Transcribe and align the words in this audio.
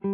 Hi, 0.00 0.06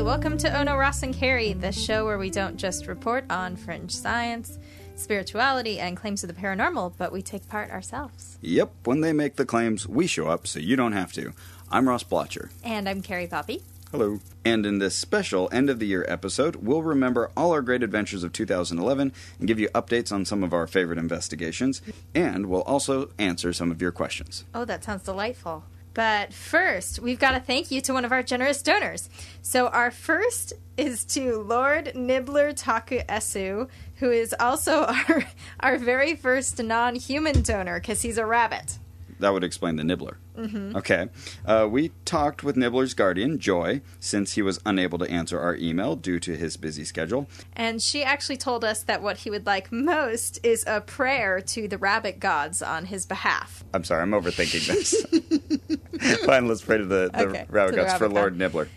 welcome 0.00 0.38
to 0.38 0.60
Ono 0.60 0.76
Ross 0.76 1.02
and 1.02 1.12
Carrie, 1.12 1.54
the 1.54 1.72
show 1.72 2.04
where 2.04 2.18
we 2.18 2.30
don't 2.30 2.56
just 2.56 2.86
report 2.86 3.24
on 3.30 3.56
fringe 3.56 3.90
science, 3.90 4.60
spirituality, 4.94 5.80
and 5.80 5.96
claims 5.96 6.22
of 6.22 6.28
the 6.32 6.40
paranormal, 6.40 6.92
but 6.96 7.10
we 7.10 7.20
take 7.20 7.48
part 7.48 7.72
ourselves. 7.72 8.38
Yep, 8.40 8.72
when 8.84 9.00
they 9.00 9.12
make 9.12 9.34
the 9.34 9.44
claims, 9.44 9.88
we 9.88 10.06
show 10.06 10.28
up 10.28 10.46
so 10.46 10.60
you 10.60 10.76
don't 10.76 10.92
have 10.92 11.12
to. 11.14 11.32
I'm 11.68 11.88
Ross 11.88 12.04
Blocher. 12.04 12.50
And 12.62 12.88
I'm 12.88 13.02
Carrie 13.02 13.26
Poppy. 13.26 13.64
Hello. 13.92 14.20
And 14.42 14.64
in 14.64 14.78
this 14.78 14.96
special 14.96 15.50
end 15.52 15.68
of 15.68 15.78
the 15.78 15.86
year 15.86 16.06
episode, 16.08 16.56
we'll 16.56 16.82
remember 16.82 17.30
all 17.36 17.52
our 17.52 17.60
great 17.60 17.82
adventures 17.82 18.24
of 18.24 18.32
2011 18.32 19.12
and 19.38 19.46
give 19.46 19.60
you 19.60 19.68
updates 19.74 20.10
on 20.10 20.24
some 20.24 20.42
of 20.42 20.54
our 20.54 20.66
favorite 20.66 20.98
investigations. 20.98 21.82
And 22.14 22.46
we'll 22.46 22.62
also 22.62 23.10
answer 23.18 23.52
some 23.52 23.70
of 23.70 23.82
your 23.82 23.92
questions. 23.92 24.46
Oh, 24.54 24.64
that 24.64 24.82
sounds 24.82 25.02
delightful. 25.02 25.64
But 25.92 26.32
first, 26.32 27.00
we've 27.00 27.18
got 27.18 27.32
to 27.32 27.40
thank 27.40 27.70
you 27.70 27.82
to 27.82 27.92
one 27.92 28.06
of 28.06 28.12
our 28.12 28.22
generous 28.22 28.62
donors. 28.62 29.10
So, 29.42 29.68
our 29.68 29.90
first 29.90 30.54
is 30.78 31.04
to 31.04 31.42
Lord 31.42 31.94
Nibbler 31.94 32.54
Taku 32.54 33.00
Esu, 33.00 33.68
who 33.96 34.10
is 34.10 34.34
also 34.40 34.84
our, 35.08 35.24
our 35.60 35.76
very 35.76 36.16
first 36.16 36.62
non 36.62 36.94
human 36.94 37.42
donor 37.42 37.78
because 37.78 38.00
he's 38.00 38.16
a 38.16 38.24
rabbit. 38.24 38.78
That 39.22 39.32
would 39.32 39.44
explain 39.44 39.76
the 39.76 39.84
Nibbler. 39.84 40.18
Mm-hmm. 40.36 40.76
Okay. 40.76 41.08
Uh, 41.46 41.68
we 41.70 41.92
talked 42.04 42.42
with 42.42 42.56
Nibbler's 42.56 42.92
guardian, 42.92 43.38
Joy, 43.38 43.80
since 44.00 44.32
he 44.32 44.42
was 44.42 44.58
unable 44.66 44.98
to 44.98 45.08
answer 45.08 45.38
our 45.38 45.54
email 45.54 45.94
due 45.94 46.18
to 46.18 46.36
his 46.36 46.56
busy 46.56 46.84
schedule. 46.84 47.28
And 47.52 47.80
she 47.80 48.02
actually 48.02 48.36
told 48.38 48.64
us 48.64 48.82
that 48.82 49.00
what 49.00 49.18
he 49.18 49.30
would 49.30 49.46
like 49.46 49.70
most 49.70 50.40
is 50.42 50.64
a 50.66 50.80
prayer 50.80 51.40
to 51.40 51.68
the 51.68 51.78
rabbit 51.78 52.18
gods 52.18 52.62
on 52.62 52.86
his 52.86 53.06
behalf. 53.06 53.62
I'm 53.72 53.84
sorry, 53.84 54.02
I'm 54.02 54.10
overthinking 54.10 54.66
this. 54.66 56.18
Fine, 56.26 56.48
let's 56.48 56.62
pray 56.62 56.78
to 56.78 56.84
the, 56.84 57.10
the 57.14 57.28
Okay, 57.28 57.46
rabbit 57.48 57.70
to 57.72 57.76
the 57.76 57.82
gods 57.84 57.98
for 57.98 58.04
rabbit 58.06 58.14
Lord 58.14 58.32
god. 58.32 58.38
Nibbler. 58.38 58.68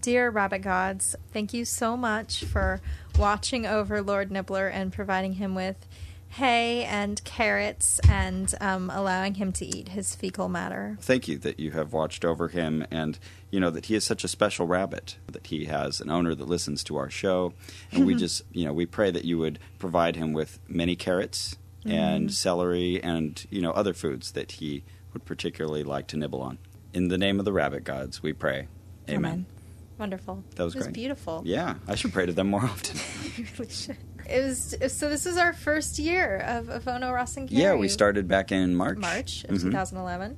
Dear 0.00 0.28
rabbit 0.28 0.62
gods, 0.62 1.14
thank 1.32 1.54
you 1.54 1.64
so 1.64 1.96
much 1.96 2.44
for 2.44 2.80
watching 3.16 3.64
over 3.64 4.02
Lord 4.02 4.32
Nibbler 4.32 4.66
and 4.66 4.92
providing 4.92 5.34
him 5.34 5.54
with 5.54 5.86
hay 6.34 6.84
and 6.84 7.22
carrots 7.24 8.00
and 8.08 8.54
um, 8.60 8.90
allowing 8.90 9.34
him 9.34 9.52
to 9.52 9.64
eat 9.64 9.88
his 9.88 10.14
fecal 10.14 10.48
matter. 10.48 10.96
Thank 11.00 11.28
you 11.28 11.38
that 11.38 11.60
you 11.60 11.70
have 11.72 11.92
watched 11.92 12.24
over 12.24 12.48
him 12.48 12.86
and 12.90 13.18
you 13.50 13.60
know 13.60 13.70
that 13.70 13.86
he 13.86 13.94
is 13.94 14.04
such 14.04 14.24
a 14.24 14.28
special 14.28 14.66
rabbit 14.66 15.16
that 15.30 15.46
he 15.46 15.66
has 15.66 16.00
an 16.00 16.10
owner 16.10 16.34
that 16.34 16.48
listens 16.48 16.82
to 16.84 16.96
our 16.96 17.10
show 17.10 17.54
and 17.92 18.04
we 18.06 18.14
just 18.24 18.42
you 18.52 18.64
know 18.64 18.72
we 18.72 18.86
pray 18.86 19.10
that 19.10 19.24
you 19.24 19.38
would 19.38 19.58
provide 19.78 20.16
him 20.16 20.32
with 20.32 20.58
many 20.68 20.96
carrots 20.96 21.56
and 21.86 22.32
celery 22.32 23.02
and 23.02 23.46
you 23.50 23.60
know 23.60 23.70
other 23.72 23.92
foods 23.92 24.32
that 24.32 24.52
he 24.52 24.82
would 25.12 25.24
particularly 25.24 25.84
like 25.84 26.06
to 26.08 26.16
nibble 26.16 26.42
on. 26.42 26.58
In 26.92 27.08
the 27.08 27.18
name 27.18 27.38
of 27.38 27.44
the 27.44 27.52
rabbit 27.52 27.84
gods, 27.84 28.22
we 28.22 28.32
pray. 28.32 28.68
Amen. 29.08 29.46
Wonderful. 29.98 30.42
That 30.56 30.64
was 30.64 30.74
it 30.74 30.78
was 30.78 30.86
great. 30.86 30.94
beautiful. 30.94 31.42
Yeah, 31.44 31.74
I 31.86 31.94
should 31.94 32.12
pray 32.12 32.26
to 32.26 32.32
them 32.32 32.48
more 32.50 32.64
often. 32.64 32.98
You 33.36 33.46
really 33.58 33.72
should. 33.72 33.96
It 34.28 34.42
was 34.44 34.76
so. 34.88 35.08
This 35.08 35.26
is 35.26 35.36
our 35.36 35.52
first 35.52 35.98
year 35.98 36.38
of, 36.38 36.68
of 36.68 36.88
Ono 36.88 37.12
Ross 37.12 37.36
and 37.36 37.48
Carrie. 37.48 37.62
yeah, 37.62 37.74
we 37.74 37.88
started 37.88 38.26
back 38.28 38.50
in 38.52 38.74
March. 38.74 38.98
March 38.98 39.44
of 39.44 39.56
Mhm. 39.58 39.62
2011, 39.64 40.36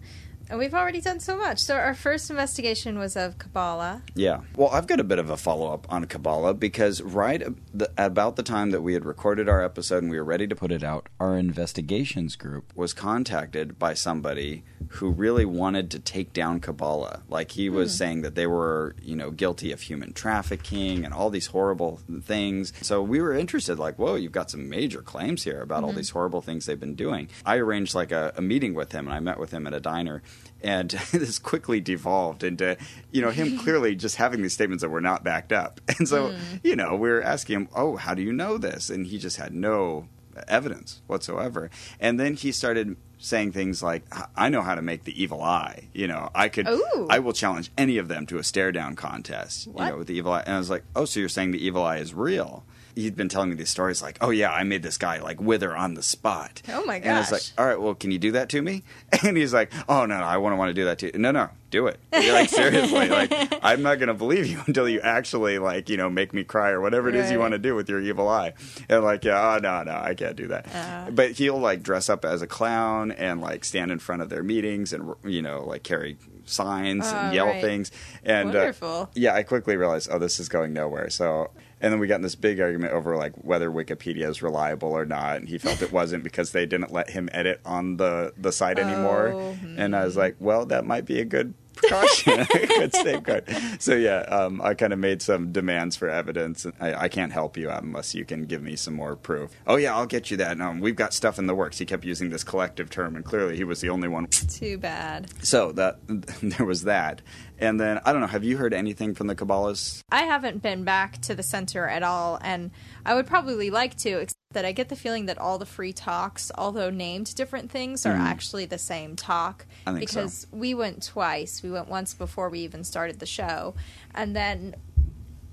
and 0.48 0.58
we've 0.58 0.74
already 0.74 1.00
done 1.00 1.20
so 1.20 1.36
much. 1.36 1.58
So 1.58 1.76
our 1.76 1.94
first 1.94 2.30
investigation 2.30 2.98
was 2.98 3.16
of 3.16 3.38
Kabbalah. 3.38 4.02
Yeah. 4.14 4.40
Well, 4.54 4.68
I've 4.70 4.86
got 4.86 5.00
a 5.00 5.04
bit 5.04 5.18
of 5.18 5.30
a 5.30 5.36
follow 5.36 5.72
up 5.72 5.86
on 5.92 6.04
Kabbalah 6.06 6.54
because 6.54 7.02
right 7.02 7.42
the, 7.74 7.90
about 7.96 8.36
the 8.36 8.42
time 8.42 8.70
that 8.70 8.82
we 8.82 8.94
had 8.94 9.04
recorded 9.04 9.48
our 9.48 9.62
episode 9.64 10.02
and 10.02 10.10
we 10.10 10.18
were 10.18 10.24
ready 10.24 10.46
to 10.46 10.54
put 10.54 10.70
it 10.70 10.82
out, 10.82 11.08
our 11.18 11.36
investigations 11.36 12.36
group 12.36 12.72
was 12.74 12.92
contacted 12.92 13.78
by 13.78 13.94
somebody 13.94 14.64
who 14.88 15.10
really 15.10 15.44
wanted 15.44 15.90
to 15.90 15.98
take 15.98 16.32
down 16.32 16.60
Kabbalah. 16.60 17.22
Like 17.28 17.52
he 17.52 17.68
was 17.68 17.92
hmm. 17.92 17.96
saying 17.96 18.22
that 18.22 18.34
they 18.34 18.46
were, 18.46 18.94
you 19.02 19.16
know, 19.16 19.30
guilty 19.30 19.72
of 19.72 19.80
human 19.82 20.12
trafficking 20.12 21.04
and 21.04 21.12
all 21.12 21.30
these 21.30 21.48
horrible 21.48 22.00
things. 22.22 22.72
So 22.82 23.02
we 23.02 23.20
were 23.20 23.32
interested, 23.32 23.78
like, 23.78 23.98
whoa, 23.98 24.14
you've 24.14 24.32
got 24.32 24.50
some 24.50 24.68
major 24.68 25.02
claims 25.02 25.44
here 25.44 25.60
about 25.60 25.82
all 25.82 25.90
mm-hmm. 25.90 25.98
these 25.98 26.10
horrible 26.10 26.40
things 26.40 26.66
they've 26.66 26.78
been 26.78 26.94
doing. 26.94 27.28
I 27.44 27.56
arranged 27.56 27.94
like 27.94 28.12
a, 28.12 28.32
a 28.36 28.42
meeting 28.42 28.74
with 28.74 28.92
him 28.92 29.06
and 29.06 29.14
I 29.14 29.20
met 29.20 29.38
with 29.38 29.50
him 29.50 29.66
at 29.66 29.74
a 29.74 29.80
diner 29.80 30.22
and 30.62 30.90
this 31.12 31.38
quickly 31.38 31.80
devolved 31.80 32.42
into 32.42 32.76
you 33.12 33.22
know 33.22 33.30
him 33.30 33.58
clearly 33.58 33.94
just 34.06 34.16
having 34.16 34.42
these 34.42 34.54
statements 34.54 34.82
that 34.82 34.90
were 34.90 35.00
not 35.00 35.24
backed 35.24 35.52
up. 35.52 35.80
And 35.98 36.06
so 36.06 36.30
mm. 36.30 36.60
you 36.62 36.76
know 36.76 36.94
we 36.94 37.08
are 37.08 37.22
asking 37.22 37.56
him 37.56 37.68
oh 37.74 37.96
how 37.96 38.14
do 38.14 38.22
you 38.22 38.32
know 38.32 38.58
this? 38.58 38.90
And 38.90 39.06
he 39.06 39.18
just 39.18 39.36
had 39.38 39.54
no 39.54 40.08
evidence 40.48 41.00
whatsoever. 41.06 41.70
And 41.98 42.20
then 42.20 42.34
he 42.34 42.52
started 42.52 42.96
saying 43.18 43.50
things 43.50 43.82
like 43.82 44.04
i 44.36 44.50
know 44.50 44.60
how 44.60 44.74
to 44.74 44.82
make 44.82 45.04
the 45.04 45.22
evil 45.22 45.42
eye. 45.42 45.88
You 45.94 46.06
know 46.06 46.30
i 46.34 46.48
could 46.48 46.68
Ooh. 46.68 47.06
i 47.08 47.18
will 47.18 47.32
challenge 47.32 47.70
any 47.78 47.96
of 47.96 48.08
them 48.08 48.26
to 48.26 48.38
a 48.38 48.44
stare 48.44 48.72
down 48.72 48.94
contest 48.94 49.66
you 49.66 49.72
know 49.72 49.96
with 49.96 50.08
the 50.08 50.14
evil 50.14 50.32
eye. 50.32 50.42
And 50.44 50.56
i 50.56 50.58
was 50.58 50.68
like 50.68 50.84
oh 50.94 51.06
so 51.06 51.20
you're 51.20 51.30
saying 51.30 51.52
the 51.52 51.64
evil 51.64 51.82
eye 51.82 51.96
is 51.96 52.12
real 52.12 52.64
he'd 52.96 53.14
been 53.14 53.28
telling 53.28 53.50
me 53.50 53.54
these 53.54 53.70
stories 53.70 54.02
like 54.02 54.18
oh 54.20 54.30
yeah 54.30 54.50
i 54.50 54.64
made 54.64 54.82
this 54.82 54.98
guy 54.98 55.20
like 55.20 55.40
wither 55.40 55.76
on 55.76 55.94
the 55.94 56.02
spot 56.02 56.60
Oh 56.68 56.84
my 56.84 56.98
gosh! 56.98 57.06
and 57.06 57.16
I 57.16 57.20
was 57.20 57.30
like, 57.32 57.42
all 57.58 57.66
right, 57.66 57.80
well, 57.80 57.94
can 57.94 58.10
you 58.10 58.18
do 58.18 58.32
that 58.32 58.48
to 58.50 58.60
me? 58.62 58.82
And 59.22 59.36
he's 59.36 59.52
like, 59.54 59.72
oh, 59.88 60.04
no, 60.06 60.18
no, 60.18 60.24
I 60.24 60.36
wouldn't 60.36 60.58
want 60.58 60.70
to 60.70 60.74
do 60.74 60.84
that 60.86 60.98
to 61.00 61.06
you. 61.06 61.12
No, 61.18 61.30
no, 61.30 61.48
do 61.70 61.86
it. 61.86 61.98
You're 62.12 62.32
like, 62.32 62.48
seriously, 62.62 63.08
like, 63.08 63.32
I'm 63.62 63.82
not 63.82 63.96
going 63.98 64.08
to 64.08 64.14
believe 64.14 64.46
you 64.46 64.60
until 64.66 64.88
you 64.88 65.00
actually, 65.00 65.58
like, 65.58 65.88
you 65.88 65.96
know, 65.96 66.10
make 66.10 66.32
me 66.34 66.42
cry 66.44 66.70
or 66.70 66.80
whatever 66.80 67.08
it 67.08 67.14
is 67.14 67.30
you 67.30 67.38
want 67.38 67.52
to 67.52 67.58
do 67.58 67.74
with 67.74 67.88
your 67.88 68.00
evil 68.00 68.28
eye. 68.28 68.54
And 68.88 69.04
like, 69.04 69.24
yeah, 69.24 69.54
oh, 69.56 69.58
no, 69.58 69.82
no, 69.84 69.92
I 69.96 70.14
can't 70.14 70.36
do 70.36 70.48
that. 70.48 70.66
Uh. 70.74 71.10
but 71.10 71.32
he'll, 71.32 71.58
like, 71.58 71.82
dress 71.82 72.08
up 72.08 72.24
as 72.24 72.42
a 72.42 72.46
clown 72.46 73.10
and, 73.12 73.40
like, 73.40 73.64
stand 73.64 73.90
in 73.90 73.98
front 74.00 74.22
of 74.22 74.28
their 74.28 74.42
meetings 74.42 74.92
and, 74.92 75.14
you 75.24 75.42
know, 75.42 75.64
like, 75.64 75.82
carry 75.82 76.16
signs 76.44 77.04
Oh, 77.06 77.16
and 77.16 77.34
yell 77.34 77.46
right. 77.46 77.60
things. 77.62 77.90
And, 78.24 78.50
uh, 78.50 78.58
Wonderful. 78.58 79.10
yeah, 79.14 79.34
I 79.34 79.42
quickly 79.42 79.76
realized, 79.76 80.08
oh, 80.10 80.18
this 80.18 80.38
is 80.40 80.48
going 80.48 80.72
nowhere. 80.72 81.10
So, 81.10 81.50
and 81.86 81.92
then 81.92 82.00
we 82.00 82.08
got 82.08 82.16
in 82.16 82.22
this 82.22 82.34
big 82.34 82.60
argument 82.60 82.92
over 82.92 83.16
like 83.16 83.32
whether 83.36 83.70
Wikipedia 83.70 84.28
is 84.28 84.42
reliable 84.42 84.88
or 84.88 85.04
not, 85.04 85.36
and 85.36 85.48
he 85.48 85.56
felt 85.56 85.80
it 85.82 85.92
wasn't 85.92 86.24
because 86.24 86.50
they 86.50 86.66
didn't 86.66 86.92
let 86.92 87.10
him 87.10 87.28
edit 87.30 87.60
on 87.64 87.96
the 87.96 88.32
the 88.36 88.50
site 88.50 88.80
anymore. 88.80 89.28
Oh, 89.28 89.56
And 89.76 89.94
I 89.94 90.04
was 90.04 90.14
hmm. 90.14 90.20
like, 90.20 90.36
well, 90.40 90.66
that 90.66 90.84
might 90.84 91.04
be 91.04 91.20
a 91.20 91.24
good 91.24 91.54
precaution, 91.76 92.46
good 92.68 92.94
safeguard. 92.94 93.44
So 93.78 93.94
yeah, 93.94 94.20
um, 94.22 94.60
I 94.60 94.74
kind 94.74 94.92
of 94.92 94.98
made 94.98 95.22
some 95.22 95.52
demands 95.52 95.96
for 95.96 96.08
evidence. 96.08 96.66
I, 96.80 96.94
I 96.94 97.08
can't 97.08 97.32
help 97.32 97.56
you 97.56 97.70
out 97.70 97.82
unless 97.82 98.14
you 98.14 98.24
can 98.24 98.44
give 98.44 98.62
me 98.62 98.76
some 98.76 98.94
more 98.94 99.16
proof. 99.16 99.50
Oh 99.66 99.76
yeah, 99.76 99.94
I'll 99.94 100.06
get 100.06 100.30
you 100.30 100.36
that. 100.38 100.60
Um, 100.60 100.80
we've 100.80 100.96
got 100.96 101.12
stuff 101.14 101.38
in 101.38 101.46
the 101.46 101.54
works. 101.54 101.78
He 101.78 101.86
kept 101.86 102.04
using 102.04 102.30
this 102.30 102.42
collective 102.44 102.90
term, 102.90 103.16
and 103.16 103.24
clearly 103.24 103.56
he 103.56 103.64
was 103.64 103.80
the 103.80 103.90
only 103.90 104.08
one 104.08 104.26
Too 104.26 104.78
bad. 104.78 105.30
so 105.44 105.72
that 105.72 105.98
there 106.42 106.66
was 106.66 106.82
that, 106.84 107.22
and 107.58 107.80
then 107.80 108.00
I 108.04 108.12
don't 108.12 108.20
know. 108.20 108.26
Have 108.26 108.44
you 108.44 108.56
heard 108.56 108.74
anything 108.74 109.14
from 109.14 109.26
the 109.26 109.34
Kabbalists? 109.34 110.00
I 110.10 110.22
haven't 110.22 110.62
been 110.62 110.84
back 110.84 111.20
to 111.22 111.34
the 111.34 111.42
center 111.42 111.86
at 111.86 112.02
all, 112.02 112.38
and 112.42 112.70
I 113.04 113.14
would 113.14 113.26
probably 113.26 113.70
like 113.70 113.96
to, 113.98 114.26
that 114.56 114.64
I 114.64 114.72
get 114.72 114.88
the 114.88 114.96
feeling 114.96 115.26
that 115.26 115.36
all 115.36 115.58
the 115.58 115.66
free 115.66 115.92
talks, 115.92 116.50
although 116.56 116.88
named 116.88 117.34
different 117.34 117.70
things, 117.70 118.06
are 118.06 118.12
actually 118.14 118.64
the 118.64 118.78
same 118.78 119.14
talk. 119.14 119.66
Mm. 119.86 119.92
I 119.94 119.98
think 119.98 120.08
so. 120.08 120.20
because 120.22 120.46
we 120.50 120.72
went 120.72 121.02
twice. 121.02 121.62
We 121.62 121.70
went 121.70 121.88
once 121.88 122.14
before 122.14 122.48
we 122.48 122.60
even 122.60 122.82
started 122.82 123.18
the 123.20 123.26
show, 123.26 123.74
and 124.14 124.34
then 124.34 124.74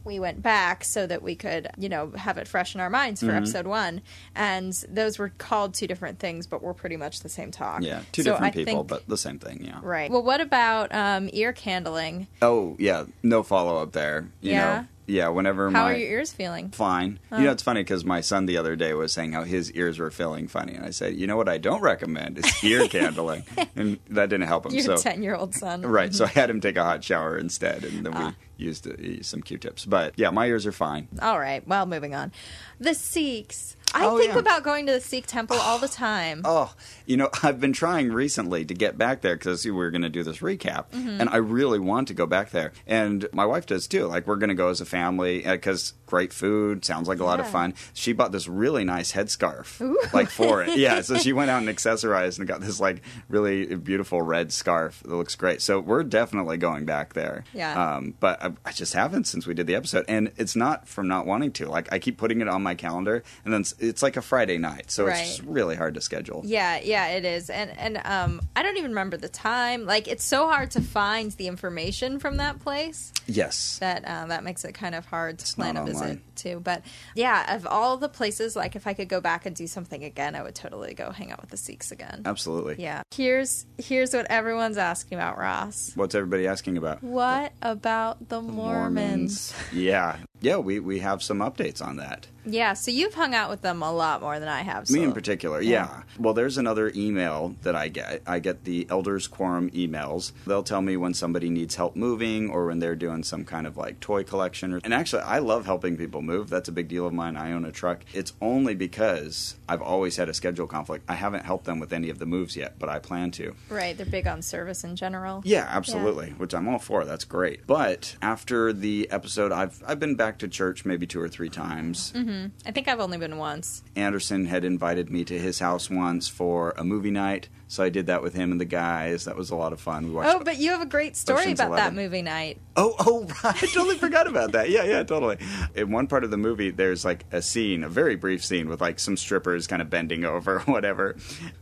we 0.05 0.19
went 0.19 0.41
back 0.41 0.83
so 0.85 1.05
that 1.07 1.21
we 1.21 1.35
could, 1.35 1.67
you 1.77 1.87
know, 1.89 2.11
have 2.11 2.37
it 2.37 2.47
fresh 2.47 2.75
in 2.75 2.81
our 2.81 2.89
minds 2.89 3.19
for 3.21 3.27
Mm-hmm. 3.27 3.37
episode 3.37 3.67
one. 3.67 4.01
And 4.35 4.73
those 4.89 5.17
were 5.19 5.29
called 5.37 5.73
two 5.73 5.87
different 5.87 6.19
things, 6.19 6.45
but 6.47 6.61
were 6.61 6.73
pretty 6.73 6.97
much 6.97 7.19
the 7.21 7.29
same 7.29 7.51
talk. 7.51 7.81
Yeah, 7.83 8.01
two 8.13 8.23
So 8.23 8.31
different 8.31 8.53
I 8.53 8.57
people, 8.57 8.73
think- 8.79 8.87
but 8.87 9.07
the 9.07 9.17
same 9.17 9.39
thing. 9.39 9.63
Yeah. 9.65 9.79
Right. 9.81 10.09
Well, 10.11 10.23
what 10.23 10.39
about 10.41 10.93
um, 10.93 11.29
ear 11.33 11.51
candling? 11.53 12.27
Oh 12.41 12.75
yeah, 12.79 13.05
no 13.21 13.43
follow 13.43 13.81
up 13.81 13.91
there. 13.93 14.27
You 14.41 14.51
Yeah? 14.51 14.59
know, 14.81 14.87
yeah. 15.07 15.27
Whenever 15.29 15.65
How 15.69 15.83
my 15.85 15.93
are 15.93 15.95
your 15.97 16.09
ears 16.09 16.31
feeling? 16.33 16.69
fine. 16.69 17.19
You 17.31 17.39
know, 17.45 17.51
it's 17.51 17.63
funny 17.63 17.81
because 17.81 18.05
my 18.05 18.21
son 18.21 18.45
the 18.45 18.57
other 18.57 18.75
day 18.75 18.93
was 18.93 19.11
saying 19.13 19.31
how 19.33 19.43
his 19.43 19.71
ears 19.71 19.99
were 19.99 20.11
feeling 20.11 20.47
funny, 20.47 20.73
and 20.75 20.85
I 20.85 20.89
said, 20.91 21.15
you 21.15 21.27
know 21.27 21.37
what, 21.37 21.49
I 21.49 21.57
don't 21.57 21.81
recommend 21.81 22.37
is 22.37 22.63
ear 22.63 22.87
candling, 22.89 23.43
and 23.75 23.99
that 24.09 24.29
didn't 24.29 24.47
help 24.47 24.65
him. 24.65 24.73
Your 24.73 24.83
so 24.83 24.97
ten-year-old 24.97 25.53
son. 25.55 25.81
right, 25.85 26.13
so 26.13 26.25
I 26.25 26.29
had 26.29 26.49
him 26.49 26.61
take 26.61 26.77
a 26.77 26.83
hot 26.83 27.03
shower 27.03 27.37
instead, 27.37 27.83
and 27.83 28.05
then 28.05 28.13
Ah. 28.15 28.33
we 28.59 28.65
used 28.65 28.87
uh, 28.87 29.23
some 29.23 29.41
Q-tips. 29.41 29.85
But 29.85 30.13
yeah, 30.17 30.29
my 30.29 30.45
ears 30.47 30.65
are 30.65 30.71
fine. 30.71 31.07
All 31.21 31.39
right. 31.39 31.67
Well, 31.67 31.85
moving 31.85 32.13
on. 32.15 32.31
The 32.79 32.93
Sikhs. 32.93 33.75
I 33.93 34.05
Oh, 34.05 34.17
think 34.17 34.33
yeah. 34.33 34.39
about 34.39 34.63
going 34.63 34.85
to 34.87 34.91
the 34.93 34.99
Sikh 35.01 35.27
temple 35.27 35.57
all 35.57 35.77
the 35.79 35.87
time. 35.87 36.41
Oh, 36.53 36.73
you 37.05 37.17
know, 37.17 37.29
I've 37.41 37.59
been 37.59 37.73
trying 37.73 38.11
recently 38.11 38.63
to 38.65 38.73
get 38.73 38.97
back 38.97 39.21
there 39.21 39.35
because 39.35 39.65
we 39.65 39.71
were 39.71 39.91
going 39.91 40.01
to 40.03 40.09
do 40.09 40.23
this 40.23 40.39
recap, 40.39 40.85
Mm-hmm. 40.91 41.19
and 41.21 41.29
I 41.29 41.37
really 41.37 41.79
want 41.79 42.07
to 42.09 42.13
go 42.13 42.25
back 42.25 42.51
there. 42.51 42.71
And 42.87 43.27
my 43.33 43.45
wife 43.45 43.65
does 43.65 43.87
too. 43.87 44.05
Like, 44.07 44.27
we're 44.27 44.35
going 44.37 44.49
to 44.49 44.55
go 44.55 44.69
as 44.69 44.81
a 44.81 44.85
family 44.85 45.41
because 45.41 45.93
great 46.05 46.31
food 46.31 46.85
sounds 46.85 47.07
like 47.07 47.19
a 47.19 47.23
lot 47.25 47.39
of 47.39 47.47
fun. 47.49 47.73
She 47.93 48.13
bought 48.13 48.31
this 48.31 48.47
really 48.47 48.83
nice 48.83 49.11
headscarf, 49.13 50.13
like 50.13 50.29
for 50.29 50.61
it. 50.63 50.77
Yeah, 50.77 51.01
so 51.01 51.17
she 51.17 51.33
went 51.39 51.49
out 51.49 51.63
and 51.63 51.69
accessorized 51.69 52.37
and 52.39 52.47
got 52.47 52.61
this 52.61 52.79
like 52.79 53.01
really 53.29 53.75
beautiful 53.75 54.21
red 54.21 54.51
scarf 54.51 55.01
that 55.03 55.15
looks 55.15 55.35
great. 55.35 55.61
So 55.61 55.79
we're 55.79 56.03
definitely 56.03 56.57
going 56.57 56.85
back 56.85 57.13
there. 57.13 57.43
Yeah. 57.53 57.95
Um, 57.95 58.13
but 58.19 58.41
I, 58.43 58.51
I 58.65 58.71
just 58.71 58.93
haven't 58.93 59.25
since 59.25 59.47
we 59.47 59.53
did 59.53 59.67
the 59.67 59.75
episode, 59.75 60.05
and 60.07 60.31
it's 60.37 60.55
not 60.55 60.87
from 60.87 61.07
not 61.07 61.25
wanting 61.25 61.51
to. 61.53 61.67
Like, 61.67 61.91
I 61.91 61.99
keep 61.99 62.17
putting 62.17 62.41
it 62.41 62.47
on 62.47 62.61
my 62.63 62.75
calendar, 62.75 63.23
and 63.43 63.53
then 63.53 63.63
it's 63.83 64.01
like 64.01 64.17
a 64.17 64.21
Friday 64.21 64.57
night, 64.57 64.89
so 64.91 65.05
Right. 65.05 65.25
it's 65.27 65.41
really 65.43 65.75
hard 65.75 65.93
to 65.95 66.01
schedule. 66.01 66.41
Yeah, 66.45 66.79
yeah, 66.83 67.07
it 67.09 67.25
is, 67.25 67.49
and 67.49 67.69
and 67.77 68.01
um, 68.05 68.41
I 68.55 68.63
don't 68.63 68.77
even 68.77 68.91
remember 68.91 69.17
the 69.17 69.29
time. 69.29 69.85
Like, 69.85 70.07
it's 70.07 70.23
so 70.23 70.47
hard 70.49 70.71
to 70.71 70.81
find 70.81 71.31
the 71.33 71.47
information 71.47 72.19
from 72.19 72.37
that 72.37 72.59
place 72.59 73.11
Yes. 73.27 73.77
that 73.79 74.03
uh, 74.05 74.25
that 74.27 74.43
makes 74.43 74.63
it 74.65 74.73
kind 74.73 74.95
of 74.95 75.05
hard 75.05 75.39
to 75.39 75.53
plan 75.55 75.77
a 75.77 75.85
visit 75.85 76.19
too. 76.35 76.59
But 76.63 76.81
yeah, 77.15 77.55
of 77.55 77.67
all 77.67 77.97
the 77.97 78.09
places, 78.09 78.55
like 78.55 78.75
if 78.75 78.87
I 78.87 78.93
could 78.93 79.09
go 79.09 79.21
back 79.21 79.45
and 79.45 79.55
do 79.55 79.67
something 79.67 80.03
again, 80.03 80.35
I 80.35 80.41
would 80.43 80.55
totally 80.55 80.93
go 80.93 81.11
hang 81.11 81.31
out 81.31 81.41
with 81.41 81.49
the 81.51 81.57
Sikhs 81.57 81.91
again. 81.91 82.23
Absolutely. 82.25 82.75
Yeah. 82.81 83.01
Here's 83.11 83.65
here's 83.77 84.13
what 84.13 84.25
everyone's 84.29 84.77
asking 84.77 85.17
about, 85.17 85.37
Ross. 85.37 85.91
What's 85.95 86.15
everybody 86.15 86.47
asking 86.47 86.77
about? 86.77 87.03
What 87.03 87.53
about 87.61 88.29
the 88.29 88.41
Mormons? 88.41 89.53
Yeah. 89.71 90.17
Yeah, 90.43 90.57
we, 90.57 90.79
we 90.79 90.99
have 90.99 91.23
some 91.23 91.39
updates 91.39 91.81
on 91.81 91.95
that. 91.95 92.27
Yeah, 92.45 92.73
so 92.73 92.91
you've 92.91 93.13
hung 93.13 93.33
out 93.33 93.49
with 93.49 93.61
them 93.61 93.81
a 93.81 93.93
lot 93.93 94.21
more 94.21 94.37
than 94.39 94.49
I 94.49 94.63
have. 94.63 94.89
Me 94.89 95.01
in 95.03 95.13
particular, 95.13 95.61
yeah. 95.61 96.03
Well, 96.19 96.33
there's 96.33 96.57
another 96.57 96.91
email 96.93 97.55
that 97.61 97.75
I 97.75 97.87
get. 97.87 98.21
I 98.27 98.39
get 98.39 98.65
the 98.65 98.85
Elders 98.89 99.27
Quorum 99.27 99.69
emails. 99.71 100.33
They'll 100.45 100.63
tell 100.63 100.81
me 100.81 100.97
when 100.97 101.13
somebody 101.13 101.49
needs 101.49 101.75
help 101.75 101.95
moving 101.95 102.49
or 102.49 102.65
when 102.65 102.79
they're 102.79 102.97
doing 102.97 103.23
some 103.23 103.45
kind 103.45 103.65
of 103.65 103.77
like 103.77 104.01
toy 104.01 104.23
collection. 104.23 104.73
Or, 104.73 104.81
and 104.83 104.93
actually, 104.93 105.21
I 105.21 105.39
love 105.39 105.65
helping 105.65 105.95
people 105.95 106.21
move. 106.21 106.49
That's 106.49 106.67
a 106.67 106.73
big 106.73 106.89
deal 106.89 107.07
of 107.07 107.13
mine. 107.13 107.37
I 107.37 107.53
own 107.53 107.63
a 107.63 107.71
truck. 107.71 108.03
It's 108.13 108.33
only 108.41 108.75
because 108.75 109.55
I've 109.69 109.81
always 109.81 110.17
had 110.17 110.27
a 110.27 110.33
schedule 110.33 110.67
conflict. 110.67 111.05
I 111.07 111.15
haven't 111.15 111.45
helped 111.45 111.63
them 111.63 111.79
with 111.79 111.93
any 111.93 112.09
of 112.09 112.19
the 112.19 112.25
moves 112.25 112.57
yet, 112.57 112.77
but 112.77 112.89
I 112.89 112.99
plan 112.99 113.31
to. 113.31 113.55
Right, 113.69 113.95
they're 113.95 114.05
big 114.05 114.27
on 114.27 114.41
service 114.41 114.83
in 114.83 114.97
general. 114.97 115.41
Yeah, 115.45 115.65
absolutely. 115.69 116.31
Which 116.31 116.53
I'm 116.53 116.67
all 116.67 116.79
for. 116.79 117.05
That's 117.05 117.23
great. 117.23 117.65
But 117.65 118.17
after 118.21 118.73
the 118.73 119.09
episode, 119.11 119.53
I've 119.53 119.81
I've 119.87 119.99
been 119.99 120.15
back 120.15 120.32
to 120.39 120.47
church 120.47 120.85
maybe 120.85 121.05
two 121.07 121.21
or 121.21 121.27
three 121.27 121.49
times. 121.49 122.11
Mm-hmm. 122.13 122.47
I 122.65 122.71
think 122.71 122.87
I've 122.87 122.99
only 122.99 123.17
been 123.17 123.37
once. 123.37 123.83
Anderson 123.95 124.45
had 124.45 124.63
invited 124.65 125.09
me 125.09 125.23
to 125.25 125.37
his 125.37 125.59
house 125.59 125.89
once 125.89 126.27
for 126.27 126.73
a 126.77 126.83
movie 126.83 127.11
night, 127.11 127.49
so 127.67 127.83
I 127.83 127.89
did 127.89 128.07
that 128.07 128.21
with 128.21 128.33
him 128.33 128.51
and 128.51 128.61
the 128.61 128.65
guys. 128.65 129.25
That 129.25 129.35
was 129.35 129.49
a 129.49 129.55
lot 129.55 129.73
of 129.73 129.79
fun. 129.81 130.05
We 130.07 130.11
watched. 130.11 130.35
Oh, 130.35 130.43
but 130.43 130.57
you 130.57 130.71
have 130.71 130.81
a 130.81 130.85
great 130.85 131.15
story 131.15 131.41
Ocean's 131.41 131.59
about 131.59 131.75
that 131.75 131.93
movie 131.93 132.21
night. 132.21 132.59
oh, 132.75 132.95
oh, 132.99 133.25
right. 133.43 133.63
I 133.63 133.67
totally 133.67 133.97
forgot 133.97 134.27
about 134.27 134.51
that. 134.53 134.69
Yeah, 134.69 134.83
yeah, 134.83 135.03
totally. 135.03 135.37
In 135.75 135.91
one 135.91 136.07
part 136.07 136.23
of 136.23 136.31
the 136.31 136.37
movie, 136.37 136.71
there's 136.71 137.03
like 137.03 137.25
a 137.31 137.41
scene, 137.41 137.83
a 137.83 137.89
very 137.89 138.15
brief 138.15 138.43
scene 138.43 138.69
with 138.69 138.81
like 138.81 138.99
some 138.99 139.17
strippers 139.17 139.67
kind 139.67 139.81
of 139.81 139.89
bending 139.89 140.23
over, 140.25 140.57
or 140.57 140.61
whatever. 140.61 141.15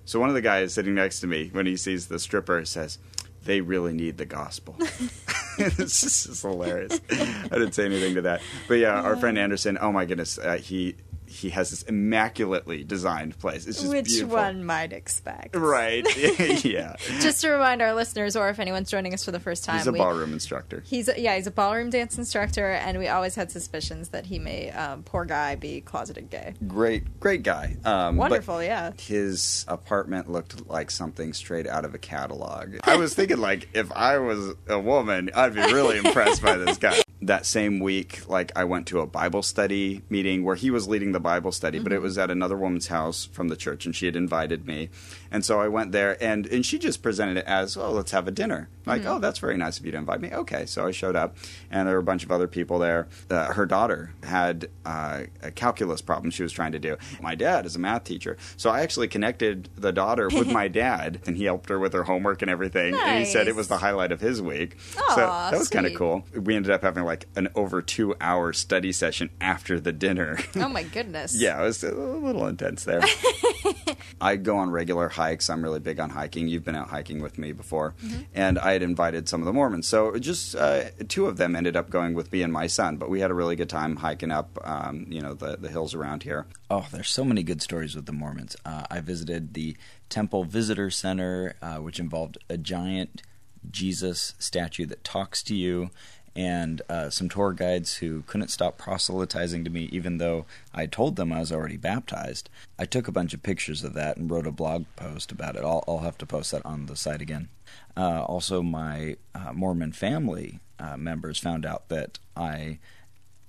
So 0.06 0.20
one 0.20 0.30
of 0.30 0.36
the 0.36 0.42
guys 0.42 0.74
sitting 0.74 0.96
next 0.96 1.20
to 1.22 1.28
me, 1.28 1.50
when 1.52 1.66
he 1.66 1.78
sees 1.78 2.08
the 2.08 2.20
stripper, 2.20 2.66
says. 2.66 2.98
They 3.44 3.60
really 3.60 3.92
need 3.94 4.18
the 4.20 4.26
gospel. 4.26 4.78
it's 5.78 6.02
just 6.02 6.30
it's 6.30 6.42
hilarious. 6.42 7.00
I 7.12 7.50
didn't 7.50 7.74
say 7.74 7.86
anything 7.86 8.16
to 8.16 8.22
that, 8.24 8.42
but 8.68 8.76
yeah, 8.76 9.02
our 9.02 9.16
friend 9.16 9.38
Anderson. 9.38 9.78
Oh 9.80 9.92
my 9.92 10.06
goodness, 10.06 10.38
uh, 10.38 10.58
he 10.58 10.96
he 11.32 11.50
has 11.50 11.70
this 11.70 11.84
immaculately 11.84 12.84
designed 12.84 13.38
place. 13.40 13.66
It's 13.66 13.80
just 13.80 13.92
Which 13.92 14.06
beautiful. 14.06 14.38
one 14.38 14.64
might 14.66 14.94
expect? 14.94 15.56
Right. 15.56 16.06
yeah. 16.66 16.96
Just 17.20 17.42
to 17.42 17.50
remind 17.50 17.82
our 17.82 17.94
listeners, 17.94 18.36
or 18.36 18.50
if 18.50 18.60
anyone's 18.60 18.90
joining 18.92 19.14
us 19.14 19.24
for 19.26 19.32
the 19.32 19.40
first 19.40 19.64
time, 19.64 19.78
He's 19.78 19.88
a 19.88 19.92
we- 19.92 20.00
ballroom 20.00 20.34
instructor. 20.34 20.84
He's 20.86 21.08
a, 21.08 21.20
yeah, 21.20 21.36
he's 21.36 21.48
a 21.48 21.52
ballroom 21.52 21.90
dance 21.90 22.18
instructor, 22.18 22.72
and 22.72 23.00
we 23.00 23.08
always 23.08 23.36
had 23.36 23.52
suspicions 23.52 24.10
that 24.10 24.26
he 24.26 24.40
may, 24.40 24.70
um, 24.72 25.04
poor 25.04 25.26
guy, 25.26 25.56
be 25.56 25.82
closeted 25.82 26.30
gay. 26.30 26.54
Great, 26.68 27.20
great 27.20 27.44
guy. 27.44 27.78
Um, 27.86 28.18
Wonderful, 28.18 28.62
yeah. 28.64 28.92
His 29.00 29.66
apartment 29.68 30.30
looked 30.30 30.68
like 30.68 30.92
something 30.92 31.34
straight 31.34 31.68
out 31.68 31.86
of 31.86 31.96
a 31.96 31.98
catalog. 31.98 32.76
I 32.84 32.98
was 32.98 33.14
thinking, 33.14 33.38
like, 33.40 33.70
if 33.74 33.92
I 33.94 34.18
was 34.18 34.54
a 34.68 34.80
woman, 34.80 35.30
I'd 35.34 35.54
be 35.56 35.62
really 35.62 35.98
impressed 35.98 36.42
by 36.42 36.58
this 36.58 36.78
guy. 36.78 37.02
That 37.24 37.46
same 37.46 37.80
week, 37.80 38.28
like, 38.28 38.52
I 38.56 38.64
went 38.64 38.88
to 38.88 39.00
a 39.00 39.06
Bible 39.06 39.44
study 39.44 40.02
meeting 40.10 40.44
where 40.44 40.56
he 40.56 40.72
was 40.72 40.88
leading 40.88 41.12
the 41.12 41.20
Bible 41.22 41.52
study, 41.52 41.80
but 41.80 41.94
it 41.94 42.02
was 42.02 42.18
at 42.18 42.30
another 42.32 42.58
woman's 42.58 42.88
house 42.88 43.26
from 43.26 43.48
the 43.48 43.56
church, 43.56 43.86
and 43.86 43.96
she 43.96 44.06
had 44.06 44.16
invited 44.16 44.66
me. 44.68 44.90
And 45.32 45.46
so 45.46 45.60
I 45.62 45.68
went 45.68 45.92
there, 45.92 46.22
and, 46.22 46.46
and 46.48 46.66
she 46.66 46.78
just 46.78 47.02
presented 47.02 47.38
it 47.38 47.46
as, 47.46 47.78
oh, 47.78 47.92
let's 47.92 48.12
have 48.12 48.28
a 48.28 48.32
dinner. 48.32 48.70
Like, 48.86 49.06
oh, 49.06 49.20
that's 49.20 49.40
very 49.40 49.58
nice 49.58 49.78
of 49.80 49.86
you 49.86 49.92
to 49.92 49.98
invite 49.98 50.20
me. 50.22 50.32
Okay. 50.34 50.66
So 50.66 50.88
I 50.88 50.92
showed 50.92 51.16
up, 51.16 51.38
and 51.70 51.88
there 51.88 51.96
were 51.96 52.02
a 52.02 52.04
bunch 52.04 52.24
of 52.24 52.32
other 52.32 52.48
people 52.48 52.80
there. 52.80 53.08
Uh, 53.30 53.54
her 53.54 53.66
daughter 53.66 54.14
had 54.24 54.70
uh, 54.86 55.22
a 55.42 55.52
calculus 55.52 56.02
problem 56.02 56.32
she 56.32 56.44
was 56.44 56.52
trying 56.52 56.72
to 56.72 56.80
do. 56.80 56.98
My 57.22 57.36
dad 57.36 57.66
is 57.66 57.76
a 57.76 57.80
math 57.80 58.04
teacher. 58.04 58.38
So 58.58 58.70
I 58.72 58.82
actually 58.82 59.08
connected 59.08 59.70
the 59.78 59.92
daughter 59.92 60.28
with 60.30 60.48
my 60.52 60.68
dad, 60.68 61.22
and 61.28 61.38
he 61.38 61.46
helped 61.46 61.70
her 61.70 61.80
with 61.80 61.94
her 61.94 62.04
homework 62.04 62.42
and 62.42 62.50
everything. 62.50 62.96
And 62.96 63.20
he 63.20 63.26
said 63.26 63.48
it 63.48 63.56
was 63.56 63.68
the 63.68 63.78
highlight 63.78 64.12
of 64.12 64.20
his 64.20 64.42
week. 64.42 64.78
so 65.10 65.16
that 65.16 65.58
was 65.58 65.70
kind 65.70 65.86
of 65.86 65.94
cool. 65.94 66.26
We 66.36 66.56
ended 66.56 66.72
up 66.72 66.82
having 66.82 67.04
like 67.04 67.28
an 67.36 67.50
over 67.56 67.82
two 67.82 68.16
hour 68.20 68.52
study 68.52 68.92
session 68.92 69.30
after 69.40 69.80
the 69.80 69.92
dinner. 69.92 70.40
Oh 70.56 70.68
my 70.70 70.84
goodness. 70.84 71.11
Yeah, 71.40 71.62
it 71.62 71.66
was 71.66 71.84
a 71.84 71.92
little 71.94 72.48
intense 72.48 72.84
there. 72.84 73.02
I 74.22 74.36
go 74.36 74.58
on 74.58 74.70
regular 74.70 75.10
hikes. 75.10 75.50
I'm 75.50 75.64
really 75.64 75.80
big 75.80 76.00
on 76.00 76.10
hiking. 76.12 76.48
You've 76.48 76.64
been 76.64 76.76
out 76.76 76.90
hiking 76.90 77.22
with 77.22 77.38
me 77.38 77.52
before. 77.52 77.96
And 78.34 78.60
I 78.60 78.74
had 78.74 78.84
invited 78.84 79.28
some 79.28 79.42
of 79.42 79.46
the 79.46 79.54
Mormons. 79.54 79.88
So 79.88 80.16
just 80.18 80.56
uh, 80.56 80.86
two 81.08 81.26
of 81.26 81.38
them 81.38 81.56
ended 81.56 81.76
up 81.76 81.90
going 81.90 82.14
with 82.14 82.32
me 82.32 82.44
and 82.44 82.54
my 82.54 82.68
son. 82.68 82.98
But 82.98 83.10
we 83.10 83.20
had 83.20 83.32
a 83.32 83.34
really 83.34 83.56
good 83.56 83.70
time 83.70 83.96
hiking 83.98 84.32
up, 84.32 84.60
um, 84.64 85.08
you 85.10 85.22
know, 85.22 85.34
the, 85.34 85.58
the 85.58 85.70
hills 85.70 85.94
around 85.96 86.24
here. 86.24 86.46
Oh, 86.70 86.88
there's 86.92 87.10
so 87.10 87.24
many 87.24 87.44
good 87.44 87.62
stories 87.62 87.96
with 87.96 88.06
the 88.06 88.14
Mormons. 88.14 88.56
Uh, 88.64 88.86
I 88.90 89.00
visited 89.02 89.54
the 89.54 89.76
Temple 90.10 90.44
Visitor 90.44 90.90
Center, 90.92 91.56
uh, 91.62 91.78
which 91.78 92.00
involved 92.00 92.38
a 92.50 92.58
giant 92.58 93.24
Jesus 93.70 94.34
statue 94.40 94.86
that 94.88 95.04
talks 95.04 95.44
to 95.44 95.56
you, 95.56 95.92
and 96.36 96.82
uh, 96.90 97.10
some 97.10 97.30
tour 97.30 97.54
guides 97.54 97.96
who 97.98 98.24
couldn't 98.24 98.50
stop 98.50 98.78
proselytizing 98.78 99.64
to 99.64 99.70
me, 99.70 99.90
even 99.92 100.18
though 100.18 100.46
I 100.74 100.86
told 100.86 101.16
them 101.16 101.32
I 101.32 101.40
was 101.40 101.52
already 101.52 101.78
baptized. 101.78 102.50
I 102.80 102.86
took 102.86 103.08
a 103.08 103.12
bunch 103.12 103.34
of 103.34 103.44
pictures 103.44 103.84
of 103.84 103.94
that 103.94 104.18
and 104.18 104.32
wrote 104.32 104.48
a 104.48 104.52
blog 104.52 104.86
post 104.96 105.32
about 105.32 105.56
it. 105.56 105.64
I'll, 105.64 105.84
I'll 105.88 106.00
have 106.00 106.18
to 106.20 106.26
post 106.26 106.52
that 106.52 106.66
on 106.66 106.86
the 106.86 106.96
site 106.96 107.22
again. 107.22 107.50
Uh, 107.98 108.24
also, 108.24 108.62
my 108.62 109.18
uh, 109.36 109.52
Mormon 109.54 109.92
family 109.92 110.60
uh, 110.80 110.98
members 110.98 111.40
found 111.40 111.66
out 111.66 111.90
that 111.90 112.20
I 112.36 112.80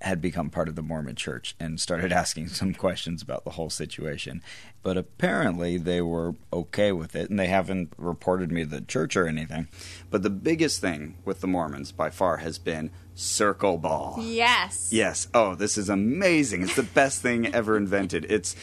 had 0.03 0.21
become 0.21 0.51
part 0.51 0.69
of 0.69 0.77
the 0.77 0.83
Mormon 0.83 1.17
church 1.17 1.55
and 1.59 1.81
started 1.81 2.13
asking 2.23 2.49
some 2.49 2.75
questions 2.75 3.23
about 3.23 3.45
the 3.45 3.51
whole 3.51 3.71
situation. 3.71 4.43
But 4.83 4.97
apparently 4.97 5.79
they 5.79 6.01
were 6.01 6.35
okay 6.53 6.93
with 6.93 7.15
it 7.15 7.31
and 7.31 7.39
they 7.39 7.47
haven't 7.47 7.93
reported 7.97 8.51
me 8.51 8.65
to 8.65 8.71
the 8.71 8.81
church 8.81 9.17
or 9.17 9.27
anything. 9.27 9.69
But 10.11 10.23
the 10.23 10.31
biggest 10.31 10.81
thing 10.81 11.17
with 11.25 11.41
the 11.41 11.47
Mormons 11.47 11.93
by 11.93 12.11
far 12.11 12.39
has 12.39 12.59
been 12.59 12.91
circle 13.15 13.79
ball. 13.79 14.17
Yes. 14.21 14.89
Yes. 14.93 15.29
Oh, 15.35 15.55
this 15.55 15.79
is 15.79 15.89
amazing. 15.89 16.63
It's 16.63 16.77
the 16.77 16.83
best 16.83 17.23
thing 17.23 17.55
ever 17.55 17.77
invented. 17.77 18.27
It's 18.29 18.57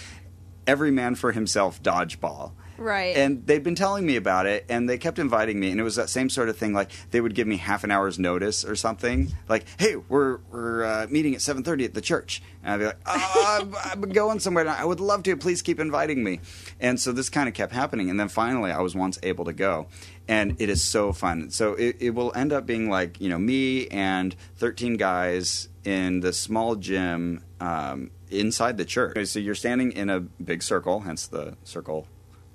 every 0.67 0.91
man 0.91 1.15
for 1.15 1.31
himself 1.31 1.81
dodgeball. 1.81 2.51
Right. 2.79 3.15
And 3.15 3.45
they've 3.45 3.63
been 3.63 3.75
telling 3.75 4.05
me 4.05 4.15
about 4.15 4.45
it, 4.45 4.65
and 4.69 4.89
they 4.89 4.97
kept 4.97 5.19
inviting 5.19 5.59
me, 5.59 5.69
and 5.71 5.79
it 5.79 5.83
was 5.83 5.97
that 5.97 6.09
same 6.09 6.29
sort 6.29 6.49
of 6.49 6.57
thing. 6.57 6.73
Like 6.73 6.91
they 7.11 7.19
would 7.19 7.35
give 7.35 7.45
me 7.45 7.57
half 7.57 7.83
an 7.83 7.91
hour's 7.91 8.17
notice 8.17 8.63
or 8.63 8.75
something. 8.75 9.33
Like, 9.47 9.65
hey, 9.77 9.97
we're 9.97 10.37
we're 10.51 10.85
uh, 10.85 11.07
meeting 11.09 11.35
at 11.35 11.41
seven 11.41 11.63
thirty 11.63 11.83
at 11.83 11.93
the 11.93 12.01
church, 12.01 12.41
and 12.63 12.73
I'd 12.73 12.77
be 12.77 12.85
like, 12.85 12.99
oh, 13.05 13.59
I'm, 13.61 13.75
I'm 14.03 14.09
going 14.09 14.39
somewhere. 14.39 14.65
and 14.65 14.71
I 14.71 14.85
would 14.85 14.99
love 14.99 15.23
to. 15.23 15.35
Please 15.35 15.61
keep 15.61 15.79
inviting 15.79 16.23
me. 16.23 16.39
And 16.79 16.99
so 16.99 17.11
this 17.11 17.29
kind 17.29 17.49
of 17.49 17.53
kept 17.53 17.73
happening, 17.73 18.09
and 18.09 18.19
then 18.19 18.29
finally, 18.29 18.71
I 18.71 18.79
was 18.79 18.95
once 18.95 19.19
able 19.23 19.45
to 19.45 19.53
go, 19.53 19.87
and 20.27 20.55
it 20.59 20.69
is 20.69 20.81
so 20.81 21.11
fun. 21.11 21.49
So 21.49 21.73
it, 21.73 21.97
it 21.99 22.09
will 22.11 22.31
end 22.33 22.53
up 22.53 22.65
being 22.65 22.89
like 22.89 23.19
you 23.19 23.29
know 23.29 23.39
me 23.39 23.87
and 23.87 24.35
thirteen 24.55 24.95
guys 24.95 25.67
in 25.83 26.21
the 26.21 26.31
small 26.31 26.75
gym 26.75 27.43
um, 27.59 28.11
inside 28.29 28.77
the 28.77 28.85
church. 28.85 29.27
So 29.27 29.39
you're 29.39 29.55
standing 29.55 29.91
in 29.91 30.09
a 30.09 30.21
big 30.21 30.63
circle, 30.63 31.01
hence 31.01 31.27
the 31.27 31.57
circle 31.63 32.07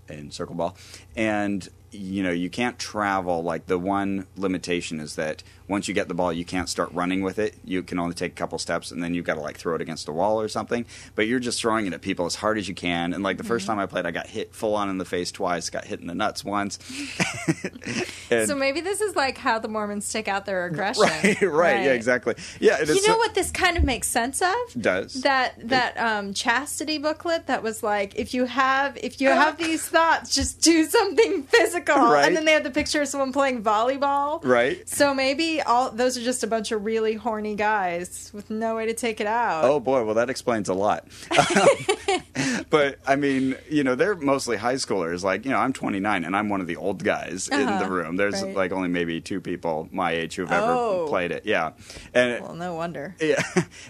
in 0.08 0.30
circle 0.30 0.54
ball. 0.54 0.76
And 1.16 1.68
you 1.94 2.22
know 2.22 2.30
you 2.30 2.50
can't 2.50 2.78
travel 2.78 3.42
like 3.42 3.66
the 3.66 3.78
one 3.78 4.26
limitation 4.36 4.98
is 4.98 5.14
that 5.14 5.44
once 5.68 5.86
you 5.86 5.94
get 5.94 6.08
the 6.08 6.14
ball 6.14 6.32
you 6.32 6.44
can't 6.44 6.68
start 6.68 6.92
running 6.92 7.22
with 7.22 7.38
it. 7.38 7.54
You 7.64 7.82
can 7.82 7.98
only 7.98 8.14
take 8.14 8.32
a 8.32 8.34
couple 8.34 8.58
steps 8.58 8.90
and 8.90 9.02
then 9.02 9.14
you've 9.14 9.24
got 9.24 9.34
to 9.34 9.40
like 9.40 9.56
throw 9.56 9.74
it 9.74 9.80
against 9.80 10.08
a 10.08 10.12
wall 10.12 10.40
or 10.40 10.48
something. 10.48 10.86
But 11.14 11.26
you're 11.26 11.40
just 11.40 11.60
throwing 11.60 11.86
it 11.86 11.92
at 11.92 12.02
people 12.02 12.26
as 12.26 12.34
hard 12.34 12.58
as 12.58 12.68
you 12.68 12.74
can. 12.74 13.14
And 13.14 13.22
like 13.22 13.38
the 13.38 13.44
1st 13.44 13.48
mm-hmm. 13.48 13.66
time 13.66 13.78
i 13.78 13.86
played 13.86 14.06
i 14.06 14.10
got 14.10 14.26
hit 14.26 14.54
full 14.54 14.74
on 14.74 14.88
in 14.88 14.98
the 14.98 15.04
face 15.04 15.30
twice 15.30 15.70
got 15.70 15.84
hit 15.84 16.00
in 16.00 16.06
the 16.06 16.14
nuts 16.14 16.44
once 16.44 16.78
And- 18.30 18.48
so 18.48 18.54
maybe 18.56 18.80
this 18.80 19.00
is 19.00 19.14
like 19.16 19.38
how 19.38 19.58
the 19.58 19.68
Mormons 19.68 20.10
take 20.12 20.28
out 20.28 20.46
their 20.46 20.66
aggression. 20.66 21.02
right, 21.02 21.42
right 21.42 21.84
yeah 21.84 21.92
exactly 21.92 22.34
yeah 22.60 22.76
it 22.80 22.88
is 22.88 22.96
You 22.96 23.02
know 23.08 23.14
so- 23.14 23.18
what 23.18 23.34
this 23.34 23.50
kind 23.50 23.76
of 23.76 23.84
makes 23.84 24.08
sense 24.08 24.40
of? 24.42 24.54
does 24.80 25.22
That 25.22 25.54
that 25.68 25.96
um, 25.98 26.34
chastity 26.34 26.98
booklet 26.98 27.46
that 27.46 27.62
was 27.62 27.82
like, 27.82 28.14
if 28.16 28.34
you 28.34 28.44
have 28.46 28.96
if 28.96 29.20
you 29.20 29.28
have 29.28 29.56
these 29.58 29.86
thoughts, 29.88 30.34
just 30.34 30.60
do 30.60 30.84
something 30.86 31.42
physical. 31.54 31.96
Right. 31.96 32.26
And 32.26 32.36
then 32.36 32.44
they 32.44 32.52
have 32.52 32.64
the 32.64 32.70
picture 32.70 33.02
of 33.02 33.08
someone 33.08 33.32
playing 33.32 33.62
volleyball. 33.62 34.44
Right. 34.44 34.88
So 34.88 35.14
maybe 35.14 35.60
all 35.62 35.90
those 35.90 36.16
are 36.18 36.22
just 36.22 36.42
a 36.42 36.46
bunch 36.46 36.72
of 36.72 36.84
really 36.84 37.14
horny 37.14 37.54
guys 37.54 38.30
with 38.34 38.50
no 38.50 38.76
way 38.76 38.86
to 38.86 38.94
take 38.94 39.20
it 39.20 39.26
out. 39.26 39.64
Oh 39.64 39.80
boy, 39.80 40.04
well 40.04 40.14
that 40.14 40.30
explains 40.30 40.68
a 40.68 40.74
lot. 40.74 41.06
but 42.70 42.98
I 43.06 43.16
mean, 43.16 43.56
you 43.70 43.84
know, 43.84 43.94
they're 43.94 44.14
mostly 44.16 44.56
high 44.56 44.74
schoolers. 44.74 45.22
Like, 45.22 45.44
you 45.44 45.50
know, 45.50 45.58
I'm 45.58 45.72
29 45.72 46.24
and 46.24 46.36
I'm 46.36 46.48
one 46.48 46.60
of 46.60 46.66
the 46.66 46.76
old 46.76 47.02
guys 47.04 47.48
in 47.48 47.60
Uh-huh, 47.68 47.84
the 47.84 47.90
room. 47.90 48.13
There's 48.16 48.42
right. 48.42 48.54
like 48.54 48.72
only 48.72 48.88
maybe 48.88 49.20
two 49.20 49.40
people 49.40 49.88
my 49.92 50.12
age 50.12 50.36
who've 50.36 50.50
Oh. 50.50 51.00
ever 51.02 51.08
played 51.08 51.30
it. 51.32 51.46
Yeah, 51.46 51.72
and 52.12 52.42
Well, 52.42 52.54
no 52.54 52.74
wonder. 52.74 53.14
yeah, 53.20 53.42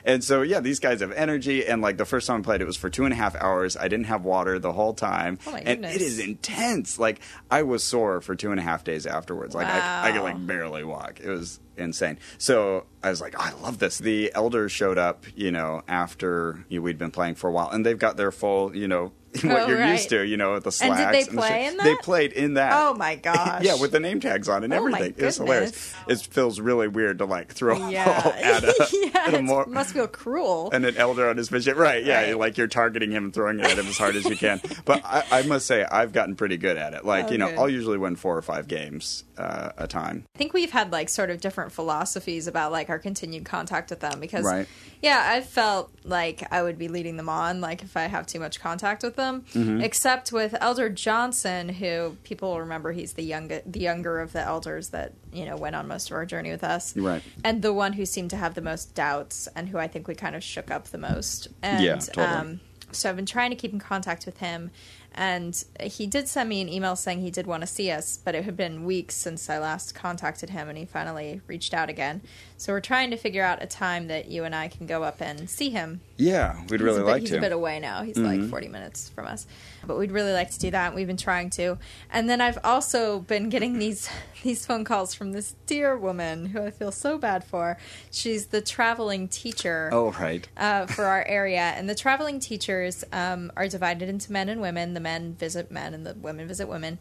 and 0.04 0.22
so 0.24 0.42
yeah, 0.42 0.60
these 0.60 0.80
guys 0.80 1.00
have 1.00 1.12
energy. 1.12 1.66
And 1.66 1.82
like 1.82 1.96
the 1.96 2.04
first 2.04 2.26
time 2.26 2.40
I 2.40 2.42
played, 2.42 2.60
it 2.60 2.66
was 2.66 2.76
for 2.76 2.90
two 2.90 3.04
and 3.04 3.12
a 3.12 3.16
half 3.16 3.34
hours. 3.36 3.76
I 3.76 3.88
didn't 3.88 4.06
have 4.06 4.24
water 4.24 4.58
the 4.58 4.72
whole 4.72 4.94
time, 4.94 5.38
Oh 5.46 5.52
my 5.52 5.58
and 5.58 5.66
goodness. 5.82 5.96
it 5.96 6.02
is 6.02 6.18
intense. 6.18 6.98
Like 6.98 7.20
I 7.50 7.62
was 7.62 7.82
sore 7.84 8.20
for 8.20 8.34
two 8.34 8.50
and 8.50 8.60
a 8.60 8.62
half 8.62 8.84
days 8.84 9.06
afterwards. 9.06 9.54
Like 9.54 9.66
I, 9.66 10.08
I 10.08 10.12
could 10.12 10.22
like 10.22 10.46
barely 10.46 10.84
walk. 10.84 11.20
It 11.20 11.28
was 11.28 11.60
insane. 11.76 12.18
So 12.38 12.84
I 13.02 13.10
was 13.10 13.20
like, 13.20 13.34
oh, 13.36 13.42
I 13.42 13.52
love 13.62 13.78
this. 13.78 13.98
The 13.98 14.30
elders 14.34 14.70
showed 14.72 14.96
up, 14.98 15.24
you 15.34 15.50
know, 15.50 15.82
after 15.88 16.64
you 16.68 16.78
know, 16.78 16.84
we'd 16.84 16.98
been 16.98 17.10
playing 17.10 17.34
for 17.34 17.48
a 17.48 17.52
while, 17.52 17.70
and 17.70 17.84
they've 17.84 17.98
got 17.98 18.16
their 18.16 18.30
full, 18.32 18.74
you 18.76 18.86
know. 18.88 19.12
What 19.44 19.62
Oh, 19.62 19.66
you're 19.68 19.78
right. 19.78 19.92
used 19.92 20.08
to, 20.10 20.22
you 20.26 20.36
know, 20.36 20.58
the 20.58 20.70
slacks. 20.72 21.00
And 21.00 21.12
did 21.12 21.26
they 21.26 21.30
the 21.30 21.36
play 21.36 21.64
shit. 21.64 21.72
in 21.72 21.78
They 21.84 21.96
played 21.96 22.32
in 22.32 22.54
that. 22.54 22.72
Oh 22.74 22.94
my 22.94 23.14
gosh. 23.30 23.62
yeah, 23.62 23.74
with 23.80 23.90
the 23.92 24.00
name 24.00 24.20
tags 24.20 24.48
on 24.48 24.62
and 24.64 24.72
Oh, 24.72 24.76
everything. 24.76 25.14
It's 25.18 25.36
hilarious. 25.38 25.94
It 26.06 26.20
feels 26.20 26.60
really 26.60 26.88
weird 26.88 27.18
to 27.18 27.24
like 27.24 27.52
throw 27.52 27.88
Yeah. 27.88 28.04
at 28.36 28.64
a, 28.64 28.88
yeah. 28.92 29.10
at 29.26 29.34
a 29.34 29.42
more, 29.42 29.66
must 29.66 29.92
feel 29.94 30.06
cruel. 30.06 30.70
and 30.72 30.84
an 30.86 30.96
elder 30.96 31.28
on 31.28 31.36
his 31.36 31.48
vision. 31.48 31.76
Right, 31.76 32.04
yeah, 32.04 32.22
Right. 32.22 32.38
like 32.38 32.58
you're 32.58 32.66
targeting 32.68 33.10
him 33.10 33.24
and 33.24 33.34
throwing 33.34 33.58
it 33.60 33.66
at 33.66 33.78
him 33.78 33.86
as 33.86 33.98
hard 33.98 34.16
as 34.16 34.24
you 34.24 34.36
can. 34.36 34.60
But 34.84 35.02
I, 35.04 35.24
I 35.30 35.42
must 35.42 35.66
say, 35.66 35.84
I've 35.84 36.12
gotten 36.12 36.36
pretty 36.36 36.56
good 36.56 36.76
at 36.76 36.94
it. 36.94 37.04
Like, 37.04 37.26
Oh, 37.26 37.32
you 37.32 37.38
know, 37.38 37.48
good. 37.48 37.58
I'll 37.58 37.68
usually 37.68 37.98
win 37.98 38.16
four 38.16 38.36
or 38.36 38.42
five 38.42 38.68
games 38.68 39.24
uh, 39.38 39.70
a 39.76 39.86
time. 39.86 40.24
I 40.34 40.38
think 40.38 40.52
we've 40.52 40.70
had 40.72 40.92
like 40.92 41.08
sort 41.08 41.30
of 41.30 41.40
different 41.40 41.72
philosophies 41.72 42.46
about 42.46 42.72
like 42.72 42.88
our 42.90 42.98
continued 42.98 43.44
contact 43.44 43.90
with 43.90 44.00
them 44.00 44.20
because 44.20 44.44
Right. 44.44 44.66
yeah, 45.02 45.22
I 45.26 45.40
felt 45.40 45.90
like 46.04 46.46
I 46.52 46.62
would 46.62 46.78
be 46.78 46.88
leading 46.88 47.16
them 47.16 47.28
on 47.28 47.60
like 47.60 47.82
if 47.82 47.96
I 47.96 48.02
have 48.02 48.26
too 48.26 48.38
much 48.38 48.60
contact 48.60 49.02
with 49.02 49.16
them. 49.16 49.44
Mm-hmm. 49.54 49.80
Except 49.80 50.32
with 50.32 50.54
Elder 50.60 50.88
Johnson, 50.90 51.68
who 51.70 52.16
people 52.24 52.50
will 52.50 52.60
remember 52.60 52.92
he's 52.92 53.14
the 53.14 53.22
younger 53.24 53.62
the 53.64 53.80
younger 53.80 54.20
of 54.20 54.32
the 54.32 54.40
elders 54.40 54.90
that, 54.90 55.14
you 55.32 55.44
know, 55.46 55.56
went 55.56 55.74
on 55.76 55.88
most 55.88 56.10
of 56.10 56.16
our 56.16 56.26
journey 56.26 56.50
with 56.50 56.62
us. 56.64 56.96
Right. 56.96 57.22
And 57.42 57.62
the 57.62 57.72
one 57.72 57.94
who 57.94 58.04
seemed 58.04 58.30
to 58.30 58.36
have 58.36 58.54
the 58.54 58.60
most 58.62 58.94
doubts 58.94 59.48
and 59.56 59.68
who 59.70 59.78
I 59.78 59.88
think 59.88 60.06
we 60.06 60.14
kind 60.14 60.36
of 60.36 60.44
shook 60.44 60.70
up 60.70 60.84
the 60.88 60.98
most. 60.98 61.48
And 61.62 61.82
Yeah, 61.82 61.96
totally. 61.96 62.26
um 62.26 62.60
so 62.92 63.10
I've 63.10 63.16
been 63.16 63.26
trying 63.26 63.50
to 63.50 63.56
keep 63.56 63.72
in 63.72 63.80
contact 63.80 64.24
with 64.24 64.38
him 64.38 64.70
and 65.16 65.64
he 65.80 66.06
did 66.06 66.28
send 66.28 66.48
me 66.48 66.60
an 66.60 66.68
email 66.68 66.96
saying 66.96 67.20
he 67.20 67.30
did 67.30 67.46
want 67.46 67.60
to 67.60 67.66
see 67.66 67.90
us, 67.90 68.18
but 68.24 68.34
it 68.34 68.44
had 68.44 68.56
been 68.56 68.84
weeks 68.84 69.14
since 69.14 69.48
I 69.48 69.58
last 69.58 69.94
contacted 69.94 70.50
him 70.50 70.68
and 70.68 70.76
he 70.76 70.84
finally 70.84 71.40
reached 71.46 71.72
out 71.72 71.88
again. 71.88 72.20
So 72.56 72.72
we're 72.72 72.80
trying 72.80 73.10
to 73.10 73.16
figure 73.16 73.42
out 73.42 73.62
a 73.62 73.66
time 73.66 74.06
that 74.08 74.30
you 74.30 74.44
and 74.44 74.54
I 74.54 74.68
can 74.68 74.86
go 74.86 75.02
up 75.02 75.20
and 75.20 75.50
see 75.50 75.70
him. 75.70 76.00
Yeah, 76.16 76.56
we'd 76.70 76.72
He's 76.72 76.82
really 76.82 77.00
bit, 77.00 77.06
like 77.06 77.20
he's 77.20 77.30
to. 77.30 77.36
Mm-hmm. 77.36 77.44
a 77.44 77.48
bit 77.48 77.52
away 77.52 77.80
now. 77.80 78.02
He's 78.02 78.16
like 78.16 78.42
40 78.48 78.68
minutes 78.68 79.08
from 79.08 79.26
us. 79.26 79.46
But 79.84 79.98
we'd 79.98 80.12
really 80.12 80.32
like 80.32 80.50
to 80.52 80.58
do 80.58 80.70
that. 80.70 80.94
We've 80.94 81.06
been 81.06 81.16
trying 81.16 81.50
to. 81.50 81.78
And 82.10 82.30
then 82.30 82.40
I've 82.40 82.58
also 82.62 83.20
been 83.20 83.48
getting 83.48 83.78
these 83.78 84.08
these 84.42 84.64
phone 84.64 84.84
calls 84.84 85.14
from 85.14 85.32
this 85.32 85.56
dear 85.66 85.96
woman 85.96 86.46
who 86.46 86.62
I 86.62 86.70
feel 86.70 86.92
so 86.92 87.18
bad 87.18 87.44
for. 87.44 87.76
She's 88.10 88.46
the 88.46 88.60
traveling 88.60 89.26
teacher 89.28 89.90
oh, 89.92 90.12
right. 90.12 90.46
uh, 90.56 90.86
for 90.86 91.04
our 91.04 91.24
area. 91.24 91.60
And 91.76 91.88
the 91.88 91.94
traveling 91.94 92.40
teachers 92.40 93.04
um, 93.12 93.50
are 93.56 93.68
divided 93.68 94.08
into 94.08 94.30
men 94.30 94.48
and 94.48 94.60
women. 94.60 94.94
The 94.94 95.00
men 95.00 95.34
visit 95.34 95.70
men 95.70 95.92
and 95.92 96.06
the 96.06 96.14
women 96.14 96.46
visit 96.46 96.68
women. 96.68 96.98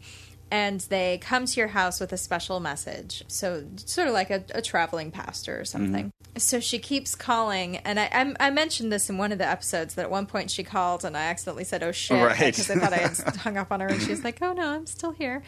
And 0.54 0.78
they 0.82 1.18
come 1.18 1.46
to 1.46 1.58
your 1.58 1.66
house 1.66 1.98
with 1.98 2.12
a 2.12 2.16
special 2.16 2.60
message. 2.60 3.24
So, 3.26 3.64
sort 3.74 4.06
of 4.06 4.14
like 4.14 4.30
a, 4.30 4.44
a 4.54 4.62
traveling 4.62 5.10
pastor 5.10 5.58
or 5.60 5.64
something. 5.64 6.04
Mm-hmm. 6.04 6.38
So 6.38 6.60
she 6.60 6.78
keeps 6.78 7.16
calling. 7.16 7.78
And 7.78 7.98
I, 7.98 8.08
I, 8.12 8.34
I 8.46 8.50
mentioned 8.50 8.92
this 8.92 9.10
in 9.10 9.18
one 9.18 9.32
of 9.32 9.38
the 9.38 9.48
episodes 9.48 9.94
that 9.96 10.02
at 10.02 10.10
one 10.12 10.26
point 10.26 10.52
she 10.52 10.62
called 10.62 11.04
and 11.04 11.16
I 11.16 11.22
accidentally 11.22 11.64
said, 11.64 11.82
oh 11.82 11.90
shit. 11.90 12.22
Right. 12.22 12.38
Because 12.38 12.70
I 12.70 12.76
thought 12.76 12.92
I 12.92 12.98
had 12.98 13.36
hung 13.36 13.56
up 13.56 13.72
on 13.72 13.80
her. 13.80 13.88
And 13.88 14.00
she 14.00 14.10
was 14.10 14.22
like, 14.22 14.40
oh 14.42 14.52
no, 14.52 14.74
I'm 14.74 14.86
still 14.86 15.10
here 15.10 15.42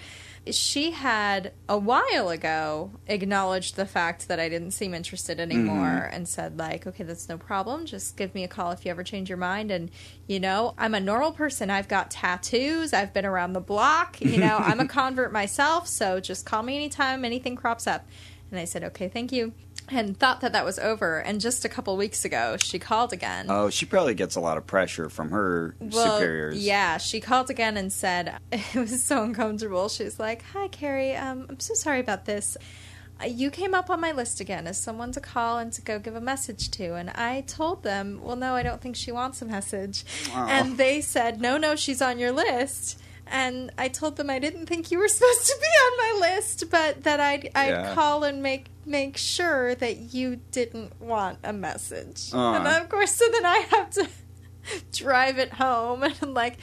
she 0.51 0.93
had 0.93 1.53
a 1.69 1.79
while 1.79 2.29
ago 2.29 2.93
acknowledged 3.07 3.77
the 3.77 3.87
fact 3.87 4.29
that 4.29 4.39
I 4.39 4.49
didn't 4.49 4.73
seem 4.73 4.95
interested 4.95 5.41
anymore 5.41 5.77
mm-hmm. 5.77 6.15
and 6.15 6.29
said 6.29 6.59
like, 6.59 6.87
okay, 6.87 7.05
that's 7.05 7.29
no 7.29 7.39
problem. 7.39 7.87
Just 7.87 8.17
give 8.17 8.35
me 8.35 8.45
a 8.45 8.49
call 8.49 8.71
if 8.71 8.85
you 8.85 8.91
ever 8.91 9.03
change 9.03 9.29
your 9.29 9.39
mind. 9.39 9.71
And 9.71 9.91
you 10.27 10.41
know, 10.41 10.75
I'm 10.79 10.95
a 10.95 11.01
normal 11.01 11.33
person. 11.33 11.71
I've 11.71 11.89
got 11.89 12.11
tattoos. 12.11 12.93
I've 12.93 13.13
been 13.13 13.27
around 13.27 13.53
the 13.53 13.61
block. 13.61 14.21
You 14.21 14.39
know, 14.39 14.59
I'm 14.59 14.81
a 14.81 14.89
convert 14.97 15.33
myself. 15.33 15.89
So 15.89 16.21
just 16.21 16.47
call 16.47 16.63
me 16.63 16.77
anytime 16.77 17.25
anything 17.25 17.57
crops 17.57 17.87
up. 17.87 18.07
And 18.51 18.61
I 18.61 18.65
said, 18.65 18.85
okay, 18.85 19.09
thank 19.09 19.33
you. 19.33 19.53
And 19.89 20.19
thought 20.19 20.41
that 20.41 20.53
that 20.53 20.65
was 20.65 20.79
over. 20.79 21.19
And 21.19 21.41
just 21.41 21.65
a 21.65 21.69
couple 21.69 21.97
weeks 21.97 22.25
ago, 22.25 22.57
she 22.59 22.79
called 22.79 23.13
again. 23.13 23.47
Oh, 23.49 23.71
she 23.71 23.87
probably 23.87 24.15
gets 24.15 24.35
a 24.35 24.41
lot 24.41 24.57
of 24.57 24.67
pressure 24.67 25.09
from 25.09 25.31
her 25.31 25.77
superiors. 25.91 26.65
Yeah, 26.65 26.99
she 26.99 27.21
called 27.21 27.51
again 27.51 27.77
and 27.77 27.93
said 27.93 28.37
it 28.53 28.75
was 28.75 29.03
so 29.03 29.23
uncomfortable. 29.23 29.89
She 29.89 30.03
was 30.05 30.19
like, 30.19 30.43
"Hi, 30.53 30.69
Carrie. 30.69 31.15
Um, 31.15 31.47
I'm 31.49 31.61
so 31.61 31.75
sorry 31.75 32.01
about 32.01 32.25
this. 32.25 32.57
You 33.27 33.51
came 33.51 33.75
up 33.75 33.89
on 33.89 34.01
my 34.01 34.13
list 34.13 34.41
again 34.41 34.67
as 34.67 34.77
someone 34.77 35.11
to 35.13 35.21
call 35.21 35.57
and 35.59 35.73
to 35.73 35.81
go 35.81 35.99
give 35.99 36.17
a 36.17 36.21
message 36.21 36.71
to, 36.73 36.97
and 36.97 37.09
I 37.11 37.45
told 37.47 37.83
them, 37.83 38.21
well, 38.23 38.37
no, 38.37 38.53
I 38.55 38.63
don't 38.63 38.79
think 38.83 38.95
she 38.95 39.11
wants 39.11 39.41
a 39.41 39.47
message, 39.47 40.05
and 40.35 40.77
they 40.77 41.01
said, 41.01 41.41
no, 41.41 41.57
no, 41.57 41.77
she's 41.77 42.03
on 42.03 42.19
your 42.19 42.33
list." 42.33 43.01
And 43.29 43.73
I 43.77 43.89
told 43.89 44.17
them 44.17 44.31
I 44.31 44.39
didn't 44.39 44.67
think 44.67 44.91
you 44.91 44.99
were 44.99 45.09
supposed 45.17 45.47
to 45.47 45.57
be 45.61 45.67
on 45.67 46.21
my 46.21 46.29
list, 46.29 46.65
but 46.71 47.03
that 47.05 47.21
I'd, 47.21 47.51
I'd 47.55 47.69
Yeah. 47.71 47.95
call 47.95 48.25
and 48.25 48.43
make 48.43 48.67
make 48.89 49.17
sure 49.17 49.75
that 49.75 50.15
you 50.15 50.37
didn't 50.53 51.01
want 51.01 51.39
a 51.43 51.53
message. 51.53 52.31
Aw. 52.33 52.55
And 52.55 52.69
of 52.69 52.89
course, 52.89 53.13
so 53.17 53.25
then 53.33 53.45
I 53.45 53.57
have 53.71 53.91
to 53.91 54.09
drive 54.93 55.39
it 55.39 55.53
home 55.55 56.05
and 56.05 56.15
I'm 56.23 56.35
like, 56.35 56.59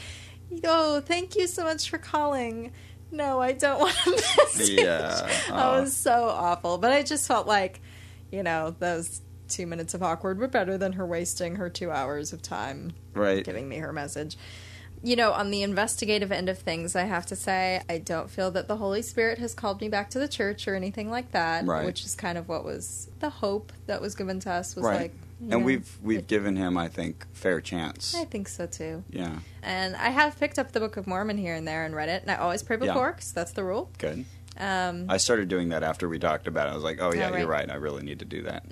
oh, 0.63 1.01
thank 1.01 1.35
you 1.35 1.47
so 1.47 1.63
much 1.65 1.89
for 1.89 1.97
calling. 1.97 2.71
No, 3.11 3.41
I 3.41 3.51
don't 3.51 3.79
want 3.81 3.95
a 4.07 4.11
message. 4.11 4.69
Yeah. 4.69 4.99
That 4.99 5.49
was 5.49 5.49
uh-huh. 5.49 5.85
so 5.87 6.29
awful. 6.29 6.77
But 6.77 6.93
I 6.93 7.03
just 7.03 7.27
felt 7.27 7.45
like, 7.45 7.81
you 8.31 8.41
know, 8.41 8.73
those 8.79 9.21
two 9.49 9.67
minutes 9.67 9.93
of 9.93 10.01
awkward 10.01 10.39
were 10.39 10.47
better 10.47 10.77
than 10.77 10.93
her 10.93 11.05
wasting 11.05 11.57
her 11.57 11.69
two 11.69 11.91
hours 11.91 12.31
of 12.33 12.41
time 12.41 12.93
Right. 13.13 13.43
giving 13.43 13.67
me 13.67 13.77
her 13.77 13.91
message. 13.93 14.37
You 15.05 15.17
know, 15.17 15.33
on 15.33 15.51
the 15.51 15.63
investigative 15.63 16.31
end 16.31 16.47
of 16.47 16.57
things, 16.59 16.95
I 16.95 17.03
have 17.03 17.25
to 17.25 17.35
say, 17.35 17.81
I 17.89 17.97
don't 17.97 18.29
feel 18.29 18.51
that 18.51 18.69
the 18.69 18.77
Holy 18.77 19.01
Spirit 19.01 19.37
has 19.39 19.53
called 19.53 19.81
me 19.81 19.89
back 19.89 20.09
to 20.11 20.19
the 20.19 20.29
church 20.29 20.65
or 20.67 20.75
anything 20.75 21.09
like 21.11 21.31
that. 21.33 21.65
Right. 21.65 21.85
Which 21.85 22.05
is 22.05 22.15
kind 22.15 22.37
of 22.37 22.47
what 22.47 22.63
was 22.63 23.09
the 23.19 23.29
hope 23.29 23.73
that 23.87 23.99
was 24.01 24.15
given 24.15 24.39
to 24.41 24.51
us 24.51 24.75
was 24.77 24.85
Right. 24.85 25.01
like, 25.01 25.15
and 25.41 25.49
know, 25.49 25.59
we've 25.59 25.97
we've 26.01 26.19
it- 26.19 26.27
given 26.27 26.55
him, 26.55 26.77
I 26.77 26.87
think, 26.87 27.25
fair 27.33 27.59
chance. 27.59 28.15
I 28.15 28.23
think 28.23 28.47
so 28.47 28.65
too. 28.65 29.03
Yeah. 29.09 29.39
And 29.61 29.93
I 29.97 30.09
have 30.09 30.39
picked 30.39 30.57
up 30.57 30.71
the 30.71 30.79
Book 30.79 30.95
of 30.95 31.05
Mormon 31.05 31.37
here 31.37 31.53
and 31.53 31.67
there 31.67 31.83
and 31.83 31.93
read 31.93 32.07
it, 32.07 32.21
and 32.21 32.31
I 32.31 32.35
always 32.35 32.63
pray 32.63 32.77
before 32.77 33.11
because 33.11 33.33
that's 33.33 33.51
the 33.51 33.63
rule. 33.65 33.89
Good. 33.97 34.23
Um, 34.57 35.07
I 35.09 35.17
started 35.17 35.49
doing 35.49 35.69
that 35.69 35.83
after 35.83 36.07
we 36.07 36.17
talked 36.17 36.47
about 36.47 36.67
it. 36.67 36.71
I 36.71 36.75
was 36.75 36.83
like, 36.83 36.99
oh 37.01 37.11
yeah, 37.13 37.29
Oh, 37.33 37.35
you're 37.37 37.47
right. 37.47 37.67
right. 37.67 37.71
I 37.71 37.75
really 37.75 38.03
need 38.03 38.19
to 38.19 38.25
do 38.25 38.43
that. 38.43 38.63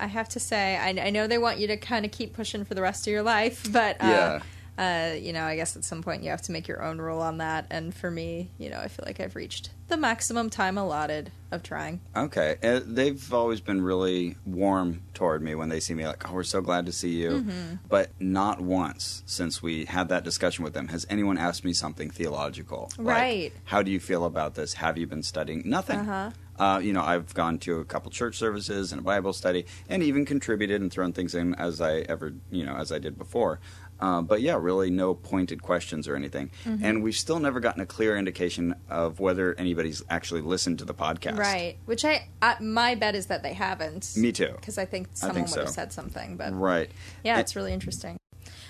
I 0.00 0.06
have 0.08 0.28
to 0.30 0.40
say, 0.40 0.76
I, 0.76 0.88
I 1.06 1.10
know 1.10 1.28
they 1.28 1.38
want 1.38 1.58
you 1.58 1.68
to 1.68 1.76
kind 1.76 2.04
of 2.04 2.10
keep 2.10 2.32
pushing 2.34 2.64
for 2.64 2.74
the 2.74 2.82
rest 2.82 3.06
of 3.06 3.12
your 3.12 3.22
life, 3.22 3.64
but 3.70 3.96
uh, 4.02 4.06
Yeah. 4.08 4.40
Uh, 4.76 5.12
you 5.18 5.32
know, 5.32 5.44
I 5.44 5.56
guess 5.56 5.76
at 5.76 5.84
some 5.84 6.02
point 6.02 6.22
you 6.22 6.30
have 6.30 6.42
to 6.42 6.52
make 6.52 6.66
your 6.66 6.82
own 6.82 6.98
rule 6.98 7.20
on 7.20 7.38
that. 7.38 7.66
And 7.70 7.94
for 7.94 8.10
me, 8.10 8.50
you 8.58 8.70
know, 8.70 8.78
I 8.78 8.88
feel 8.88 9.04
like 9.06 9.20
I've 9.20 9.36
reached 9.36 9.70
the 9.88 9.96
maximum 9.96 10.50
time 10.50 10.78
allotted 10.78 11.30
of 11.52 11.62
trying. 11.62 12.00
Okay. 12.16 12.56
Uh, 12.62 12.80
they've 12.84 13.32
always 13.32 13.60
been 13.60 13.82
really 13.82 14.36
warm 14.44 15.02
toward 15.12 15.42
me 15.42 15.54
when 15.54 15.68
they 15.68 15.78
see 15.78 15.94
me, 15.94 16.06
like, 16.06 16.28
oh, 16.28 16.34
we're 16.34 16.42
so 16.42 16.60
glad 16.60 16.86
to 16.86 16.92
see 16.92 17.10
you. 17.10 17.30
Mm-hmm. 17.30 17.74
But 17.88 18.10
not 18.18 18.60
once 18.60 19.22
since 19.26 19.62
we 19.62 19.84
had 19.84 20.08
that 20.08 20.24
discussion 20.24 20.64
with 20.64 20.74
them 20.74 20.88
has 20.88 21.06
anyone 21.08 21.38
asked 21.38 21.64
me 21.64 21.72
something 21.72 22.10
theological. 22.10 22.90
Like, 22.98 23.16
Right. 23.16 23.52
How 23.64 23.82
do 23.82 23.90
you 23.90 24.00
feel 24.00 24.24
about 24.24 24.54
this? 24.54 24.74
Have 24.74 24.98
you 24.98 25.06
been 25.06 25.22
studying? 25.22 25.62
Nothing. 25.64 26.00
Uh-huh. 26.00 26.30
Uh, 26.56 26.78
you 26.78 26.92
know, 26.92 27.02
I've 27.02 27.34
gone 27.34 27.58
to 27.58 27.80
a 27.80 27.84
couple 27.84 28.10
church 28.10 28.36
services 28.36 28.92
and 28.92 29.00
a 29.00 29.02
Bible 29.02 29.32
study, 29.32 29.66
and 29.88 30.02
even 30.02 30.24
contributed 30.24 30.80
and 30.80 30.90
thrown 30.90 31.12
things 31.12 31.34
in 31.34 31.54
as 31.56 31.80
I 31.80 31.98
ever, 32.00 32.32
you 32.50 32.64
know, 32.64 32.76
as 32.76 32.92
I 32.92 32.98
did 32.98 33.18
before. 33.18 33.58
Uh, 34.00 34.20
but 34.22 34.40
yeah, 34.42 34.56
really 34.60 34.90
no 34.90 35.14
pointed 35.14 35.62
questions 35.62 36.08
or 36.08 36.16
anything. 36.16 36.50
Mm-hmm. 36.64 36.84
And 36.84 37.02
we've 37.02 37.14
still 37.16 37.38
never 37.38 37.60
gotten 37.60 37.80
a 37.80 37.86
clear 37.86 38.16
indication 38.16 38.74
of 38.90 39.20
whether 39.20 39.54
anybody's 39.58 40.02
actually 40.10 40.40
listened 40.42 40.80
to 40.80 40.84
the 40.84 40.94
podcast. 40.94 41.38
Right. 41.38 41.76
Which 41.86 42.04
I, 42.04 42.28
I, 42.42 42.56
my 42.60 42.94
bet 42.96 43.14
is 43.14 43.26
that 43.26 43.42
they 43.42 43.52
haven't. 43.54 44.14
Me 44.16 44.32
too. 44.32 44.52
Because 44.56 44.78
I 44.78 44.84
think 44.84 45.08
I 45.08 45.14
someone 45.14 45.34
think 45.44 45.50
would 45.56 45.60
have 45.64 45.70
said 45.70 45.92
something. 45.92 46.36
But 46.36 46.52
Right. 46.52 46.90
Yeah, 47.22 47.34
And- 47.34 47.40
it's 47.40 47.54
really 47.56 47.72
interesting. 47.72 48.16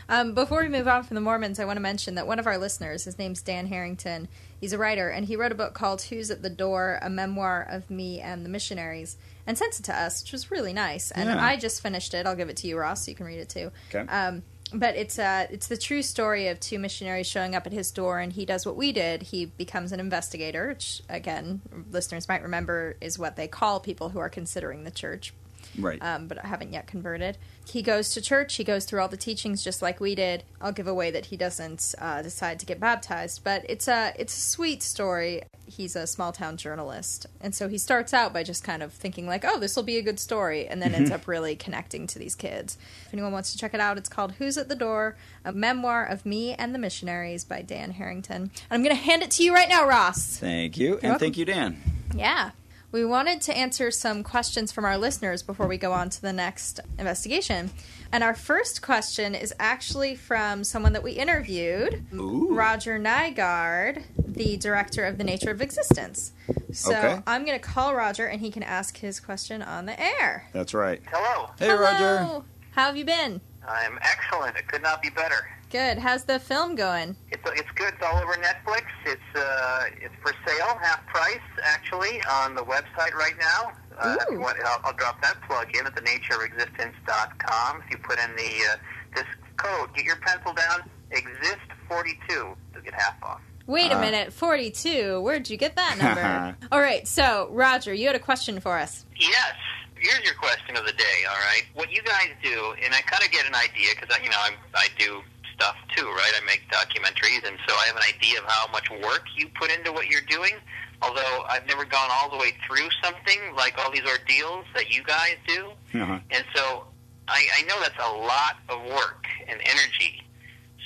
Um, 0.09 0.35
before 0.35 0.63
we 0.63 0.69
move 0.69 0.87
on 0.87 1.03
from 1.03 1.15
the 1.15 1.23
Mormons, 1.23 1.59
I 1.59 1.65
want 1.65 1.79
to 1.79 1.81
mention 1.83 2.17
that 2.17 2.27
one 2.27 2.39
of 2.39 2.47
our 2.47 2.59
listeners, 2.59 3.05
his 3.05 3.19
name's 3.19 3.41
Dan 3.41 3.67
Harrington, 3.67 4.29
he's 4.61 4.75
a 4.75 4.79
writer, 4.79 5.09
and 5.09 5.25
he 5.25 5.35
wrote 5.35 5.51
a 5.51 5.55
book 5.55 5.73
called 5.73 6.03
Who's 6.03 6.31
at 6.31 6.43
the 6.43 6.51
Door, 6.51 6.99
a 7.01 7.09
memoir 7.09 7.67
of 7.69 7.91
me 7.91 8.21
and 8.21 8.45
the 8.45 8.51
missionaries, 8.51 9.17
and 9.47 9.57
sent 9.57 9.79
it 9.81 9.85
to 9.85 9.97
us, 9.99 10.23
which 10.23 10.33
was 10.33 10.51
really 10.51 10.75
nice. 10.75 11.11
And 11.11 11.31
Yeah. 11.31 11.43
I 11.43 11.57
just 11.57 11.81
finished 11.81 12.13
it. 12.13 12.27
I'll 12.27 12.37
give 12.37 12.51
it 12.51 12.57
to 12.59 12.67
you, 12.69 12.77
Ross, 12.77 13.07
so 13.07 13.11
you 13.11 13.15
can 13.17 13.25
read 13.25 13.39
it 13.41 13.49
too. 13.49 13.71
Okay. 13.89 14.07
Um, 14.13 14.43
but 14.75 14.97
it's 14.97 15.19
uh 15.19 15.47
it's 15.51 15.69
the 15.69 15.77
true 15.77 16.03
story 16.03 16.49
of 16.49 16.59
two 16.61 16.79
missionaries 16.79 17.27
showing 17.27 17.55
up 17.55 17.67
at 17.67 17.73
his 17.73 17.91
door 17.91 18.19
and 18.19 18.33
he 18.33 18.45
does 18.45 18.67
what 18.67 18.77
we 18.77 18.93
did 18.93 19.23
he 19.23 19.47
becomes 19.47 19.93
an 19.93 20.01
investigator 20.01 20.69
which 20.69 21.01
again 21.09 21.63
listeners 21.91 22.29
might 22.29 22.43
remember 22.43 22.97
is 23.01 23.19
what 23.19 23.37
they 23.37 23.47
call 23.49 23.81
people 23.81 24.09
who 24.11 24.19
are 24.19 24.29
considering 24.29 24.85
the 24.85 24.91
church 24.91 25.33
Right. 25.79 26.01
um, 26.03 26.29
but 26.29 26.39
haven't 26.39 26.73
yet 26.73 26.87
converted. 26.87 27.37
He 27.67 27.83
goes 27.83 28.11
to 28.11 28.21
church. 28.21 28.55
He 28.57 28.65
goes 28.65 28.85
through 28.85 29.01
all 29.01 29.09
the 29.09 29.17
teachings 29.17 29.65
just 29.65 29.83
like 29.83 29.99
we 29.99 30.15
did. 30.15 30.45
I'll 30.61 30.73
give 30.73 30.87
away 30.87 31.11
that 31.11 31.27
he 31.27 31.37
doesn't 31.37 31.95
uh, 31.99 32.23
decide 32.23 32.61
to 32.61 32.67
get 32.67 32.79
baptized, 32.79 33.43
but 33.43 33.65
it's 33.69 33.89
a 33.89 34.13
it's 34.19 34.37
a 34.37 34.41
sweet 34.41 34.83
story. 34.83 35.43
He's 35.67 35.97
a 35.97 36.07
small 36.07 36.31
town 36.31 36.57
journalist, 36.59 37.27
and 37.41 37.55
so 37.55 37.69
he 37.69 37.79
starts 37.79 38.13
out 38.13 38.33
by 38.33 38.43
just 38.43 38.63
kind 38.63 38.83
of 38.83 38.93
thinking 38.93 39.27
like, 39.27 39.45
"Oh, 39.47 39.59
this 39.59 39.75
will 39.77 39.83
be 39.83 39.97
a 39.97 40.03
good 40.03 40.21
story," 40.21 40.69
and 40.69 40.81
then 40.83 40.95
ends 40.95 41.11
up 41.11 41.27
really 41.27 41.57
connecting 41.57 42.07
to 42.09 42.19
these 42.19 42.35
kids. 42.35 42.77
If 43.07 43.15
anyone 43.15 43.33
wants 43.33 43.53
to 43.53 43.59
check 43.59 43.73
it 43.75 43.81
out, 43.81 43.97
it's 43.97 44.11
called 44.11 44.33
"Who's 44.33 44.59
at 44.59 44.69
the 44.69 44.77
Door: 44.77 45.17
A 45.45 45.53
Memoir 45.53 46.05
of 46.05 46.27
Me 46.27 46.53
and 46.55 46.75
the 46.75 46.79
Missionaries" 46.79 47.45
by 47.45 47.63
Dan 47.63 47.93
Harrington. 47.93 48.43
And 48.43 48.53
I'm 48.71 48.83
going 48.83 48.95
to 48.95 49.03
hand 49.03 49.23
it 49.23 49.31
to 49.33 49.43
you 49.43 49.55
right 49.55 49.69
now, 49.69 49.87
Ross. 49.89 50.37
thank 50.37 50.77
you. 50.77 50.95
and 50.95 51.03
welcome. 51.03 51.19
thank 51.19 51.39
you, 51.39 51.47
Dan. 51.47 51.81
Yeah. 52.15 52.51
We 52.95 53.05
wanted 53.05 53.41
to 53.41 53.57
answer 53.57 53.91
some 53.91 54.23
questions 54.23 54.71
from 54.71 54.85
our 54.85 54.97
listeners 54.97 55.43
before 55.43 55.67
we 55.67 55.79
go 55.79 55.91
on 55.91 56.11
to 56.11 56.23
the 56.23 56.33
next 56.33 56.79
investigation. 56.97 57.71
And 58.13 58.23
our 58.23 58.35
first 58.35 58.83
question 58.83 59.35
is 59.35 59.53
actually 59.59 60.15
from 60.15 60.63
someone 60.63 60.93
that 60.93 61.03
we 61.03 61.11
interviewed, 61.11 62.07
Ooh. 62.15 62.55
Roger 62.55 62.97
Nygard, 63.01 64.05
the 64.17 64.57
director 64.59 65.05
of 65.07 65.19
The 65.19 65.25
Nature 65.25 65.51
of 65.51 65.61
Existence. 65.61 66.31
So 66.73 66.97
Okay. 66.97 67.21
I'm 67.27 67.45
going 67.45 67.59
to 67.59 67.67
call 67.67 67.97
Roger 67.97 68.27
and 68.27 68.41
he 68.41 68.53
can 68.53 68.63
ask 68.63 68.97
his 68.99 69.19
question 69.19 69.61
on 69.61 69.87
the 69.87 70.01
air. 70.01 70.49
That's 70.53 70.73
right. 70.73 71.03
Hello. 71.11 71.51
Hey, 71.59 71.67
Hello. 71.67 71.81
Roger. 71.81 72.45
How 72.71 72.87
have 72.87 72.97
you 72.97 73.05
been? 73.05 73.41
I'm 73.67 73.99
excellent. 74.03 74.57
It 74.57 74.69
could 74.69 74.83
not 74.83 75.03
be 75.03 75.11
better. 75.11 75.49
Good. 75.71 75.99
How's 75.99 76.25
the 76.25 76.39
film 76.39 76.75
going? 76.77 77.17
It's 77.31 77.43
it's 77.47 77.71
good. 77.75 77.93
It's 77.95 78.03
all 78.07 78.17
over 78.23 78.35
Netflix. 78.35 78.85
It's 79.07 79.21
uh 79.35 79.85
it's 80.01 80.15
for 80.23 80.33
sale, 80.47 80.79
half 80.81 81.05
price 81.07 81.39
actually, 81.65 82.21
on 82.31 82.55
the 82.55 82.63
website 82.63 83.13
right 83.15 83.35
now. 83.41 83.73
Uh, 83.99 84.17
if 84.21 84.31
you 84.31 84.37
Ooh. 84.37 84.41
want, 84.41 84.57
I'll, 84.65 84.81
I'll 84.85 84.93
drop 84.93 85.21
that 85.23 85.37
plug 85.49 85.75
in 85.77 85.87
at 85.87 85.95
thenatureofexistence.com. 85.95 87.83
If 87.85 87.91
you 87.91 87.99
put 87.99 88.19
in 88.19 88.31
the 88.37 88.73
uh, 88.73 88.77
this 89.15 89.25
code, 89.57 89.95
get 89.95 90.05
your 90.05 90.17
pencil 90.17 90.53
down. 90.53 90.89
Exist 91.11 91.61
forty 91.89 92.19
two 92.29 92.55
to 92.75 92.81
get 92.81 92.95
half 92.95 93.21
off. 93.23 93.41
Wait 93.67 93.91
a 93.91 93.97
Uh. 93.97 94.01
minute, 94.01 94.31
42. 94.31 95.23
Where'd 95.23 95.49
you 95.49 95.57
get 95.57 95.75
that 95.77 95.97
number? 96.03 96.55
All 96.71 96.81
right, 96.83 97.09
so 97.09 97.49
Roger, 97.51 97.95
you 97.95 98.07
had 98.07 98.15
a 98.15 98.19
question 98.21 98.61
for 98.61 98.77
us. 98.79 99.07
Yes. 99.17 99.55
Here's 99.97 100.23
your 100.23 100.35
question 100.35 100.77
of 100.77 100.85
the 100.85 100.93
day. 100.93 101.25
All 101.27 101.37
right, 101.37 101.63
what 101.73 101.91
you 101.91 102.03
guys 102.03 102.29
do, 102.43 102.75
and 102.85 102.93
I 102.93 103.01
kind 103.01 103.25
of 103.25 103.31
get 103.31 103.47
an 103.47 103.55
idea 103.55 103.95
because 103.99 104.15
you 104.23 104.29
know 104.29 104.37
I'm, 104.39 104.53
I 104.75 104.89
do 104.99 105.23
stuff 105.55 105.77
too, 105.97 106.07
right? 106.07 106.33
I 106.41 106.45
make 106.45 106.63
documentaries, 106.71 107.47
and 107.47 107.57
so 107.67 107.75
I 107.75 107.87
have 107.87 107.97
an 107.97 108.03
idea 108.15 108.39
of 108.41 108.45
how 108.47 108.71
much 108.73 108.91
work 108.91 109.25
you 109.37 109.49
put 109.59 109.71
into 109.71 109.93
what 109.93 110.07
you're 110.09 110.27
doing. 110.29 110.55
Although 111.03 111.45
I've 111.49 111.67
never 111.67 111.85
gone 111.85 112.09
all 112.13 112.31
the 112.31 112.37
way 112.39 112.53
through 112.67 112.89
something 113.03 113.39
like 113.57 113.79
all 113.79 113.91
these 113.91 114.07
ordeals 114.09 114.65
that 114.75 114.91
you 114.95 115.03
guys 115.05 115.37
do, 115.47 115.71
Uh-huh. 116.01 116.19
and 116.31 116.45
so 116.55 116.87
I, 117.29 117.45
I 117.59 117.63
know 117.63 117.79
that's 117.81 117.99
a 118.03 118.13
lot 118.13 118.57
of 118.69 118.83
work 118.91 119.27
and 119.49 119.61
energy. 119.65 120.23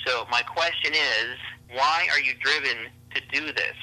So 0.05 0.25
my 0.31 0.41
question 0.41 0.93
is, 0.93 1.37
why 1.73 2.07
are 2.11 2.19
you 2.19 2.33
driven 2.41 2.87
to 3.15 3.21
do 3.31 3.53
this? 3.53 3.75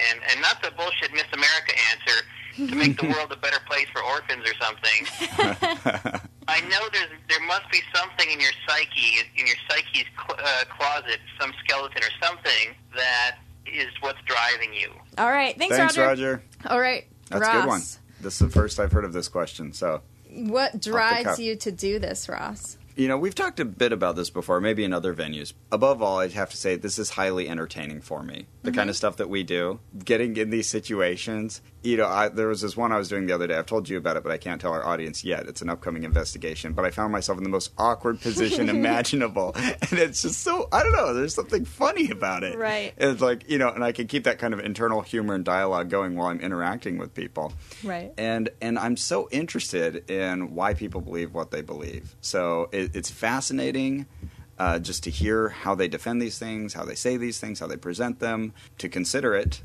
And 0.00 0.20
and 0.30 0.40
not 0.40 0.62
the 0.62 0.70
bullshit 0.72 1.12
Miss 1.12 1.24
America 1.32 1.72
answer 1.90 2.70
to 2.70 2.74
make 2.76 3.00
the 3.00 3.08
world 3.14 3.30
a 3.32 3.36
better 3.36 3.58
place 3.68 3.86
for 3.92 4.02
orphans 4.02 4.44
or 4.48 4.54
something. 4.60 6.20
I 6.48 6.60
know 6.62 6.88
there's 6.92 7.10
there 7.28 7.42
must 7.46 7.70
be 7.70 7.78
something 7.94 8.28
in 8.30 8.40
your 8.40 8.50
psyche, 8.66 9.18
in 9.36 9.46
your 9.46 9.56
psyche's 9.68 10.04
cl- 10.16 10.38
uh, 10.42 10.64
closet, 10.76 11.20
some 11.40 11.52
skeleton 11.64 12.02
or 12.02 12.26
something 12.26 12.74
that 12.96 13.36
is 13.66 13.88
what's 14.00 14.18
driving 14.24 14.72
you. 14.74 14.90
All 15.18 15.30
right, 15.30 15.56
thanks, 15.58 15.76
Thanks, 15.76 15.96
Roger. 15.98 16.30
Roger. 16.32 16.42
All 16.74 16.80
right, 16.80 17.06
That's 17.28 17.42
Ross. 17.42 17.54
a 17.54 17.58
good 17.60 17.68
one. 17.68 17.80
This 18.22 18.32
is 18.34 18.38
the 18.38 18.48
first 18.50 18.80
I've 18.80 18.90
heard 18.92 19.04
of 19.04 19.12
this 19.12 19.28
question. 19.28 19.72
So, 19.74 20.00
What 20.32 20.80
drives 20.80 21.24
cuff. 21.24 21.38
you 21.38 21.54
to 21.56 21.70
do 21.70 21.98
this, 21.98 22.28
Ross? 22.28 22.78
you 22.96 23.06
know, 23.06 23.16
we've 23.18 23.34
talked 23.34 23.60
a 23.60 23.64
bit 23.64 23.92
about 23.92 24.16
this 24.16 24.28
before, 24.30 24.60
maybe 24.60 24.82
in 24.82 24.92
other 24.92 25.14
venues. 25.14 25.52
Above 25.70 26.02
all, 26.02 26.18
I'd 26.18 26.32
have 26.32 26.50
to 26.50 26.56
say 26.56 26.74
this 26.74 26.98
is 26.98 27.10
highly 27.10 27.48
entertaining 27.48 28.00
for 28.00 28.22
me. 28.24 28.46
The 28.70 28.76
kind 28.76 28.90
of 28.90 28.96
stuff 28.96 29.16
that 29.16 29.28
we 29.28 29.42
do, 29.42 29.80
getting 30.04 30.36
in 30.36 30.50
these 30.50 30.68
situations. 30.68 31.60
You 31.82 31.96
know, 31.96 32.06
I, 32.06 32.28
there 32.28 32.48
was 32.48 32.60
this 32.60 32.76
one 32.76 32.90
I 32.92 32.98
was 32.98 33.08
doing 33.08 33.26
the 33.26 33.32
other 33.34 33.46
day. 33.46 33.54
I've 33.56 33.66
told 33.66 33.88
you 33.88 33.96
about 33.98 34.16
it, 34.16 34.22
but 34.24 34.32
I 34.32 34.36
can't 34.36 34.60
tell 34.60 34.72
our 34.72 34.84
audience 34.84 35.22
yet. 35.24 35.46
It's 35.46 35.62
an 35.62 35.70
upcoming 35.70 36.02
investigation. 36.02 36.72
But 36.72 36.84
I 36.84 36.90
found 36.90 37.12
myself 37.12 37.38
in 37.38 37.44
the 37.44 37.50
most 37.50 37.72
awkward 37.78 38.20
position 38.28 38.68
imaginable. 38.68 39.52
And 39.54 39.92
it's 39.92 40.22
just 40.22 40.42
so, 40.42 40.68
I 40.72 40.82
don't 40.82 40.92
know, 40.92 41.14
there's 41.14 41.34
something 41.34 41.64
funny 41.64 42.10
about 42.10 42.42
it. 42.42 42.58
Right. 42.58 42.92
It's 42.98 43.20
like, 43.22 43.48
you 43.48 43.58
know, 43.58 43.68
and 43.68 43.84
I 43.84 43.92
can 43.92 44.06
keep 44.08 44.24
that 44.24 44.38
kind 44.38 44.52
of 44.52 44.60
internal 44.60 45.00
humor 45.02 45.34
and 45.34 45.44
dialogue 45.44 45.88
going 45.88 46.16
while 46.16 46.28
I'm 46.28 46.40
interacting 46.40 46.98
with 46.98 47.14
people 47.14 47.52
Right. 47.84 48.12
and 48.18 48.48
and 48.60 48.78
I'm 48.78 48.96
so 48.96 49.28
interested 49.30 50.10
in 50.10 50.54
why 50.54 50.74
people 50.74 51.00
believe 51.00 51.32
what 51.32 51.50
they 51.52 51.62
believe. 51.62 52.16
So 52.20 52.68
it, 52.72 52.94
it's 52.96 53.08
fascinating 53.10 54.06
uh, 54.58 54.78
just 54.78 55.04
to 55.04 55.10
hear 55.10 55.48
how 55.48 55.74
they 55.74 55.88
defend 55.88 56.20
these 56.20 56.38
things, 56.38 56.74
how 56.74 56.84
they 56.84 56.94
say 56.94 57.16
these 57.16 57.38
things, 57.38 57.60
how 57.60 57.66
they 57.66 57.76
present 57.76 58.18
them, 58.18 58.52
to 58.78 58.88
consider 58.88 59.34
it, 59.34 59.60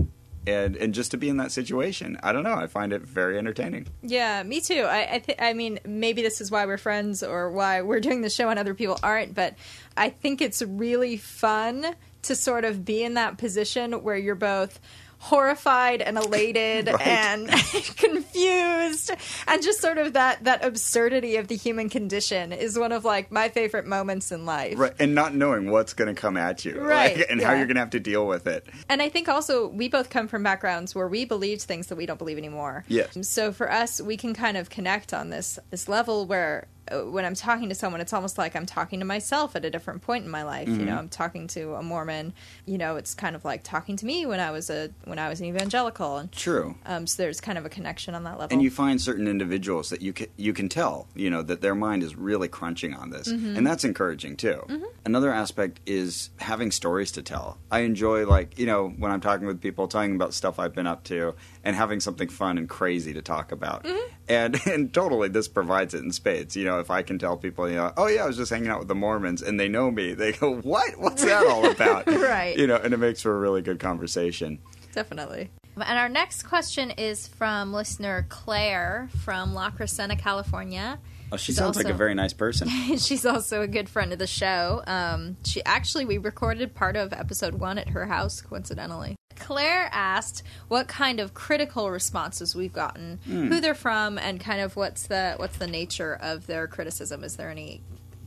and 0.46 0.76
and 0.76 0.94
just 0.94 1.12
to 1.12 1.18
be 1.18 1.30
in 1.30 1.38
that 1.38 1.52
situation. 1.52 2.18
I 2.22 2.32
don't 2.32 2.44
know. 2.44 2.54
I 2.54 2.68
find 2.68 2.94
it 2.94 3.02
very 3.02 3.38
entertaining. 3.38 3.88
Yeah, 4.02 4.44
me 4.44 4.62
too. 4.62 4.84
I 4.84 5.16
I, 5.16 5.20
th- 5.20 5.38
I 5.42 5.54
mean, 5.54 5.80
maybe 5.86 6.22
this 6.22 6.42
is 6.42 6.52
why 6.52 6.66
we're 6.66 6.78
friends 6.78 7.24
or 7.24 7.52
why 7.52 7.82
we're 7.82 8.00
doing 8.00 8.22
the 8.22 8.30
show 8.30 8.50
and 8.50 8.60
other 8.60 8.74
people 8.74 9.00
aren't, 9.02 9.34
but 9.34 9.56
I 9.98 10.10
think 10.10 10.42
it's 10.42 10.62
really 10.62 11.18
fun 11.18 11.96
to 12.24 12.36
sort 12.36 12.66
of 12.66 12.86
be 12.86 13.04
in 13.04 13.16
that 13.16 13.38
position 13.38 13.94
where 14.04 14.18
you're 14.18 14.36
both 14.36 14.80
horrified 15.24 16.02
and 16.02 16.18
elated 16.18 16.88
Right. 16.94 17.08
and 17.08 17.50
confused 17.98 19.12
and 19.48 19.64
just 19.64 19.80
sort 19.80 19.98
of 19.98 20.14
that 20.14 20.44
that 20.44 20.66
absurdity 20.66 21.38
of 21.38 21.48
the 21.48 21.56
human 21.56 21.90
condition 21.90 22.52
is 22.52 22.78
one 22.78 22.92
of 22.92 23.06
like 23.06 23.32
my 23.32 23.48
favorite 23.48 23.86
moments 23.86 24.32
in 24.34 24.46
life. 24.46 24.78
Right, 24.78 24.94
and 25.00 25.16
not 25.16 25.34
knowing 25.34 25.72
what's 25.72 25.94
going 25.94 26.14
to 26.14 26.20
come 26.20 26.36
at 26.36 26.66
you, 26.66 26.78
Right, 26.80 27.18
like, 27.18 27.28
and 27.30 27.42
how 27.42 27.54
you're 27.54 27.66
going 27.66 27.76
to 27.76 27.82
have 27.82 27.92
to 27.92 28.00
deal 28.02 28.28
with 28.28 28.48
it. 28.48 28.68
And 28.90 29.02
I 29.02 29.08
think 29.10 29.30
also 29.30 29.68
we 29.68 29.88
both 29.88 30.10
come 30.10 30.28
from 30.28 30.44
backgrounds 30.44 30.94
where 30.94 31.08
we 31.08 31.24
believed 31.24 31.62
things 31.62 31.88
that 31.88 31.96
we 31.96 32.06
don't 32.06 32.20
believe 32.20 32.38
anymore. 32.38 32.84
Yes. 32.90 33.18
So 33.28 33.54
for 33.54 33.72
us, 33.72 34.02
we 34.02 34.18
can 34.18 34.34
kind 34.34 34.58
of 34.58 34.70
connect 34.70 35.14
on 35.14 35.30
this 35.30 35.58
this 35.70 35.88
level 35.88 36.26
where 36.26 36.68
when 36.92 37.26
I'm 37.26 37.36
talking 37.36 37.70
to 37.70 37.76
someone, 37.76 38.02
it's 38.02 38.14
almost 38.14 38.38
like 38.38 38.56
I'm 38.56 38.66
talking 38.66 39.00
to 39.00 39.06
myself 39.06 39.56
at 39.56 39.66
a 39.66 39.70
different 39.70 40.02
point 40.02 40.26
in 40.26 40.32
my 40.32 40.44
life. 40.44 40.68
You 40.68 40.78
know, 40.78 40.92
mm-hmm. 40.92 41.00
I'm 41.00 41.10
talking 41.10 41.48
to 41.48 41.76
a 41.76 41.84
Mormon. 41.84 42.34
You 42.66 42.78
know, 42.78 42.96
it's 42.96 43.14
kind 43.14 43.36
of 43.36 43.46
like 43.46 43.64
talking 43.64 43.96
to 43.98 44.06
me 44.06 44.26
when 44.26 44.40
I 44.40 44.52
was 44.52 44.70
a 44.70 44.90
when 45.06 45.20
I 45.20 45.30
was 45.30 45.40
an 45.40 45.48
evangelical, 45.48 46.18
and 46.18 46.32
True. 46.32 46.76
um, 46.86 47.08
so 47.08 47.24
there's 47.24 47.42
kind 47.42 47.58
of 47.58 47.66
a 47.66 47.70
connection 47.70 48.16
on 48.16 48.24
that 48.24 48.40
level. 48.40 48.48
and 48.52 48.62
you 48.62 48.72
find 48.72 49.02
certain 49.02 49.28
individuals 49.28 49.90
that 49.90 50.02
you 50.02 50.14
can, 50.14 50.28
you 50.38 50.54
can 50.54 50.70
tell 50.70 51.08
you 51.16 51.30
know 51.30 51.42
that 51.42 51.62
their 51.62 51.76
mind 51.76 52.04
is 52.04 52.16
really 52.16 52.48
crunching 52.48 52.94
on 52.94 53.10
this 53.10 53.28
mm-hmm. 53.28 53.56
and 53.56 53.66
that's 53.66 53.84
encouraging 53.84 54.36
too 54.36 54.64
mm-hmm. 54.68 54.84
another 55.06 55.32
aspect 55.32 55.80
is 55.86 56.30
having 56.38 56.72
stories 56.72 57.12
to 57.12 57.22
tell 57.22 57.58
i 57.72 57.80
enjoy 57.80 58.26
like 58.26 58.58
you 58.58 58.66
know 58.66 58.90
when 58.90 59.12
i'm 59.12 59.22
talking 59.22 59.46
with 59.46 59.62
people 59.62 59.88
talking 59.88 60.16
about 60.16 60.34
stuff 60.34 60.60
i've 60.60 60.74
been 60.74 60.88
up 60.88 61.04
to 61.04 61.36
and 61.64 61.76
having 61.76 62.00
something 62.00 62.28
fun 62.28 62.58
and 62.58 62.68
crazy 62.70 63.14
to 63.14 63.22
talk 63.22 63.52
about 63.52 63.84
mm-hmm. 63.84 64.14
and 64.28 64.60
and 64.68 64.94
totally 64.94 65.28
this 65.30 65.48
provides 65.48 65.94
it 65.94 66.04
in 66.04 66.12
spades 66.12 66.56
you 66.56 66.64
know 66.64 66.80
if 66.80 66.92
i 66.92 67.02
can 67.02 67.18
tell 67.18 67.38
people 67.38 67.70
you 67.70 67.76
know 67.76 67.92
oh 67.98 68.08
yeah 68.08 68.24
i 68.24 68.28
was 68.28 68.38
just 68.38 68.52
hanging 68.52 68.70
out 68.70 68.80
with 68.80 68.88
the 68.88 68.96
mormons 68.96 69.42
and 69.42 69.60
they 69.60 69.68
know 69.68 69.90
me 69.92 70.14
they 70.14 70.32
go 70.32 70.56
what 70.58 70.98
what's 71.00 71.24
that 71.24 71.46
all 71.48 71.66
about 71.72 72.08
Right. 72.08 72.58
you 72.58 72.68
know 72.68 72.76
and 72.76 72.94
it 72.94 72.98
makes 72.98 73.22
for 73.22 73.36
a 73.36 73.40
really 73.40 73.62
good 73.62 73.80
conversation 73.80 74.60
Definitely. 74.94 75.50
And 75.76 75.98
our 75.98 76.08
next 76.08 76.44
question 76.44 76.92
is 76.92 77.28
from 77.28 77.74
listener 77.74 78.26
Claire 78.30 79.10
from 79.24 79.54
La 79.54 79.72
Crescenta, 79.72 80.18
California. 80.18 81.00
Oh, 81.32 81.38
she 81.38 81.48
She's 81.48 81.58
sounds 81.58 81.78
like 81.78 81.88
a 81.88 81.94
very 81.94 82.14
nice 82.14 82.34
person 82.34 82.68
She's 82.98 83.26
also 83.26 83.62
a 83.62 83.68
good 83.68 83.90
friend 83.90 84.14
of 84.14 84.20
the 84.20 84.28
show. 84.28 84.84
Um, 84.86 85.38
she 85.46 85.64
actually 85.64 86.06
we 86.06 86.18
recorded 86.18 86.76
part 86.76 86.96
of 86.96 87.14
episode 87.14 87.56
one 87.56 87.78
at 87.78 87.90
her 87.90 88.06
house, 88.06 88.42
coincidentally. 88.42 89.16
Claire 89.36 89.90
asked 89.92 90.44
what 90.68 90.88
kind 90.88 91.20
of 91.20 91.34
critical 91.34 91.90
responses 91.90 92.56
we've 92.56 92.74
gotten, 92.74 93.20
who 93.26 93.60
they're 93.60 93.74
from, 93.74 94.18
and 94.18 94.40
kind 94.40 94.62
of 94.62 94.76
what's 94.76 95.08
the 95.08 95.34
what's 95.38 95.58
the 95.58 95.68
nature 95.68 96.14
of 96.14 96.48
their 96.48 96.68
criticism. 96.68 97.24
Is 97.24 97.36
there 97.36 97.50
any 97.50 97.82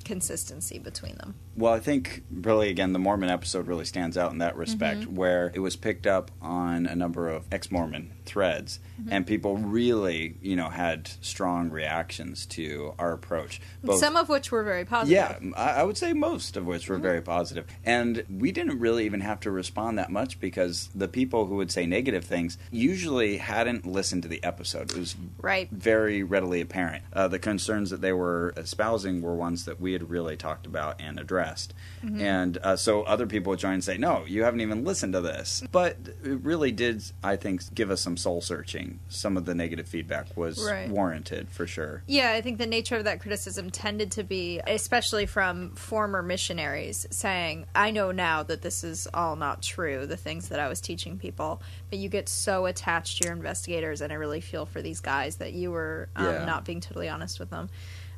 consistency 0.07 0.79
between 0.79 1.17
them? 1.17 1.35
Well, 1.57 1.73
I 1.75 1.81
think 1.81 2.23
really 2.33 2.69
again 2.71 2.93
the 2.93 2.99
Mormon 2.99 3.29
episode 3.29 3.67
really 3.67 3.85
stands 3.85 4.17
out 4.17 4.33
in 4.33 4.39
that 4.39 4.57
respect, 4.57 5.01
Mm-hmm. 5.01 5.15
where 5.17 5.53
it 5.55 5.59
was 5.59 5.77
picked 5.77 6.07
up 6.07 6.31
on 6.41 6.87
a 6.87 6.95
number 6.97 7.29
of 7.29 7.45
ex-Mormon 7.53 8.13
threads, 8.25 8.79
Mm-hmm. 9.01 9.13
and 9.13 9.27
people 9.27 9.57
really, 9.59 10.37
you 10.41 10.57
know, 10.57 10.71
had 10.71 11.09
strong 11.21 11.69
reactions 11.71 12.47
to 12.47 12.95
our 12.99 13.13
approach. 13.13 13.61
Both- 13.85 14.01
Some 14.01 14.17
of 14.17 14.29
which 14.31 14.51
were 14.51 14.63
very 14.63 14.87
positive. 14.87 15.13
yeah, 15.15 15.39
I 15.57 15.81
I 15.81 15.83
would 15.83 15.99
say 15.99 16.13
most 16.15 16.57
of 16.57 16.65
which 16.67 16.85
Mm-hmm. 16.85 16.93
were 16.95 16.99
very 16.99 17.21
positive. 17.21 17.67
And 17.85 18.25
we 18.31 18.53
didn't 18.53 18.79
really 18.79 19.05
even 19.05 19.21
have 19.21 19.41
to 19.41 19.51
respond 19.51 19.99
that 19.99 20.11
much 20.11 20.41
because 20.41 20.89
the 20.95 21.09
people 21.09 21.47
who 21.47 21.57
would 21.57 21.71
say 21.71 21.85
negative 21.87 22.25
things 22.25 22.57
usually 22.71 23.37
hadn't 23.39 23.85
listened 23.87 24.23
to 24.23 24.29
the 24.29 24.43
episode. 24.45 24.91
It 24.93 24.99
was 24.99 25.17
Right. 25.43 25.69
very 25.71 26.23
readily 26.23 26.61
apparent. 26.61 27.03
Uh, 27.13 27.29
the 27.29 27.39
concerns 27.39 27.91
that 27.91 28.01
they 28.01 28.13
were 28.13 28.55
espousing 28.57 29.21
were 29.23 29.35
ones 29.35 29.65
that 29.67 29.81
we 29.81 29.96
had 30.01 30.11
really 30.11 30.37
talked 30.37 30.67
about 30.67 31.01
and 31.01 31.19
addressed. 31.19 31.75
Mm-hmm. 32.05 32.21
And 32.21 32.59
uh, 32.63 32.77
so 32.77 33.03
other 33.03 33.27
people 33.27 33.51
would 33.51 33.59
join 33.59 33.75
and 33.75 33.85
say, 33.85 33.97
"No, 33.99 34.25
you 34.27 34.43
haven't 34.45 34.61
even 34.61 34.85
listened 34.85 35.13
to 35.15 35.21
this." 35.21 35.63
But 35.73 35.97
it 36.25 36.41
really 36.43 36.73
did, 36.73 37.03
I 37.23 37.37
think, 37.37 37.75
give 37.75 37.91
us 37.91 38.01
some 38.01 38.17
soul 38.17 38.41
searching. 38.41 39.01
Some 39.09 39.37
of 39.37 39.45
the 39.45 39.55
negative 39.55 39.89
feedback 39.89 40.37
was 40.37 40.63
Right. 40.63 40.89
warranted 40.89 41.49
for 41.51 41.67
sure. 41.67 42.03
Yeah, 42.07 42.33
I 42.33 42.41
think 42.41 42.59
the 42.59 42.67
nature 42.67 42.97
of 42.97 43.05
that 43.05 43.21
criticism 43.21 43.71
tended 43.71 44.13
to 44.13 44.23
be, 44.23 44.61
especially 44.67 45.27
from 45.27 45.75
former 45.75 46.23
missionaries, 46.23 47.07
saying, 47.11 47.67
I 47.75 47.91
know 47.91 48.11
now 48.13 48.43
that 48.45 48.63
this 48.63 48.85
is 48.85 49.09
all 49.13 49.37
not 49.37 49.63
true, 49.63 50.07
the 50.07 50.17
things 50.17 50.49
that 50.49 50.61
I 50.61 50.69
was 50.69 50.81
teaching 50.81 51.19
people, 51.19 51.61
but 51.91 51.99
you 51.99 52.09
get 52.09 52.29
so 52.29 52.67
attached 52.67 53.19
to 53.23 53.25
your 53.29 53.35
investigators, 53.35 54.01
and 54.01 54.13
I 54.13 54.17
really 54.17 54.41
feel 54.41 54.67
for 54.67 54.83
these 54.83 55.01
guys 55.01 55.37
that 55.37 55.53
you 55.53 55.71
were 55.71 56.09
um, 56.17 56.25
Yeah. 56.27 56.45
not 56.45 56.65
being 56.65 56.81
totally 56.81 57.09
honest 57.09 57.39
with 57.41 57.51
them. 57.51 57.69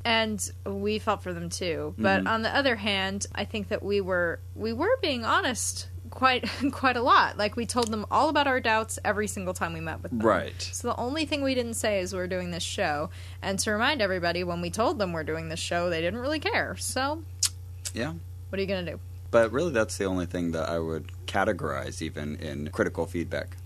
And 0.05 0.51
we 0.65 0.99
felt 0.99 1.23
for 1.23 1.33
them 1.33 1.51
too. 1.51 1.95
But 1.99 2.21
mm-hmm. 2.21 2.29
on 2.29 2.43
the 2.43 2.55
other 2.55 2.77
hand, 2.77 3.27
I 3.35 3.45
think 3.45 3.69
that 3.69 3.83
we 3.83 4.01
were 4.01 4.41
we 4.55 4.73
were 4.73 4.97
being 5.03 5.25
honest 5.25 5.89
quite 6.11 6.49
quite 6.73 6.97
a 6.97 7.03
lot. 7.03 7.37
Like 7.37 7.57
we 7.57 7.67
told 7.67 7.89
them 7.89 8.07
all 8.11 8.29
about 8.29 8.47
our 8.47 8.61
doubts 8.61 8.99
every 9.05 9.27
single 9.29 9.55
time 9.55 9.73
we 9.73 9.81
met 9.81 10.03
with 10.03 10.13
them. 10.13 10.21
Right. 10.21 10.61
So 10.61 10.89
the 10.89 10.97
only 10.97 11.27
thing 11.27 11.43
we 11.43 11.55
didn't 11.55 11.75
say 11.75 12.01
is 12.01 12.15
we're 12.15 12.27
doing 12.27 12.51
this 12.51 12.63
show. 12.63 13.11
And 13.43 13.59
to 13.61 13.71
remind 13.71 14.03
everybody, 14.03 14.45
when 14.45 14.61
we 14.61 14.71
told 14.71 14.99
them 14.99 15.13
we're 15.13 15.25
doing 15.25 15.49
this 15.49 15.61
show, 15.61 15.91
they 15.91 16.01
didn't 16.01 16.21
really 16.21 16.41
care. 16.41 16.77
So 16.77 17.23
Yeah. 17.95 18.15
what 18.49 18.59
are 18.59 18.63
you 18.63 18.69
gonna 18.69 18.91
do? 18.93 19.01
But 19.31 19.53
really, 19.53 19.73
that's 19.73 19.99
the 19.99 20.07
only 20.07 20.27
thing 20.27 20.53
that 20.53 20.69
I 20.69 20.79
would 20.79 21.13
categorize 21.27 22.01
even 22.01 22.37
in 22.37 22.71
critical 22.71 23.07
feedback. 23.07 23.57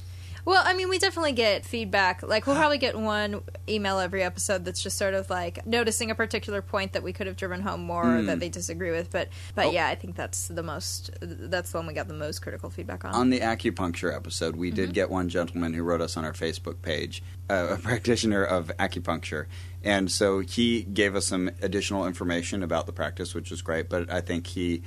Well, 0.45 0.63
I 0.67 0.75
mean, 0.75 0.89
we 0.89 0.99
definitely 0.99 1.33
get 1.33 1.65
feedback. 1.65 2.23
Like, 2.23 2.47
we'll 2.49 2.57
probably 2.57 2.79
get 2.79 2.99
one 2.99 3.43
email 3.69 4.01
every 4.01 4.25
episode 4.25 4.65
that's 4.65 4.83
just 4.83 4.99
sort 4.99 5.15
of 5.15 5.31
like 5.31 5.65
noticing 5.67 6.11
a 6.11 6.17
particular 6.17 6.61
point 6.63 6.95
that 6.95 7.03
we 7.05 7.13
could 7.13 7.29
have 7.29 7.37
driven 7.37 7.61
home 7.61 7.83
more 7.83 8.19
or 8.19 8.23
that 8.23 8.41
they 8.41 8.49
disagree 8.49 8.91
with. 8.91 9.11
But, 9.13 9.29
but 9.55 9.67
Oh. 9.67 9.71
yeah, 9.71 9.87
I 9.87 9.95
think 9.95 10.17
that's 10.17 10.49
the 10.49 10.63
most. 10.65 11.11
That's 11.21 11.71
the 11.71 11.79
one 11.79 11.87
we 11.87 11.93
got 11.95 12.09
the 12.09 12.15
most 12.15 12.41
critical 12.43 12.71
feedback 12.71 13.05
on. 13.05 13.15
On 13.15 13.31
the 13.31 13.39
acupuncture 13.41 14.15
episode, 14.15 14.57
we 14.57 14.69
Mm-hmm. 14.69 14.77
did 14.77 14.95
get 14.95 15.11
one 15.11 15.29
gentleman 15.29 15.75
who 15.75 15.83
wrote 15.85 16.01
us 16.01 16.17
on 16.17 16.25
our 16.25 16.33
Facebook 16.33 16.83
page, 16.83 17.23
uh, 17.49 17.69
a 17.71 17.77
practitioner 17.79 18.43
of 18.45 18.73
acupuncture. 18.79 19.47
And 19.85 20.11
so 20.11 20.41
he 20.41 20.83
gave 20.83 21.15
us 21.15 21.27
some 21.27 21.51
additional 21.61 22.07
information 22.07 22.63
about 22.63 22.87
the 22.87 22.93
practice, 22.93 23.35
which 23.35 23.51
was 23.51 23.63
great. 23.63 23.89
But 23.89 24.11
I 24.11 24.21
think 24.21 24.47
he 24.49 24.83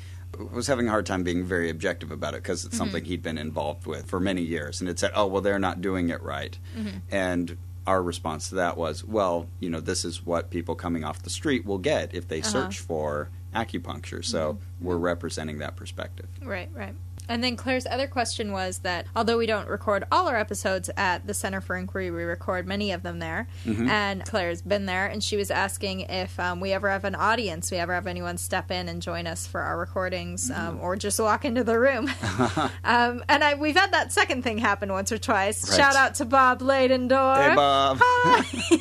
was 0.52 0.68
having 0.68 0.88
a 0.88 0.90
hard 0.90 1.06
time 1.06 1.24
being 1.24 1.44
very 1.44 1.70
objective 1.70 2.12
about 2.12 2.34
it 2.34 2.44
because 2.44 2.66
it's 2.66 2.76
mm-hmm. 2.76 2.84
something 2.84 3.06
he'd 3.06 3.24
been 3.24 3.38
involved 3.38 3.86
with 3.86 4.08
for 4.08 4.20
many 4.20 4.42
years. 4.42 4.82
And 4.82 4.90
it 4.90 5.00
said, 5.00 5.12
oh, 5.16 5.28
well, 5.28 5.42
they're 5.42 5.60
not 5.60 5.82
doing 5.82 6.10
it 6.10 6.22
right. 6.22 6.58
Mm-hmm. 6.78 6.98
And 7.12 7.58
our 7.88 8.02
response 8.02 8.50
to 8.50 8.56
that 8.56 8.78
was, 8.78 9.04
well, 9.04 9.48
you 9.60 9.70
know, 9.70 9.80
this 9.80 10.04
is 10.06 10.26
what 10.26 10.50
people 10.50 10.76
coming 10.76 11.04
off 11.04 11.22
the 11.22 11.30
street 11.30 11.66
will 11.66 11.78
get 11.78 12.14
if 12.14 12.28
they 12.28 12.42
uh-huh. 12.42 12.50
search 12.50 12.80
for 12.80 13.30
acupuncture. 13.54 14.24
So 14.24 14.54
mm-hmm. 14.54 14.86
we're 14.86 14.98
representing 14.98 15.60
that 15.60 15.76
perspective. 15.76 16.28
Right, 16.42 16.70
right. 16.74 16.96
And 17.28 17.44
then 17.44 17.56
Claire's 17.56 17.86
other 17.86 18.08
question 18.08 18.52
was 18.52 18.80
that 18.80 19.08
although 19.16 19.38
we 19.38 19.46
don't 19.46 19.68
record 19.68 20.04
all 20.12 20.28
our 20.28 20.38
episodes 20.38 20.90
at 20.98 21.26
the 21.26 21.34
Center 21.34 21.62
for 21.62 21.76
Inquiry, 21.76 22.12
we 22.12 22.24
record 22.24 22.68
many 22.68 22.92
of 22.92 23.04
them 23.04 23.20
there. 23.20 23.48
And 23.66 24.24
Claire's 24.26 24.62
been 24.62 24.86
there, 24.86 25.08
and 25.08 25.24
she 25.24 25.36
was 25.38 25.50
asking 25.52 26.02
if 26.02 26.40
um, 26.40 26.60
we 26.60 26.72
ever 26.72 26.90
have 26.90 27.04
an 27.06 27.16
audience, 27.16 27.72
we 27.72 27.78
ever 27.78 27.94
have 27.94 28.08
anyone 28.08 28.38
step 28.38 28.70
in 28.72 28.88
and 28.90 29.02
join 29.02 29.28
us 29.28 29.48
for 29.48 29.62
our 29.62 29.78
recordings, 29.78 30.52
um, 30.52 30.80
or 30.82 30.96
just 30.96 31.20
walk 31.20 31.46
into 31.46 31.64
the 31.64 31.78
room. 31.80 32.10
um, 32.84 33.24
and 33.28 33.44
I, 33.44 33.56
we've 33.56 33.76
had 33.76 33.92
that 33.94 34.12
second 34.12 34.44
thing 34.44 34.58
happen 34.58 34.92
once 34.92 35.12
or 35.12 35.18
twice. 35.18 35.70
Right. 35.70 35.78
Shout 35.78 35.96
out 35.96 36.16
to 36.16 36.26
Bob 36.26 36.60
Ladendorf. 36.62 37.50
Hey, 37.50 37.56
Bob. 37.56 38.02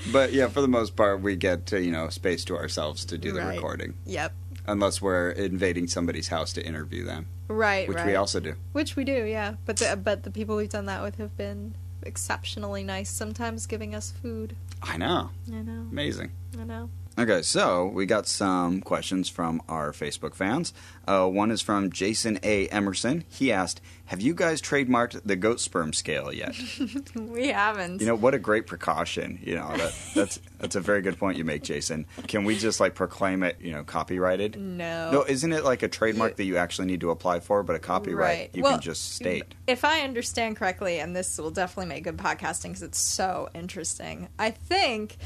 But 0.12 0.32
yeah, 0.32 0.48
for 0.48 0.60
the 0.60 0.68
most 0.68 0.96
part, 0.96 1.20
we 1.22 1.36
get 1.36 1.66
to, 1.66 1.80
you 1.82 1.90
know 1.90 2.08
space 2.08 2.44
to 2.46 2.56
ourselves 2.56 3.04
to 3.06 3.18
do 3.18 3.32
the 3.32 3.40
Right. 3.40 3.54
recording, 3.56 3.94
Yep. 4.06 4.32
unless 4.66 5.02
we're 5.02 5.30
invading 5.30 5.88
somebody's 5.88 6.28
house 6.28 6.52
to 6.54 6.64
interview 6.64 7.04
them, 7.04 7.26
Right, 7.48 7.88
which 7.88 7.98
right. 7.98 8.06
we 8.06 8.14
also 8.14 8.40
do. 8.40 8.54
Which 8.72 8.96
we 8.96 9.04
do, 9.04 9.24
yeah. 9.24 9.54
But 9.66 9.76
the, 9.76 9.98
but 10.02 10.22
the 10.22 10.30
people 10.30 10.56
we've 10.56 10.68
done 10.68 10.86
that 10.86 11.02
with 11.02 11.16
have 11.16 11.36
been 11.36 11.74
exceptionally 12.02 12.84
nice. 12.84 13.10
Sometimes 13.10 13.66
giving 13.66 13.94
us 13.94 14.10
food. 14.10 14.56
I 14.82 14.96
know, 14.96 15.30
I 15.52 15.62
know. 15.62 15.86
amazing. 15.90 16.32
I 16.58 16.64
know. 16.64 16.90
Okay, 17.16 17.42
so 17.42 17.86
we 17.86 18.06
got 18.06 18.26
some 18.26 18.80
questions 18.80 19.28
from 19.28 19.62
our 19.68 19.92
Facebook 19.92 20.34
fans. 20.34 20.74
Uh, 21.06 21.26
one 21.28 21.50
is 21.50 21.60
from 21.62 21.90
Jason 21.90 22.38
A. 22.42 22.66
Emerson. 22.68 23.24
He 23.28 23.52
asked, 23.52 23.80
"Have 24.06 24.20
you 24.20 24.34
guys 24.34 24.60
trademarked 24.62 25.20
the 25.24 25.36
goat 25.36 25.60
sperm 25.60 25.92
scale 25.92 26.32
yet?" 26.32 26.54
We 27.16 27.48
haven't. 27.48 28.00
You 28.00 28.06
know 28.06 28.14
what 28.14 28.34
a 28.34 28.38
great 28.38 28.66
precaution. 28.66 29.38
You 29.42 29.56
know 29.56 29.76
that 29.76 29.92
that's 30.14 30.40
that's 30.58 30.76
a 30.76 30.80
very 30.80 31.02
good 31.02 31.18
point 31.18 31.36
you 31.38 31.44
make, 31.44 31.62
Jason. 31.62 32.06
Can 32.28 32.44
we 32.44 32.56
just 32.56 32.80
like 32.80 32.94
proclaim 32.94 33.42
it, 33.42 33.56
you 33.60 33.72
know, 33.72 33.84
copyrighted? 33.84 34.56
no. 34.58 35.10
No, 35.10 35.24
isn't 35.24 35.52
it 35.52 35.64
like 35.64 35.82
a 35.82 35.88
trademark 35.88 36.32
You- 36.32 36.36
that 36.36 36.44
you 36.44 36.56
actually 36.56 36.86
need 36.86 37.00
to 37.02 37.10
apply 37.10 37.40
for, 37.40 37.62
but 37.62 37.76
a 37.76 37.78
copyright 37.78 38.38
Right. 38.38 38.50
you 38.54 38.62
Well, 38.62 38.72
can 38.72 38.80
just 38.80 39.14
state? 39.14 39.44
If 39.66 39.84
I 39.84 40.00
understand 40.00 40.56
correctly, 40.56 41.00
and 41.00 41.14
this 41.14 41.38
will 41.38 41.50
definitely 41.50 41.88
make 41.94 42.04
good 42.04 42.16
podcasting 42.16 42.68
because 42.70 42.82
it's 42.82 42.98
so 43.00 43.48
interesting, 43.54 44.28
I 44.38 44.50
think 44.50 45.16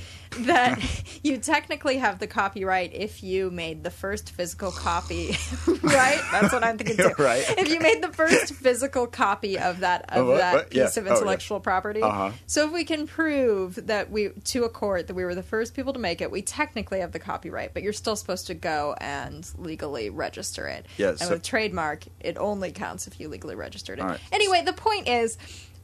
that 0.41 0.79
you 1.23 1.39
technically 1.39 1.99
have 1.99 2.19
the 2.19 2.27
copyright 2.27 2.93
if 2.95 3.23
you 3.23 3.51
made 3.51 3.85
the 3.85 3.91
first 3.91 4.31
physical 4.31 4.71
copy, 4.73 5.37
right? 5.83 6.21
That's 6.33 6.53
what 6.53 6.65
I'm 6.65 6.79
thinking 6.79 6.97
too. 7.17 7.23
Right. 7.23 7.45
If 7.59 7.69
you 7.69 7.81
made 7.81 8.03
the 8.03 8.09
first 8.13 8.55
physical 8.55 9.07
copy 9.07 9.59
of 9.59 9.81
that 9.81 10.07
of 10.15 10.27
that? 10.39 10.73
Yeah. 10.75 10.85
piece 10.87 10.97
of 10.97 11.05
Oh, 11.07 11.11
yeah. 11.11 11.17
intellectual 11.17 11.61
property, 11.61 12.03
Uh-huh. 12.03 12.31
so 12.47 12.67
if 12.67 12.73
we 12.73 12.85
can 12.85 13.07
prove 13.07 13.87
that 13.87 14.11
we 14.11 14.29
to 14.45 14.65
a 14.65 14.69
court 14.69 15.07
that 15.09 15.15
we 15.15 15.25
were 15.25 15.35
the 15.35 15.43
first 15.43 15.75
people 15.75 15.93
to 15.93 15.99
make 15.99 16.21
it, 16.21 16.31
we 16.31 16.43
technically 16.43 17.01
have 17.01 17.13
the 17.13 17.19
copyright, 17.19 17.75
but 17.75 17.83
you're 17.83 17.93
still 17.93 18.17
supposed 18.17 18.47
to 18.49 18.55
go 18.55 18.95
and 19.01 19.49
legally 19.59 20.11
register 20.11 20.67
it. 20.67 20.87
Yeah, 20.97 21.11
and 21.11 21.19
so- 21.19 21.31
with 21.31 21.43
trademark, 21.43 22.05
it 22.21 22.37
only 22.39 22.73
counts 22.73 23.07
if 23.07 23.21
you 23.21 23.29
legally 23.29 23.55
registered 23.55 23.99
it. 23.99 24.03
Right. 24.05 24.21
Anyway, 24.33 24.63
the 24.65 24.73
point 24.73 25.09
is, 25.09 25.37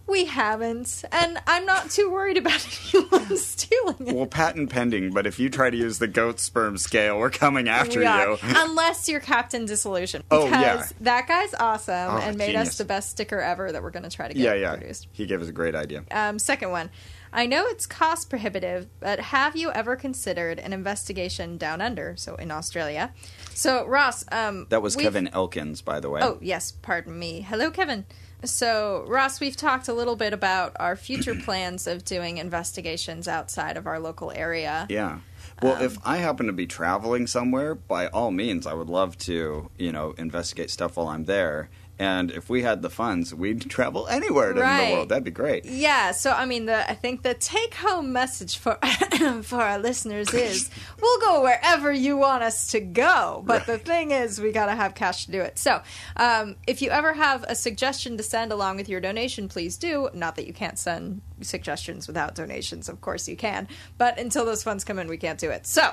we 0.07 0.27
haven't, 0.27 1.05
and 1.11 1.39
I'm 1.47 1.65
not 1.65 1.91
too 1.91 2.11
worried 2.11 2.37
about 2.37 2.67
anyone 2.95 3.37
stealing 3.37 4.07
it. 4.09 4.15
Well, 4.15 4.27
patent 4.27 4.71
pending, 4.71 5.13
but 5.13 5.27
if 5.27 5.39
you 5.39 5.49
try 5.49 5.71
to 5.71 5.77
use 5.77 5.99
the 5.99 6.07
goat 6.07 6.41
sperm 6.41 6.77
scale, 6.79 7.19
we're 7.19 7.31
coming 7.31 7.69
after 7.69 8.01
We 8.01 8.07
you. 8.07 8.39
Unless 8.43 9.09
you're 9.09 9.21
Captain 9.21 9.65
Disillusion. 9.65 10.23
Oh, 10.31 10.45
Because 10.45 10.61
yeah. 10.93 10.97
that 11.01 11.27
guy's 11.29 11.55
awesome 11.55 11.95
Oh, 11.95 12.19
and 12.19 12.37
made 12.37 12.53
genius. 12.53 12.69
us 12.71 12.79
the 12.79 12.85
best 12.85 13.11
sticker 13.11 13.41
ever 13.41 13.73
that 13.73 13.83
we're 13.83 13.91
going 13.91 14.03
to 14.03 14.11
try 14.11 14.29
to 14.29 14.35
get 14.35 14.43
yeah, 14.43 14.55
yeah. 14.55 14.77
produced. 14.77 15.09
He 15.13 15.27
gave 15.27 15.41
us 15.41 15.49
a 15.49 15.53
great 15.53 15.75
idea. 15.75 16.05
Um, 16.11 16.39
second 16.39 16.71
one. 16.71 16.91
I 17.37 17.47
know 17.47 17.65
it's 17.67 17.85
cost 17.87 18.31
prohibitive, 18.31 18.87
but 19.01 19.19
have 19.19 19.57
you 19.57 19.73
ever 19.73 19.97
considered 19.97 20.61
an 20.61 20.73
investigation 20.73 21.57
down 21.59 21.81
under, 21.81 22.15
so 22.17 22.37
in 22.37 22.53
Australia? 22.53 23.13
So, 23.55 23.85
Ross, 23.87 24.25
um, 24.31 24.67
That 24.69 24.83
was 24.83 24.95
Kevin 24.95 25.27
Elkins, 25.33 25.83
by 25.83 25.99
the 25.99 26.09
way. 26.11 26.21
Oh, 26.23 26.39
yes, 26.41 26.71
pardon 26.71 27.19
me. 27.19 27.41
Hello, 27.41 27.73
Kevin. 27.73 28.05
So, 28.45 29.05
Ross, 29.09 29.41
we've 29.41 29.57
talked 29.57 29.89
a 29.89 29.93
little 29.95 30.17
bit 30.17 30.33
about 30.33 30.77
our 30.79 30.97
future 30.97 31.35
plans 31.45 31.87
of 31.87 32.05
doing 32.05 32.39
investigations 32.39 33.29
outside 33.29 33.77
of 33.77 33.87
our 33.87 33.99
local 33.99 34.31
area. 34.31 34.87
Yeah. 34.89 35.21
Well, 35.63 35.77
Um, 35.77 35.83
if 35.83 35.99
I 36.05 36.17
happen 36.19 36.47
to 36.47 36.53
be 36.53 36.67
traveling 36.67 37.27
somewhere, 37.27 37.75
by 37.75 38.09
all 38.09 38.31
means, 38.31 38.67
I 38.67 38.75
would 38.75 38.89
love 38.89 39.17
to, 39.19 39.71
you 39.79 39.93
know, 39.93 40.15
investigate 40.19 40.71
stuff 40.71 40.97
while 40.97 41.09
I'm 41.09 41.25
there. 41.25 41.69
And 41.99 42.31
if 42.33 42.51
we 42.51 42.63
had 42.63 42.83
the 42.83 42.91
funds, 42.91 43.33
we'd 43.35 43.61
travel 43.71 44.09
anywhere 44.09 44.51
in 44.51 44.57
the 44.57 44.95
world. 44.95 45.09
That'd 45.09 45.25
be 45.25 45.31
great. 45.31 45.65
Yeah, 45.65 46.11
so 46.13 46.33
I 46.33 46.45
mean, 46.45 46.67
the 46.67 46.89
I 46.91 46.95
think 46.95 47.23
the 47.23 47.35
take-home 47.35 48.13
message 48.13 48.59
for 48.59 48.79
for 49.43 49.61
our 49.61 49.79
listeners 49.79 50.33
is 50.35 50.71
we'll 51.01 51.21
go 51.21 51.43
wherever 51.43 51.93
you 51.93 52.17
want 52.17 52.43
us 52.43 52.69
to 52.73 52.81
go, 52.81 53.43
but 53.47 53.67
the 53.67 53.79
thing 53.79 54.11
is, 54.11 54.41
we 54.41 54.51
got 54.51 54.67
to 54.67 54.75
have 54.75 54.95
cash 54.95 55.27
to 55.27 55.33
do 55.33 55.41
it. 55.41 55.59
So, 55.59 55.83
um, 56.17 56.57
if 56.67 56.83
you 56.83 56.91
ever 56.91 57.13
have 57.13 57.45
a 57.49 57.55
suggestion 57.55 58.17
to 58.17 58.23
send 58.23 58.53
along 58.53 58.77
with 58.77 58.89
your 58.89 59.01
donation, 59.01 59.49
please 59.49 59.77
do. 59.77 60.09
Not 60.15 60.37
that 60.37 60.47
you 60.47 60.53
can't 60.53 60.79
send 60.79 61.21
suggestions 61.43 62.07
without 62.07 62.35
donations, 62.35 62.89
of 62.89 63.01
course 63.01 63.29
you 63.29 63.37
can, 63.37 63.69
but 63.99 64.19
until 64.19 64.45
those 64.45 64.63
funds 64.63 64.85
come 64.85 64.99
in, 64.99 65.09
we 65.09 65.17
can't 65.17 65.39
do 65.39 65.51
it. 65.51 65.67
So, 65.67 65.91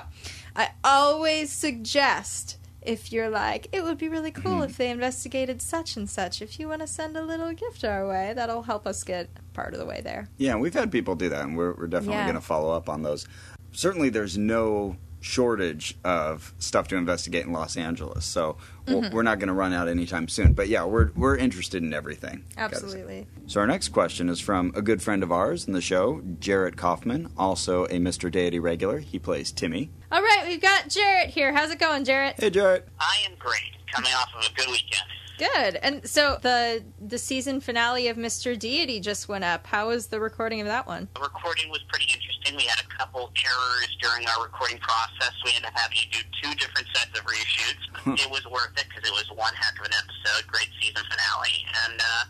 I 0.56 0.70
always 0.82 1.52
suggest 1.52 2.58
if 2.84 3.12
you're 3.12 3.30
like, 3.30 3.68
it 3.72 3.82
would 3.84 3.98
be 3.98 4.08
really 4.08 4.30
cool 4.30 4.52
Mm-hmm. 4.54 4.64
if 4.70 4.76
they 4.76 4.90
investigated 4.90 5.62
such 5.62 5.96
and 5.96 6.08
such. 6.08 6.42
If 6.42 6.58
you 6.58 6.68
want 6.68 6.80
to 6.80 6.86
send 6.86 7.16
a 7.16 7.22
little 7.22 7.52
gift 7.52 7.84
our 7.84 8.06
way, 8.08 8.32
that'll 8.34 8.62
help 8.62 8.86
us 8.86 9.02
get 9.04 9.28
part 9.52 9.72
of 9.72 9.78
the 9.78 9.86
way 9.86 10.00
there. 10.00 10.28
Yeah, 10.38 10.56
we've 10.56 10.74
had 10.74 10.90
people 10.92 11.14
do 11.14 11.28
that, 11.28 11.44
and 11.44 11.56
we're, 11.56 11.74
we're 11.74 11.86
definitely 11.86 12.16
Yeah. 12.16 12.24
going 12.24 12.34
to 12.34 12.40
follow 12.40 12.74
up 12.74 12.88
on 12.88 13.02
those. 13.02 13.26
Certainly, 13.72 14.10
there's 14.10 14.36
no 14.36 14.96
shortage 15.22 15.96
of 16.04 16.52
stuff 16.58 16.88
to 16.88 16.96
investigate 16.96 17.46
in 17.46 17.52
Los 17.52 17.76
Angeles, 17.76 18.24
so 18.26 18.56
Mm-hmm. 18.86 19.14
we're 19.14 19.22
not 19.22 19.38
going 19.38 19.46
to 19.46 19.54
run 19.54 19.72
out 19.72 19.86
anytime 19.86 20.26
soon. 20.26 20.54
But 20.54 20.66
yeah, 20.66 20.84
we're 20.84 21.12
we're 21.14 21.36
interested 21.36 21.84
in 21.84 21.94
everything. 21.94 22.44
Absolutely. 22.56 23.28
So 23.46 23.60
our 23.60 23.66
next 23.68 23.90
question 23.90 24.28
is 24.28 24.40
from 24.40 24.72
a 24.74 24.82
good 24.82 25.00
friend 25.00 25.22
of 25.22 25.30
ours 25.30 25.68
in 25.68 25.72
the 25.72 25.80
show, 25.80 26.20
Jarrett 26.40 26.76
Kaufman, 26.76 27.30
also 27.38 27.84
a 27.84 28.00
Mr. 28.00 28.28
Deity 28.28 28.58
regular. 28.58 28.98
He 28.98 29.20
plays 29.20 29.52
Timmy. 29.52 29.90
All 30.10 30.20
right, 30.20 30.42
we've 30.48 30.60
got 30.60 30.88
Jarrett 30.88 31.30
here. 31.30 31.52
How's 31.52 31.70
it 31.70 31.78
going, 31.78 32.04
Jarrett? 32.04 32.34
Hey, 32.40 32.50
Jarrett. 32.50 32.88
I 32.98 33.18
am 33.24 33.36
great, 33.38 33.76
coming 33.92 34.10
off 34.14 34.30
of 34.36 34.50
a 34.50 34.54
good 34.56 34.66
weekend. 34.68 35.04
Good. 35.38 35.76
And 35.76 36.04
so 36.08 36.38
the 36.42 36.82
the 37.00 37.18
season 37.18 37.60
finale 37.60 38.08
of 38.08 38.16
Mr. 38.16 38.58
Deity 38.58 38.98
just 38.98 39.28
went 39.28 39.44
up. 39.44 39.64
How 39.68 39.88
was 39.88 40.08
the 40.08 40.18
recording 40.18 40.60
of 40.60 40.66
that 40.66 40.88
one? 40.88 41.06
The 41.14 41.20
recording 41.20 41.70
was 41.70 41.84
pretty 41.88 42.06
interesting. 42.46 42.54
interesting. 42.54 42.56
We 42.56 42.64
had 42.64 42.80
a 42.80 42.88
couple 42.96 43.30
errors 43.44 43.96
during 44.00 44.26
our 44.28 44.42
recording 44.44 44.78
process. 44.78 45.32
We 45.44 45.52
ended 45.54 45.70
up 45.70 45.78
having 45.78 45.98
to 45.98 46.08
do 46.10 46.18
two 46.42 46.54
different 46.54 46.88
sets 46.94 47.18
of 47.18 47.24
reshoots. 47.26 48.18
it 48.24 48.30
was 48.30 48.44
worth 48.46 48.72
it 48.76 48.86
because 48.88 49.08
it 49.08 49.12
was 49.12 49.26
one 49.34 49.54
heck 49.54 49.78
of 49.78 49.86
an 49.86 49.92
episode, 49.92 50.46
great 50.50 50.68
season 50.80 51.02
finale, 51.10 51.64
and 51.86 52.00
uh, 52.00 52.24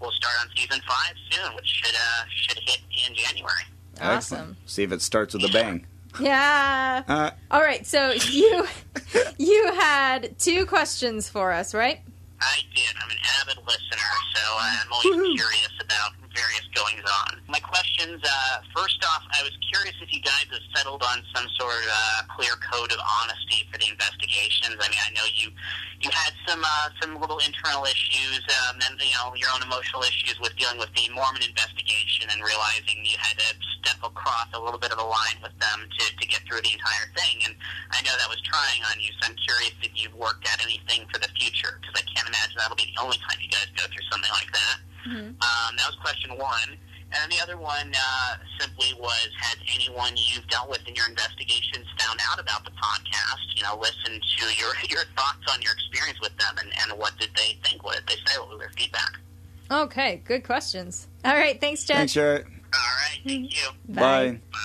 we'll 0.00 0.12
start 0.12 0.34
on 0.40 0.48
season 0.56 0.80
five 0.86 1.14
soon, 1.30 1.54
which 1.56 1.66
should 1.66 1.94
uh, 1.94 2.24
should 2.28 2.58
hit 2.58 2.80
in 3.08 3.14
January. 3.14 3.64
Awesome. 4.00 4.16
Excellent. 4.38 4.56
See 4.66 4.82
if 4.82 4.92
it 4.92 5.02
starts 5.02 5.34
with 5.34 5.44
a 5.44 5.48
bang. 5.52 5.86
Yeah. 6.20 7.02
Uh, 7.06 7.30
All 7.50 7.60
right. 7.60 7.86
So 7.86 8.12
you 8.12 8.66
you 9.38 9.72
had 9.74 10.38
two 10.38 10.66
questions 10.66 11.28
for 11.28 11.52
us, 11.52 11.74
right? 11.74 12.00
I 12.40 12.60
did. 12.74 12.94
I'm 13.02 13.10
an 13.10 13.16
avid 13.40 13.58
listener, 13.66 14.10
so 14.34 14.40
I'm 14.60 14.92
always 14.92 15.16
Woohoo. 15.16 15.36
curious 15.36 15.72
about 15.82 16.12
various 16.38 16.66
goings 16.70 17.02
on. 17.26 17.42
My 17.50 17.58
questions, 17.58 18.22
uh, 18.22 18.62
first 18.70 19.02
off, 19.02 19.26
I 19.34 19.42
was 19.42 19.54
curious 19.74 19.98
if 19.98 20.14
you 20.14 20.22
guys 20.22 20.46
have 20.54 20.62
settled 20.70 21.02
on 21.02 21.26
some 21.34 21.50
sort 21.58 21.74
of 21.74 21.90
uh, 21.90 22.30
clear 22.30 22.54
code 22.62 22.94
of 22.94 23.00
honesty 23.02 23.66
for 23.66 23.78
the 23.78 23.90
investigations. 23.90 24.78
I 24.78 24.86
mean, 24.86 25.02
I 25.02 25.10
know 25.18 25.26
you 25.34 25.50
you 25.98 26.10
had 26.14 26.30
some 26.46 26.62
uh, 26.62 26.94
some 27.02 27.18
little 27.18 27.42
internal 27.42 27.82
issues, 27.82 28.42
um, 28.62 28.78
and 28.86 28.94
you 29.02 29.10
know 29.18 29.34
your 29.34 29.50
own 29.50 29.66
emotional 29.66 30.06
issues 30.06 30.38
with 30.38 30.54
dealing 30.54 30.78
with 30.78 30.94
the 30.94 31.10
Mormon 31.10 31.42
investigation, 31.42 32.30
and 32.30 32.38
realizing 32.38 33.02
you 33.02 33.18
had 33.18 33.34
to 33.42 33.50
step 33.82 33.98
across 34.06 34.46
a 34.54 34.60
little 34.62 34.78
bit 34.78 34.94
of 34.94 35.02
a 35.02 35.06
line 35.06 35.42
with 35.42 35.54
them 35.58 35.90
to 35.90 36.04
to 36.14 36.24
get 36.30 36.46
through 36.46 36.62
the 36.62 36.70
entire 36.70 37.10
thing. 37.18 37.42
And 37.50 37.54
I 37.90 37.98
know 38.06 38.14
that 38.14 38.30
was 38.30 38.38
trying 38.46 38.86
on 38.86 39.02
you, 39.02 39.10
so 39.18 39.34
I'm 39.34 39.36
curious 39.42 39.74
if 39.82 39.90
you've 39.98 40.14
worked 40.14 40.46
at 40.46 40.62
anything 40.62 41.10
for 41.10 41.18
the 41.18 41.30
future, 41.34 41.82
because 41.82 41.98
I 41.98 42.04
can't 42.06 42.30
imagine 42.30 42.54
that'll 42.62 42.78
be 42.78 42.94
the 42.94 43.02
only 43.02 43.18
time 43.26 43.42
you 43.42 43.50
guys 43.50 43.66
go 43.74 43.90
through 43.90 44.06
something 44.06 44.30
like 44.30 44.54
that. 44.54 44.87
Um, 45.16 45.36
that 45.76 45.86
was 45.86 45.96
question 46.02 46.36
one. 46.36 46.78
And 47.10 47.16
then 47.22 47.30
the 47.38 47.42
other 47.42 47.56
one 47.56 47.90
uh, 47.94 48.34
simply 48.60 48.92
was, 49.00 49.28
has 49.40 49.56
anyone 49.74 50.12
you've 50.16 50.46
dealt 50.48 50.68
with 50.68 50.86
in 50.86 50.94
your 50.94 51.08
investigations 51.08 51.86
found 51.98 52.20
out 52.30 52.38
about 52.38 52.64
the 52.64 52.70
podcast? 52.72 53.56
You 53.56 53.62
know, 53.62 53.78
listen 53.80 54.20
to 54.20 54.44
your 54.60 54.72
your 54.90 55.04
thoughts 55.16 55.40
on 55.52 55.62
your 55.62 55.72
experience 55.72 56.20
with 56.20 56.36
them, 56.36 56.56
and, 56.60 56.70
and 56.82 56.98
what 56.98 57.16
did 57.18 57.30
they 57.34 57.56
think? 57.64 57.82
What 57.82 57.96
did 57.96 58.06
they 58.06 58.16
say? 58.30 58.38
What 58.38 58.50
was 58.50 58.58
their 58.58 58.70
feedback? 58.76 59.18
Okay. 59.70 60.20
Good 60.24 60.44
questions. 60.44 61.06
All 61.24 61.34
right. 61.34 61.58
Thanks, 61.60 61.84
Jen. 61.84 61.96
thanks, 61.96 62.12
Jarrett. 62.12 62.44
All 62.46 62.80
right, 62.80 63.18
thank 63.24 63.54
you. 63.56 63.68
Bye. 63.88 64.40
Bye. 64.52 64.58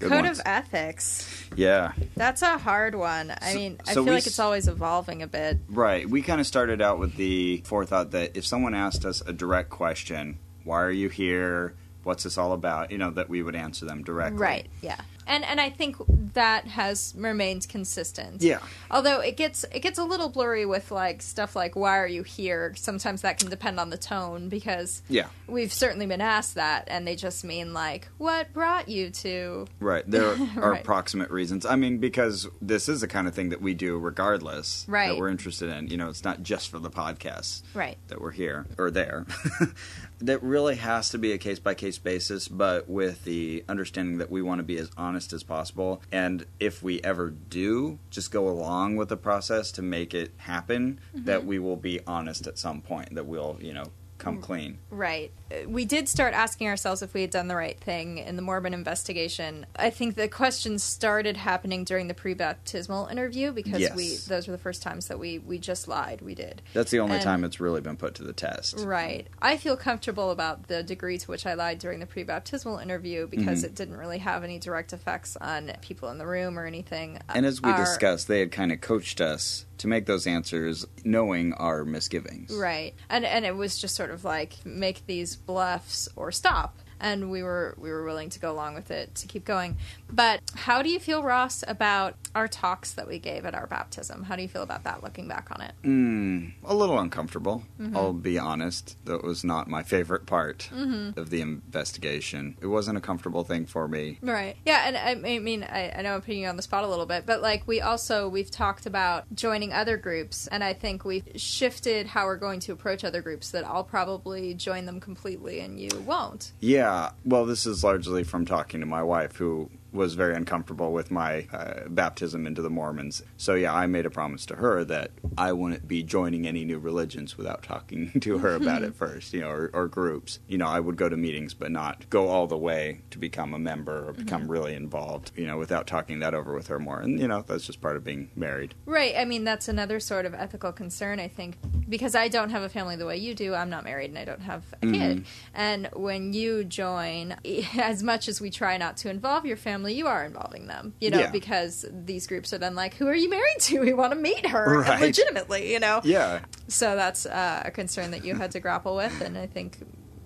Good 0.00 0.08
Code 0.10 0.24
ones. 0.24 0.40
of 0.40 0.46
ethics. 0.46 1.35
Yeah. 1.56 1.92
That's 2.16 2.42
a 2.42 2.58
hard 2.58 2.94
one. 2.94 3.30
I 3.40 3.52
So- 3.52 3.58
mean, 3.58 3.78
I 3.86 3.92
so 3.94 4.04
feel 4.04 4.14
like 4.14 4.26
it's 4.26 4.38
always 4.38 4.68
evolving 4.68 5.22
a 5.22 5.26
bit. 5.26 5.58
Right. 5.68 6.08
We 6.08 6.22
kind 6.22 6.40
of 6.40 6.46
started 6.46 6.80
out 6.82 6.98
with 6.98 7.16
the 7.16 7.62
forethought 7.64 8.10
that 8.12 8.36
if 8.36 8.46
someone 8.46 8.74
asked 8.74 9.04
us 9.04 9.22
a 9.26 9.32
direct 9.32 9.70
question, 9.70 10.38
why 10.64 10.82
are 10.82 10.90
you 10.90 11.08
here? 11.08 11.74
What's 12.02 12.22
this 12.24 12.38
all 12.38 12.52
about? 12.52 12.92
You 12.92 12.98
know, 12.98 13.10
that 13.10 13.28
we 13.28 13.42
would 13.42 13.56
answer 13.56 13.84
them 13.84 14.04
directly. 14.04 14.38
Right. 14.38 14.66
Yeah. 14.82 15.00
And 15.26 15.44
and 15.44 15.60
I 15.60 15.70
think 15.70 15.96
that 16.34 16.66
has 16.66 17.14
remained 17.16 17.68
consistent. 17.68 18.42
Yeah. 18.42 18.58
Although 18.90 19.20
it 19.20 19.36
gets 19.36 19.64
it 19.72 19.80
gets 19.80 19.98
a 19.98 20.04
little 20.04 20.28
blurry 20.28 20.66
with 20.66 20.90
like 20.90 21.22
stuff 21.22 21.56
like 21.56 21.74
why 21.76 21.98
are 21.98 22.06
you 22.06 22.22
here? 22.22 22.74
Sometimes 22.76 23.22
that 23.22 23.38
can 23.38 23.48
depend 23.50 23.80
on 23.80 23.90
the 23.90 23.96
tone 23.98 24.48
because 24.48 25.02
Yeah. 25.08 25.26
we've 25.46 25.72
certainly 25.72 26.06
been 26.06 26.20
asked 26.20 26.54
that 26.56 26.84
and 26.88 27.06
they 27.08 27.16
just 27.16 27.42
mean 27.44 27.72
like 27.72 28.08
what 28.18 28.52
brought 28.52 28.88
you 28.88 29.10
to 29.10 29.66
Right. 29.80 30.04
There 30.08 30.26
are 30.58 30.70
Right. 30.72 30.80
approximate 30.80 31.30
reasons. 31.30 31.64
I 31.66 31.76
mean, 31.76 31.98
because 31.98 32.46
this 32.60 32.88
is 32.88 33.00
the 33.00 33.08
kind 33.08 33.26
of 33.26 33.34
thing 33.34 33.48
that 33.48 33.60
we 33.62 33.74
do 33.74 33.98
regardless 33.98 34.84
Right. 34.88 35.08
that 35.08 35.16
we're 35.18 35.28
interested 35.30 35.70
in. 35.70 35.88
You 35.88 35.96
know, 35.96 36.08
it's 36.08 36.24
not 36.24 36.42
just 36.42 36.68
for 36.68 36.78
the 36.78 36.90
podcast 36.90 37.62
Right. 37.74 37.96
that 38.08 38.20
we're 38.20 38.30
here 38.32 38.66
or 38.78 38.90
there. 38.90 39.26
that 40.20 40.42
really 40.42 40.76
has 40.76 41.10
to 41.10 41.18
be 41.18 41.32
a 41.32 41.38
case 41.38 41.58
by 41.58 41.74
case 41.74 41.98
basis, 41.98 42.48
but 42.48 42.88
with 42.88 43.24
the 43.24 43.64
understanding 43.68 44.18
that 44.18 44.30
we 44.30 44.40
want 44.42 44.58
to 44.58 44.62
be 44.62 44.78
as 44.78 44.90
honest 44.96 45.15
as 45.16 45.42
possible. 45.42 46.02
And 46.12 46.46
if 46.60 46.82
we 46.82 47.00
ever 47.02 47.30
do 47.30 47.98
just 48.10 48.30
go 48.30 48.48
along 48.48 48.96
with 48.96 49.08
the 49.08 49.16
process 49.16 49.72
to 49.72 49.82
make 49.82 50.14
it 50.14 50.32
happen, 50.38 51.00
that 51.14 51.40
mm-hmm. 51.40 51.48
we 51.48 51.58
will 51.58 51.76
be 51.76 52.00
honest 52.06 52.46
at 52.46 52.58
some 52.58 52.80
point, 52.82 53.14
that 53.14 53.26
we'll, 53.26 53.58
you 53.60 53.72
know, 53.72 53.90
come 54.18 54.38
mm. 54.38 54.42
clean. 54.42 54.78
Right. 54.90 55.30
We 55.66 55.84
did 55.84 56.08
start 56.08 56.34
asking 56.34 56.68
ourselves 56.68 57.02
if 57.02 57.14
we 57.14 57.20
had 57.20 57.30
done 57.30 57.46
the 57.48 57.54
right 57.56 57.78
thing 57.78 58.18
in 58.18 58.36
the 58.36 58.42
Mormon 58.42 58.74
investigation. 58.74 59.64
I 59.76 59.90
think 59.90 60.16
the 60.16 60.26
questions 60.28 60.82
started 60.82 61.36
happening 61.36 61.84
during 61.84 62.08
the 62.08 62.14
pre-baptismal 62.14 63.06
interview 63.06 63.52
because 63.52 63.80
Yes. 63.80 63.94
we 63.94 64.16
those 64.28 64.48
were 64.48 64.52
the 64.52 64.58
first 64.62 64.82
times 64.82 65.06
that 65.08 65.18
we 65.18 65.38
we 65.38 65.58
just 65.58 65.86
lied. 65.88 66.20
We 66.20 66.34
did. 66.34 66.62
That's 66.74 66.90
the 66.90 66.98
only 67.00 67.16
And- 67.16 67.24
time 67.24 67.44
it's 67.44 67.60
really 67.60 67.80
been 67.80 67.96
put 67.96 68.14
to 68.16 68.24
the 68.24 68.32
test. 68.32 68.80
Right. 68.80 69.26
I 69.40 69.56
feel 69.56 69.76
comfortable 69.76 70.30
about 70.30 70.68
the 70.68 70.82
degree 70.82 71.18
to 71.18 71.26
which 71.30 71.46
I 71.46 71.54
lied 71.54 71.78
during 71.78 72.00
the 72.00 72.06
pre-baptismal 72.06 72.78
interview 72.78 73.26
because 73.26 73.58
Mm-hmm. 73.58 73.66
it 73.66 73.74
didn't 73.74 73.96
really 73.96 74.18
have 74.18 74.42
any 74.44 74.58
direct 74.58 74.92
effects 74.92 75.36
on 75.40 75.72
people 75.80 76.08
in 76.10 76.18
the 76.18 76.26
room 76.26 76.58
or 76.58 76.66
anything. 76.66 77.18
And 77.28 77.46
as 77.46 77.62
we 77.62 77.70
Our- 77.70 77.78
discussed, 77.78 78.26
they 78.28 78.40
had 78.40 78.50
kind 78.52 78.72
of 78.72 78.80
coached 78.80 79.20
us 79.20 79.64
to 79.78 79.86
make 79.88 80.06
those 80.06 80.26
answers 80.26 80.86
knowing 81.04 81.52
our 81.52 81.84
misgivings. 81.84 82.50
Right. 82.52 82.94
And 83.10 83.24
and 83.24 83.44
it 83.44 83.54
was 83.54 83.78
just 83.78 83.94
sort 83.94 84.10
of 84.10 84.24
like 84.24 84.54
make 84.64 85.06
these 85.06 85.35
bluffs 85.36 86.08
or 86.16 86.32
stop. 86.32 86.78
And 87.00 87.30
we 87.30 87.42
were 87.42 87.74
we 87.78 87.90
were 87.90 88.04
willing 88.04 88.30
to 88.30 88.38
go 88.38 88.50
along 88.50 88.74
with 88.74 88.90
it 88.90 89.14
to 89.16 89.26
keep 89.26 89.44
going. 89.44 89.76
But 90.10 90.40
how 90.54 90.82
do 90.82 90.88
you 90.88 90.98
feel, 90.98 91.22
Ross, 91.22 91.62
about 91.66 92.14
our 92.34 92.48
talks 92.48 92.92
that 92.94 93.06
we 93.08 93.18
gave 93.18 93.44
at 93.44 93.54
our 93.54 93.66
baptism? 93.66 94.24
How 94.24 94.36
do 94.36 94.42
you 94.42 94.48
feel 94.48 94.62
about 94.62 94.84
that 94.84 95.02
looking 95.02 95.28
back 95.28 95.48
on 95.50 95.60
it? 95.60 95.72
Mm, 95.82 96.52
a 96.64 96.74
little 96.74 96.98
uncomfortable. 96.98 97.64
Mm-hmm. 97.80 97.96
I'll 97.96 98.12
be 98.12 98.38
honest. 98.38 98.96
That 99.04 99.22
was 99.22 99.44
not 99.44 99.68
my 99.68 99.82
favorite 99.82 100.26
part 100.26 100.68
Mm-hmm. 100.72 101.18
of 101.18 101.30
the 101.30 101.40
investigation. 101.40 102.56
It 102.60 102.66
wasn't 102.66 102.98
a 102.98 103.00
comfortable 103.00 103.44
thing 103.44 103.66
for 103.66 103.86
me. 103.88 104.18
Right. 104.22 104.56
Yeah, 104.64 104.84
and 104.86 104.96
I, 104.96 105.34
I 105.34 105.38
mean, 105.38 105.62
I, 105.64 105.90
I 105.90 106.02
know 106.02 106.14
I'm 106.14 106.20
putting 106.22 106.40
you 106.40 106.48
on 106.48 106.56
the 106.56 106.62
spot 106.62 106.84
a 106.84 106.88
little 106.88 107.06
bit, 107.06 107.26
but 107.26 107.42
like 107.42 107.66
we 107.66 107.80
also 107.80 108.28
we've 108.28 108.50
talked 108.50 108.86
about 108.86 109.24
joining 109.34 109.72
other 109.72 109.96
groups, 109.96 110.46
and 110.48 110.64
I 110.64 110.72
think 110.72 111.04
we've 111.04 111.28
shifted 111.36 112.06
how 112.06 112.24
we're 112.26 112.36
going 112.36 112.60
to 112.60 112.72
approach 112.72 113.04
other 113.04 113.22
groups. 113.22 113.50
That 113.50 113.64
I'll 113.66 113.84
probably 113.84 114.54
join 114.54 114.86
them 114.86 115.00
completely, 115.00 115.60
and 115.60 115.78
you 115.80 115.90
won't. 116.06 116.52
Yeah, 116.60 116.85
well, 117.24 117.44
this 117.46 117.66
is 117.66 117.82
largely 117.84 118.24
from 118.24 118.44
talking 118.46 118.80
to 118.80 118.86
my 118.86 119.02
wife, 119.02 119.36
who 119.36 119.70
was 119.96 120.14
very 120.14 120.34
uncomfortable 120.34 120.92
with 120.92 121.10
my 121.10 121.46
uh, 121.52 121.88
baptism 121.88 122.46
into 122.46 122.62
the 122.62 122.70
Mormons. 122.70 123.22
So, 123.36 123.54
yeah, 123.54 123.74
I 123.74 123.86
made 123.86 124.06
a 124.06 124.10
promise 124.10 124.46
to 124.46 124.56
her 124.56 124.84
that 124.84 125.10
I 125.36 125.52
wouldn't 125.52 125.88
be 125.88 126.02
joining 126.02 126.46
any 126.46 126.64
new 126.64 126.78
religions 126.78 127.36
without 127.36 127.62
talking 127.62 128.12
to 128.20 128.38
her 128.38 128.54
about 128.54 128.82
it 128.82 128.94
first, 128.96 129.32
you 129.32 129.40
know, 129.40 129.50
or, 129.50 129.70
or 129.72 129.88
groups. 129.88 130.38
You 130.46 130.58
know, 130.58 130.66
I 130.66 130.80
would 130.80 130.96
go 130.96 131.08
to 131.08 131.16
meetings, 131.16 131.54
but 131.54 131.70
not 131.70 132.08
go 132.10 132.28
all 132.28 132.46
the 132.46 132.56
way 132.56 133.00
to 133.10 133.18
become 133.18 133.54
a 133.54 133.58
member 133.58 134.08
or 134.08 134.12
become 134.12 134.50
really 134.50 134.74
involved, 134.74 135.32
you 135.36 135.46
know, 135.46 135.58
without 135.58 135.86
talking 135.86 136.20
that 136.20 136.34
over 136.34 136.54
with 136.54 136.68
her 136.68 136.78
more. 136.78 137.00
And, 137.00 137.18
you 137.18 137.28
know, 137.28 137.42
that's 137.46 137.66
just 137.66 137.80
part 137.80 137.96
of 137.96 138.04
being 138.04 138.30
married. 138.36 138.74
Right. 138.84 139.14
I 139.16 139.24
mean, 139.24 139.44
that's 139.44 139.68
another 139.68 140.00
sort 140.00 140.26
of 140.26 140.34
ethical 140.34 140.72
concern, 140.72 141.18
I 141.18 141.28
think, 141.28 141.56
because 141.88 142.14
I 142.14 142.28
don't 142.28 142.50
have 142.50 142.62
a 142.62 142.68
family 142.68 142.96
the 142.96 143.06
way 143.06 143.16
you 143.16 143.34
do. 143.34 143.54
I'm 143.54 143.70
not 143.70 143.84
married 143.84 144.10
and 144.10 144.18
I 144.18 144.24
don't 144.24 144.42
have 144.42 144.62
a 144.82 144.86
kid. 144.86 145.24
And 145.54 145.88
when 145.94 146.32
you 146.32 146.64
join, 146.64 147.36
as 147.78 148.02
much 148.02 148.28
as 148.28 148.40
we 148.40 148.50
try 148.50 148.76
not 148.76 148.96
to 148.98 149.10
involve 149.10 149.46
your 149.46 149.56
family, 149.56 149.85
you 149.94 150.06
are 150.06 150.24
involving 150.24 150.66
them, 150.66 150.94
you 151.00 151.10
know, 151.10 151.20
Yeah. 151.20 151.30
because 151.30 151.84
these 151.92 152.26
groups 152.26 152.52
are 152.52 152.58
then 152.58 152.74
like, 152.74 152.94
who 152.94 153.06
are 153.08 153.14
you 153.14 153.28
married 153.30 153.60
to? 153.60 153.80
We 153.86 153.92
want 153.92 154.12
to 154.12 154.18
meet 154.18 154.46
her 154.46 154.80
Right. 154.80 155.00
legitimately, 155.00 155.72
you 155.72 155.80
know? 155.80 156.00
Yeah. 156.04 156.40
So 156.68 156.96
that's 156.96 157.26
uh, 157.26 157.62
a 157.64 157.70
concern 157.70 158.10
that 158.12 158.24
you 158.24 158.34
had 158.34 158.50
to 158.52 158.60
grapple 158.60 158.96
with, 158.96 159.20
and 159.20 159.36
I 159.38 159.46
think 159.46 159.78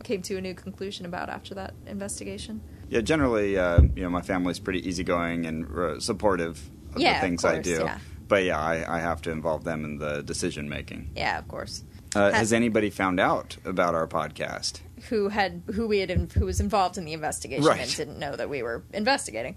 came 0.05 0.23
to 0.23 0.37
a 0.37 0.41
new 0.41 0.55
conclusion 0.55 1.05
about 1.07 1.29
after 1.29 1.55
that 1.55 1.75
investigation. 1.87 2.61
Yeah, 2.89 3.03
generally, 3.03 3.59
uh, 3.59 3.83
you 3.95 4.03
know, 4.03 4.11
my 4.11 4.23
family's 4.23 4.59
pretty 4.59 4.87
easygoing 4.89 5.47
and 5.47 5.67
uh, 5.79 6.01
supportive 6.01 6.71
of 6.95 7.01
Yeah, 7.01 7.11
the 7.13 7.17
of 7.17 7.21
things 7.23 7.45
I 7.45 7.59
do. 7.61 7.83
yeah. 7.85 7.99
But 8.27 8.45
yeah, 8.45 8.59
I, 8.59 8.97
I 8.97 9.01
have 9.01 9.21
to 9.23 9.31
involve 9.31 9.65
them 9.65 9.85
in 9.85 9.99
the 9.99 10.23
decision 10.23 10.69
making. 10.69 11.11
Yeah, 11.17 11.39
of 11.39 11.49
course. 11.49 11.85
Uh, 12.15 12.33
has 12.33 12.53
anybody 12.53 12.91
found 12.91 13.21
out 13.21 13.57
about 13.65 13.95
our 13.95 14.07
podcast? 14.07 14.81
who 15.09 15.29
had 15.31 15.63
who 15.75 15.89
we 15.89 15.99
had 16.01 16.11
who 16.35 16.45
was 16.45 16.61
involved 16.61 16.99
in 16.99 17.07
the 17.07 17.15
investigation 17.15 17.65
Right. 17.65 17.81
and 17.81 17.97
didn't 17.97 18.19
know 18.19 18.37
that 18.37 18.51
we 18.51 18.63
were 18.63 18.83
investigating. 18.93 19.57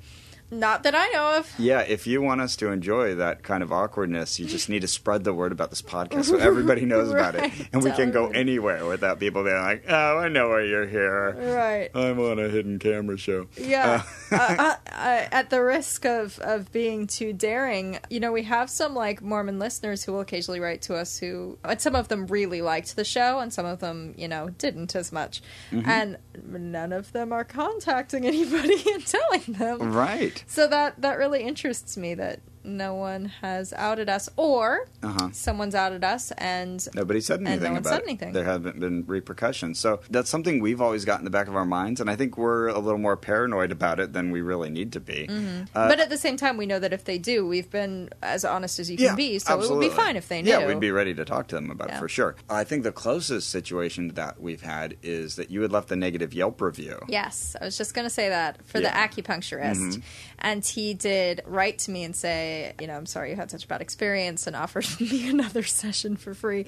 Not 0.59 0.83
that 0.83 0.95
I 0.95 1.07
know 1.09 1.37
of. 1.37 1.53
Yeah, 1.57 1.81
if 1.81 2.07
you 2.07 2.21
want 2.21 2.41
us 2.41 2.55
to 2.57 2.71
enjoy 2.71 3.15
that 3.15 3.43
kind 3.43 3.63
of 3.63 3.71
awkwardness, 3.71 4.39
you 4.39 4.45
just 4.45 4.69
need 4.69 4.81
to 4.81 4.87
spread 4.87 5.23
the 5.23 5.33
word 5.33 5.51
about 5.51 5.69
this 5.69 5.81
podcast 5.81 6.25
so 6.25 6.37
everybody 6.37 6.85
knows 6.85 7.11
about 7.11 7.35
it, 7.35 7.51
and 7.73 7.83
we 7.83 7.91
can 7.91 8.11
go 8.11 8.27
anywhere 8.27 8.85
without 8.85 9.19
people 9.19 9.43
being 9.43 9.55
like, 9.55 9.83
"Oh, 9.87 10.17
I 10.19 10.29
know 10.29 10.49
why 10.49 10.61
you're 10.61 10.87
here. 10.87 11.31
Right. 11.33 11.89
I'm 11.93 12.19
on 12.19 12.39
a 12.39 12.49
hidden 12.49 12.79
camera 12.79 13.17
show." 13.17 13.47
Yeah. 13.57 14.03
Uh, 14.31 14.35
uh, 14.35 14.55
uh, 14.59 14.75
uh, 14.91 15.27
at 15.31 15.49
the 15.49 15.61
risk 15.61 16.05
of, 16.05 16.39
of 16.39 16.71
being 16.71 17.07
too 17.07 17.33
daring, 17.33 17.99
you 18.09 18.19
know, 18.19 18.31
we 18.31 18.43
have 18.43 18.69
some 18.69 18.93
like 18.93 19.21
Mormon 19.21 19.59
listeners 19.59 20.03
who 20.03 20.13
will 20.13 20.21
occasionally 20.21 20.59
write 20.59 20.81
to 20.83 20.95
us 20.95 21.17
who, 21.17 21.57
and 21.63 21.81
some 21.81 21.95
of 21.95 22.07
them 22.07 22.27
really 22.27 22.61
liked 22.61 22.95
the 22.95 23.05
show, 23.05 23.39
and 23.39 23.51
some 23.51 23.65
of 23.65 23.79
them, 23.79 24.13
you 24.17 24.27
know, 24.27 24.49
didn't 24.49 24.95
as 24.95 25.11
much. 25.11 25.41
Mm-hmm. 25.71 25.89
And 25.89 26.17
none 26.41 26.91
of 26.91 27.11
them 27.11 27.31
are 27.31 27.43
contacting 27.43 28.25
anybody 28.33 28.81
and 28.93 29.05
telling 29.05 29.41
them. 29.47 29.93
right. 29.93 30.43
So 30.47 30.67
that 30.67 31.01
that 31.01 31.17
really 31.17 31.43
interests 31.43 31.97
me 31.97 32.13
that 32.15 32.39
no 32.63 32.93
one 32.93 33.25
has 33.41 33.73
outed 33.73 34.09
us, 34.09 34.29
or 34.37 34.87
Uh-huh. 35.01 35.29
someone's 35.31 35.75
outed 35.75 36.03
us, 36.03 36.31
and 36.37 36.87
Nobody 36.95 37.21
said 37.21 37.41
anything 37.41 37.73
no 37.73 37.79
about 37.79 37.89
said 37.93 37.99
it. 38.01 38.07
anything. 38.07 38.33
There 38.33 38.43
haven't 38.45 38.79
been 38.79 39.03
repercussions. 39.05 39.79
So 39.79 39.99
that's 40.09 40.29
something 40.29 40.61
we've 40.61 40.81
always 40.81 41.05
got 41.05 41.19
in 41.19 41.25
the 41.25 41.31
back 41.31 41.47
of 41.47 41.55
our 41.55 41.65
minds, 41.65 41.99
and 42.01 42.09
I 42.09 42.15
think 42.15 42.37
we're 42.37 42.67
a 42.67 42.79
little 42.79 42.99
more 42.99 43.17
paranoid 43.17 43.71
about 43.71 43.99
it 43.99 44.13
than 44.13 44.31
we 44.31 44.41
really 44.41 44.69
need 44.69 44.91
to 44.93 44.99
be. 44.99 45.27
Mm-hmm. 45.29 45.63
Uh, 45.75 45.87
but 45.87 45.99
at 45.99 46.09
the 46.09 46.17
same 46.17 46.37
time, 46.37 46.57
we 46.57 46.65
know 46.65 46.79
that 46.79 46.93
if 46.93 47.03
they 47.05 47.17
do, 47.17 47.47
we've 47.47 47.69
been 47.69 48.09
as 48.21 48.45
honest 48.45 48.79
as 48.79 48.89
you 48.89 48.97
can 48.97 49.05
yeah, 49.07 49.15
be, 49.15 49.39
so 49.39 49.53
it 49.53 49.57
absolutely. 49.57 49.87
would 49.87 49.95
be 49.95 50.01
fine 50.01 50.15
if 50.15 50.27
they 50.27 50.41
knew. 50.41 50.51
Yeah, 50.51 50.65
we'd 50.67 50.79
be 50.79 50.91
ready 50.91 51.13
to 51.13 51.25
talk 51.25 51.47
to 51.47 51.55
them 51.55 51.69
about 51.69 51.89
Yeah. 51.89 51.97
it 51.97 51.99
for 51.99 52.07
sure. 52.09 52.35
I 52.49 52.63
think 52.63 52.83
the 52.83 52.91
closest 52.91 53.49
situation 53.49 54.09
that 54.15 54.41
we've 54.41 54.61
had 54.61 54.95
is 55.03 55.35
that 55.35 55.51
you 55.51 55.61
had 55.61 55.71
left 55.71 55.91
a 55.91 55.95
negative 55.95 56.33
Yelp 56.33 56.61
review. 56.61 56.99
Yes, 57.07 57.55
I 57.59 57.65
was 57.65 57.77
just 57.77 57.93
going 57.93 58.05
to 58.05 58.09
say 58.13 58.29
that 58.29 58.65
for 58.65 58.79
Yeah. 58.79 58.89
Mm-hmm. 59.07 59.15
the 59.15 59.21
acupuncturist. 59.23 60.01
And 60.39 60.65
he 60.65 60.93
did 60.93 61.41
write 61.45 61.79
to 61.79 61.91
me 61.91 62.03
and 62.03 62.15
say, 62.15 62.52
you 62.79 62.87
know, 62.87 62.95
I'm 62.95 63.05
sorry 63.05 63.31
you 63.31 63.35
had 63.35 63.51
such 63.51 63.65
a 63.65 63.67
bad 63.67 63.81
experience 63.81 64.47
and 64.47 64.55
offered 64.55 64.85
me 64.99 65.29
another 65.29 65.63
session 65.63 66.15
for 66.15 66.33
free. 66.33 66.65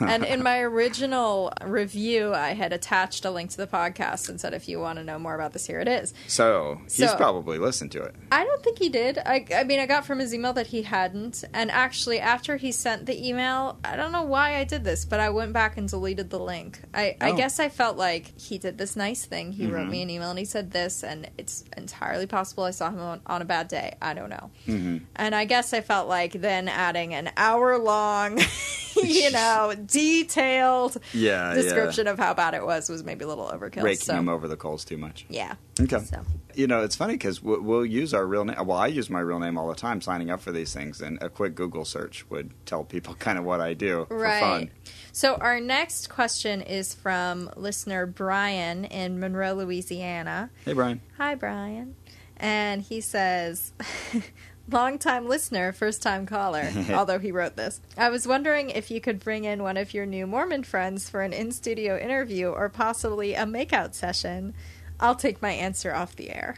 And 0.00 0.24
in 0.24 0.42
my 0.42 0.58
original 0.72 1.52
review, 1.64 2.34
I 2.34 2.50
had 2.54 2.72
attached 2.72 3.24
a 3.24 3.30
link 3.30 3.50
to 3.50 3.56
the 3.56 3.66
podcast 3.66 4.28
and 4.28 4.40
said, 4.40 4.54
if 4.54 4.68
you 4.68 4.80
want 4.80 4.98
to 4.98 5.04
know 5.04 5.18
more 5.18 5.34
about 5.34 5.52
this, 5.52 5.66
here 5.66 5.80
it 5.80 5.88
is. 5.88 6.14
So 6.26 6.80
he's 6.84 7.10
So- 7.10 7.16
probably 7.16 7.58
listened 7.58 7.92
to 7.92 8.02
it. 8.02 8.14
I 8.30 8.44
don't 8.44 8.62
think 8.62 8.78
he 8.78 8.88
did. 8.88 9.18
I, 9.18 9.44
I 9.54 9.64
mean, 9.64 9.80
I 9.80 9.86
got 9.86 10.04
from 10.06 10.18
his 10.18 10.34
email 10.34 10.52
that 10.54 10.68
he 10.68 10.82
hadn't. 10.82 11.44
And 11.54 11.70
actually, 11.70 12.20
after 12.20 12.56
he 12.56 12.72
sent 12.72 13.06
the 13.06 13.28
email, 13.28 13.78
I 13.84 13.96
don't 13.96 14.12
know 14.12 14.22
why 14.22 14.56
I 14.56 14.64
did 14.64 14.84
this, 14.84 15.04
but 15.04 15.20
I 15.20 15.30
went 15.30 15.52
back 15.52 15.76
and 15.76 15.88
deleted 15.88 16.30
the 16.30 16.38
link. 16.38 16.80
I, 16.94 17.16
I 17.20 17.30
Oh. 17.30 17.36
guess 17.36 17.60
I 17.60 17.68
felt 17.68 17.96
like 17.96 18.38
he 18.38 18.58
did 18.58 18.78
this 18.78 18.96
nice 18.96 19.24
thing. 19.24 19.52
He 19.52 19.66
wrote 19.66 19.88
me 19.88 19.98
mm-hmm. 19.98 20.02
an 20.02 20.10
email 20.10 20.30
and 20.30 20.38
he 20.38 20.44
said 20.44 20.70
this, 20.72 21.02
and 21.04 21.30
it's 21.38 21.64
entirely 21.76 22.26
possible 22.26 22.64
I 22.64 22.70
saw 22.70 22.88
him 22.90 23.00
on, 23.00 23.20
on 23.26 23.42
a 23.42 23.44
bad 23.44 23.68
day. 23.68 23.96
I 24.00 24.14
don't 24.14 24.30
know. 24.30 24.50
Mm-hmm. 24.66 24.98
And 25.16 25.34
I 25.34 25.44
guess 25.44 25.72
I 25.72 25.80
felt 25.80 26.08
like 26.08 26.32
then 26.32 26.68
adding 26.68 27.14
an 27.14 27.30
hour 27.36 27.78
long, 27.78 28.38
you 29.02 29.30
know, 29.32 29.74
detailed 29.88 30.98
Yeah, 31.12 31.54
description 31.54 32.06
of 32.06 32.18
how 32.18 32.34
bad 32.34 32.54
it 32.54 32.64
was 32.64 32.88
was 32.88 33.02
maybe 33.04 33.24
a 33.24 33.28
little 33.28 33.46
overkill. 33.46 33.82
Raking 33.82 34.04
so, 34.04 34.14
him 34.14 34.28
over 34.28 34.46
the 34.48 34.56
coals 34.56 34.84
too 34.84 34.96
much. 34.98 35.26
yeah. 35.28 35.54
Okay. 35.80 35.98
So. 36.04 36.22
You 36.54 36.66
know, 36.66 36.82
it's 36.82 36.96
funny 36.96 37.14
because 37.14 37.40
we'll, 37.40 37.60
we'll 37.60 37.86
use 37.86 38.12
our 38.12 38.26
real 38.26 38.44
name. 38.44 38.56
Well, 38.66 38.78
I 38.78 38.88
use 38.88 39.08
my 39.08 39.20
real 39.20 39.38
name 39.38 39.56
all 39.56 39.68
the 39.68 39.76
time 39.76 40.00
signing 40.00 40.28
up 40.30 40.40
for 40.40 40.50
these 40.50 40.74
things, 40.74 41.00
and 41.00 41.16
a 41.22 41.28
quick 41.28 41.54
Google 41.54 41.84
search 41.84 42.28
would 42.30 42.50
tell 42.66 42.82
people 42.84 43.14
kind 43.18 43.38
of 43.38 43.44
what 43.44 43.60
I 43.60 43.74
do 43.74 44.06
for 44.08 44.18
Right. 44.18 44.40
fun. 44.40 44.70
So 45.12 45.34
our 45.36 45.60
next 45.60 46.08
question 46.08 46.60
is 46.62 46.94
from 46.94 47.50
listener 47.56 48.06
Brian 48.06 48.84
in 48.86 49.20
Monroe, 49.20 49.54
Louisiana. 49.54 50.50
Hey, 50.64 50.72
Brian. 50.72 51.00
Hi, 51.16 51.34
Brian. 51.36 51.94
And 52.36 52.82
he 52.82 53.00
says, 53.00 53.72
long 54.70 54.98
time 54.98 55.26
listener, 55.26 55.72
first 55.72 56.02
time 56.02 56.26
caller, 56.26 56.70
although 56.92 57.18
he 57.18 57.32
wrote 57.32 57.56
this. 57.56 57.80
I 57.96 58.10
was 58.10 58.26
wondering 58.26 58.70
if 58.70 58.90
you 58.90 59.00
could 59.00 59.20
bring 59.20 59.44
in 59.44 59.62
one 59.62 59.76
of 59.76 59.94
your 59.94 60.06
new 60.06 60.26
Mormon 60.26 60.64
friends 60.64 61.08
for 61.08 61.22
an 61.22 61.32
in 61.32 61.52
studio 61.52 61.98
interview 61.98 62.48
or 62.48 62.68
possibly 62.68 63.34
a 63.34 63.44
makeout 63.44 63.94
session. 63.94 64.54
I'll 65.00 65.16
take 65.16 65.40
my 65.40 65.52
answer 65.52 65.94
off 65.94 66.16
the 66.16 66.30
air. 66.30 66.56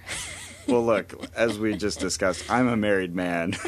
Well, 0.66 0.84
look, 0.86 1.14
as 1.34 1.58
we 1.58 1.76
just 1.76 2.00
discussed, 2.00 2.50
I'm 2.50 2.68
a 2.68 2.76
married 2.76 3.14
man. 3.14 3.54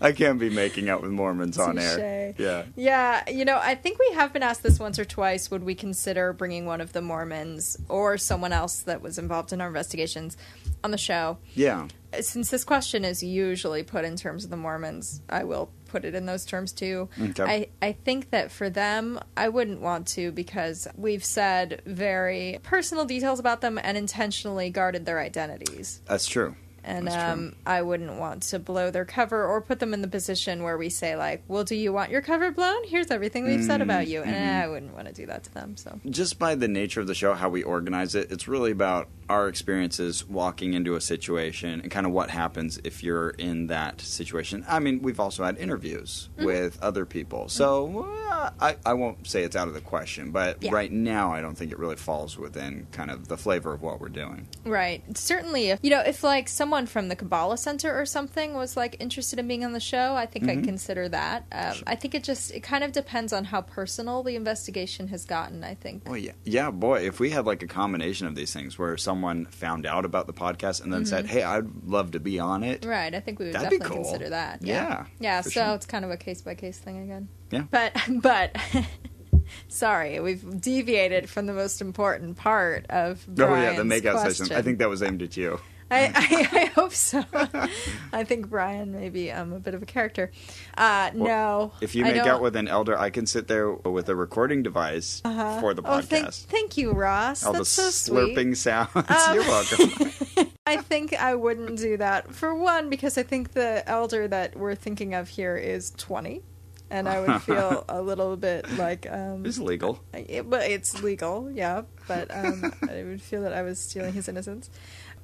I 0.00 0.10
can't 0.10 0.40
be 0.40 0.50
making 0.50 0.88
out 0.88 1.02
with 1.02 1.12
Mormons 1.12 1.56
on 1.58 1.78
air. 1.78 2.34
Yeah. 2.36 2.64
Yeah, 2.74 3.30
you 3.30 3.44
know, 3.44 3.58
I 3.62 3.76
think 3.76 3.98
we 4.00 4.10
have 4.14 4.32
been 4.32 4.42
asked 4.42 4.64
this 4.64 4.80
once 4.80 4.98
or 4.98 5.04
twice. 5.04 5.50
Would 5.50 5.62
we 5.62 5.76
consider 5.76 6.32
bringing 6.32 6.66
one 6.66 6.80
of 6.80 6.92
the 6.92 7.00
Mormons 7.00 7.76
or 7.88 8.18
someone 8.18 8.52
else 8.52 8.80
that 8.80 9.00
was 9.00 9.18
involved 9.18 9.52
in 9.52 9.60
our 9.60 9.68
investigations 9.68 10.36
on 10.84 10.90
the 10.90 10.98
show? 10.98 11.38
Yeah. 11.54 11.88
Since 12.20 12.50
this 12.50 12.64
question 12.64 13.04
is 13.04 13.22
usually 13.22 13.82
put 13.82 14.04
in 14.04 14.16
terms 14.16 14.44
of 14.44 14.50
the 14.50 14.56
Mormons, 14.56 15.22
I 15.28 15.44
will 15.44 15.70
put 15.86 16.04
it 16.04 16.14
in 16.14 16.26
those 16.26 16.44
terms 16.44 16.72
too. 16.72 17.08
Okay. 17.20 17.70
I, 17.82 17.86
I 17.86 17.92
think 17.92 18.30
that 18.30 18.50
for 18.50 18.68
them, 18.68 19.18
I 19.36 19.48
wouldn't 19.48 19.80
want 19.80 20.06
to 20.08 20.32
because 20.32 20.88
we've 20.96 21.24
said 21.24 21.82
very 21.86 22.58
personal 22.62 23.04
details 23.04 23.38
about 23.38 23.60
them 23.60 23.78
and 23.82 23.96
intentionally 23.96 24.70
guarded 24.70 25.06
their 25.06 25.20
identities. 25.20 26.00
That's 26.06 26.26
true. 26.26 26.56
And 26.84 27.08
um, 27.08 27.54
I 27.64 27.82
wouldn't 27.82 28.14
want 28.18 28.42
to 28.44 28.58
blow 28.58 28.90
their 28.90 29.04
cover 29.04 29.44
or 29.46 29.60
put 29.60 29.78
them 29.78 29.94
in 29.94 30.02
the 30.02 30.08
position 30.08 30.62
where 30.62 30.76
we 30.76 30.88
say, 30.88 31.14
like, 31.16 31.42
well, 31.48 31.64
do 31.64 31.74
you 31.76 31.92
want 31.92 32.10
your 32.10 32.22
cover 32.22 32.50
blown? 32.50 32.82
Here's 32.86 33.10
everything 33.10 33.44
we've 33.44 33.64
said 33.64 33.80
about 33.82 34.08
you. 34.08 34.22
And 34.22 34.32
Mm-hmm. 34.32 34.62
I 34.62 34.68
wouldn't 34.68 34.94
want 34.94 35.06
to 35.08 35.12
do 35.14 35.26
that 35.26 35.44
to 35.44 35.54
them. 35.54 35.76
So, 35.76 36.00
Just 36.08 36.38
by 36.38 36.54
the 36.56 36.66
nature 36.68 37.00
of 37.00 37.06
the 37.06 37.14
show, 37.14 37.34
how 37.34 37.48
we 37.48 37.62
organize 37.62 38.14
it, 38.14 38.32
it's 38.32 38.48
really 38.48 38.70
about 38.72 39.08
our 39.28 39.48
experiences 39.48 40.26
walking 40.28 40.74
into 40.74 40.94
a 40.96 41.00
situation 41.00 41.80
and 41.80 41.90
kind 41.90 42.04
of 42.06 42.12
what 42.12 42.30
happens 42.30 42.80
if 42.84 43.02
you're 43.04 43.30
in 43.30 43.68
that 43.68 44.00
situation. 44.00 44.64
I 44.68 44.78
mean, 44.80 45.00
we've 45.02 45.20
also 45.20 45.44
had 45.44 45.56
interviews 45.58 46.28
Mm-hmm. 46.36 46.46
with 46.46 46.82
other 46.82 47.04
people. 47.06 47.48
So 47.48 48.08
uh, 48.30 48.50
I, 48.60 48.76
I 48.84 48.94
won't 48.94 49.26
say 49.26 49.42
it's 49.44 49.54
out 49.56 49.68
of 49.68 49.74
the 49.74 49.80
question, 49.80 50.30
but 50.32 50.62
Yeah. 50.62 50.72
right 50.72 50.90
now 50.90 51.32
I 51.32 51.40
don't 51.40 51.54
think 51.56 51.70
it 51.70 51.78
really 51.78 51.96
falls 51.96 52.36
within 52.38 52.86
kind 52.92 53.10
of 53.10 53.28
the 53.28 53.36
flavor 53.36 53.72
of 53.72 53.82
what 53.82 54.00
we're 54.00 54.08
doing. 54.08 54.48
right. 54.64 55.02
Certainly, 55.16 55.70
if, 55.70 55.80
you 55.82 55.90
know, 55.90 56.00
if 56.00 56.24
like 56.24 56.48
someone 56.48 56.71
from 56.86 57.08
the 57.08 57.16
Kabbalah 57.16 57.58
Center 57.58 57.96
or 57.98 58.06
something 58.06 58.54
was 58.54 58.76
like 58.76 58.96
interested 58.98 59.38
in 59.38 59.46
being 59.46 59.64
on 59.64 59.72
the 59.72 59.80
show, 59.80 60.14
I 60.14 60.26
think 60.26 60.48
I'd 60.48 60.64
consider 60.64 61.08
that. 61.10 61.44
Um, 61.52 61.74
I 61.86 61.94
think 61.94 62.14
it 62.14 62.24
just, 62.24 62.50
it 62.52 62.60
kind 62.60 62.82
of 62.82 62.92
depends 62.92 63.32
on 63.32 63.44
how 63.44 63.60
personal 63.60 64.22
the 64.22 64.34
investigation 64.36 65.08
has 65.08 65.24
gotten, 65.24 65.62
I 65.64 65.74
think. 65.74 66.08
Well, 66.08 66.16
yeah, 66.16 66.32
yeah, 66.44 66.70
boy. 66.70 67.06
If 67.06 67.20
we 67.20 67.30
had 67.30 67.44
like 67.46 67.62
a 67.62 67.66
combination 67.66 68.26
of 68.26 68.34
these 68.34 68.52
things, 68.52 68.78
where 68.78 68.96
someone 68.96 69.44
found 69.46 69.84
out 69.86 70.04
about 70.04 70.26
the 70.26 70.32
podcast 70.32 70.82
and 70.82 70.92
then 70.92 71.04
said, 71.04 71.26
"Hey, 71.26 71.42
I'd 71.42 71.84
love 71.86 72.12
to 72.12 72.20
be 72.20 72.38
on 72.38 72.62
it," 72.64 72.84
Right, 72.84 73.14
I 73.14 73.20
think 73.20 73.38
we 73.38 73.46
would 73.46 73.54
That'd 73.54 73.70
definitely 73.70 73.94
cool. 73.96 74.04
consider 74.04 74.30
that. 74.30 74.64
Yeah, 74.64 74.74
Yeah, 74.74 75.06
yeah. 75.20 75.40
So 75.42 75.50
sure. 75.50 75.74
it's 75.74 75.86
kind 75.86 76.04
of 76.04 76.10
a 76.10 76.16
case 76.16 76.40
by 76.40 76.54
case 76.54 76.78
thing 76.78 77.02
again. 77.02 77.28
Yeah. 77.50 77.64
but 77.70 77.94
but 78.08 78.56
sorry, 79.68 80.20
we've 80.20 80.60
deviated 80.60 81.28
from 81.28 81.46
the 81.46 81.52
most 81.52 81.80
important 81.80 82.36
part 82.36 82.86
of. 82.90 83.24
oh 83.28 83.32
yeah, 83.54 83.76
the 83.76 83.84
Brian's 83.84 83.92
makeout 83.92 84.12
question. 84.20 84.46
session. 84.46 84.56
I 84.56 84.62
think 84.62 84.78
that 84.78 84.88
was 84.88 85.02
aimed 85.02 85.22
at 85.22 85.36
you. 85.36 85.60
I, 85.92 86.12
I, 86.14 86.60
I 86.60 86.64
hope 86.66 86.92
so. 86.92 87.24
I 88.12 88.24
think 88.24 88.48
Brian 88.48 88.92
may 88.92 89.08
be 89.10 89.30
um, 89.30 89.52
a 89.52 89.60
bit 89.60 89.74
of 89.74 89.82
a 89.82 89.86
character. 89.86 90.30
Uh, 90.76 91.10
no, 91.14 91.72
If 91.80 91.94
you 91.94 92.04
I 92.04 92.08
make 92.08 92.16
don't- 92.16 92.28
out 92.28 92.42
with 92.42 92.56
an 92.56 92.68
elder, 92.68 92.98
I 92.98 93.10
can 93.10 93.26
sit 93.26 93.48
there 93.48 93.70
with 93.70 94.08
a 94.08 94.16
recording 94.16 94.62
device 94.62 95.20
for 95.22 95.74
the 95.74 95.82
Oh, 95.84 96.00
thank, 96.00 96.26
podcast. 96.28 96.44
thank 96.46 96.76
you, 96.76 96.92
Ross. 96.92 97.44
All 97.44 97.52
That's 97.52 97.74
the 97.76 97.90
so 97.90 98.12
sweet. 98.14 98.36
slurping 98.36 98.56
sounds. 98.56 98.90
Um, 98.94 99.04
You're 99.34 99.44
welcome. 99.44 100.10
I 100.66 100.76
think 100.78 101.12
I 101.14 101.34
wouldn't 101.34 101.78
do 101.78 101.96
that. 101.98 102.32
For 102.34 102.54
one, 102.54 102.88
because 102.88 103.18
I 103.18 103.22
think 103.24 103.52
the 103.52 103.82
elder 103.88 104.28
that 104.28 104.56
we're 104.56 104.74
thinking 104.76 105.14
of 105.14 105.28
here 105.28 105.56
is 105.56 105.90
20. 105.92 106.42
And 106.90 107.08
I 107.08 107.20
would 107.20 107.40
feel 107.42 107.86
a 107.88 108.02
little 108.02 108.36
bit 108.36 108.70
like. 108.76 109.06
Um, 109.10 109.46
it's 109.46 109.58
legal. 109.58 109.98
it, 110.12 110.48
but 110.50 110.70
it's 110.70 111.02
legal, 111.02 111.50
yeah. 111.50 111.82
But 112.06 112.30
um, 112.30 112.70
I 112.86 113.02
would 113.04 113.22
feel 113.22 113.40
that 113.42 113.54
I 113.54 113.62
was 113.62 113.78
stealing 113.78 114.12
his 114.12 114.28
innocence. 114.28 114.68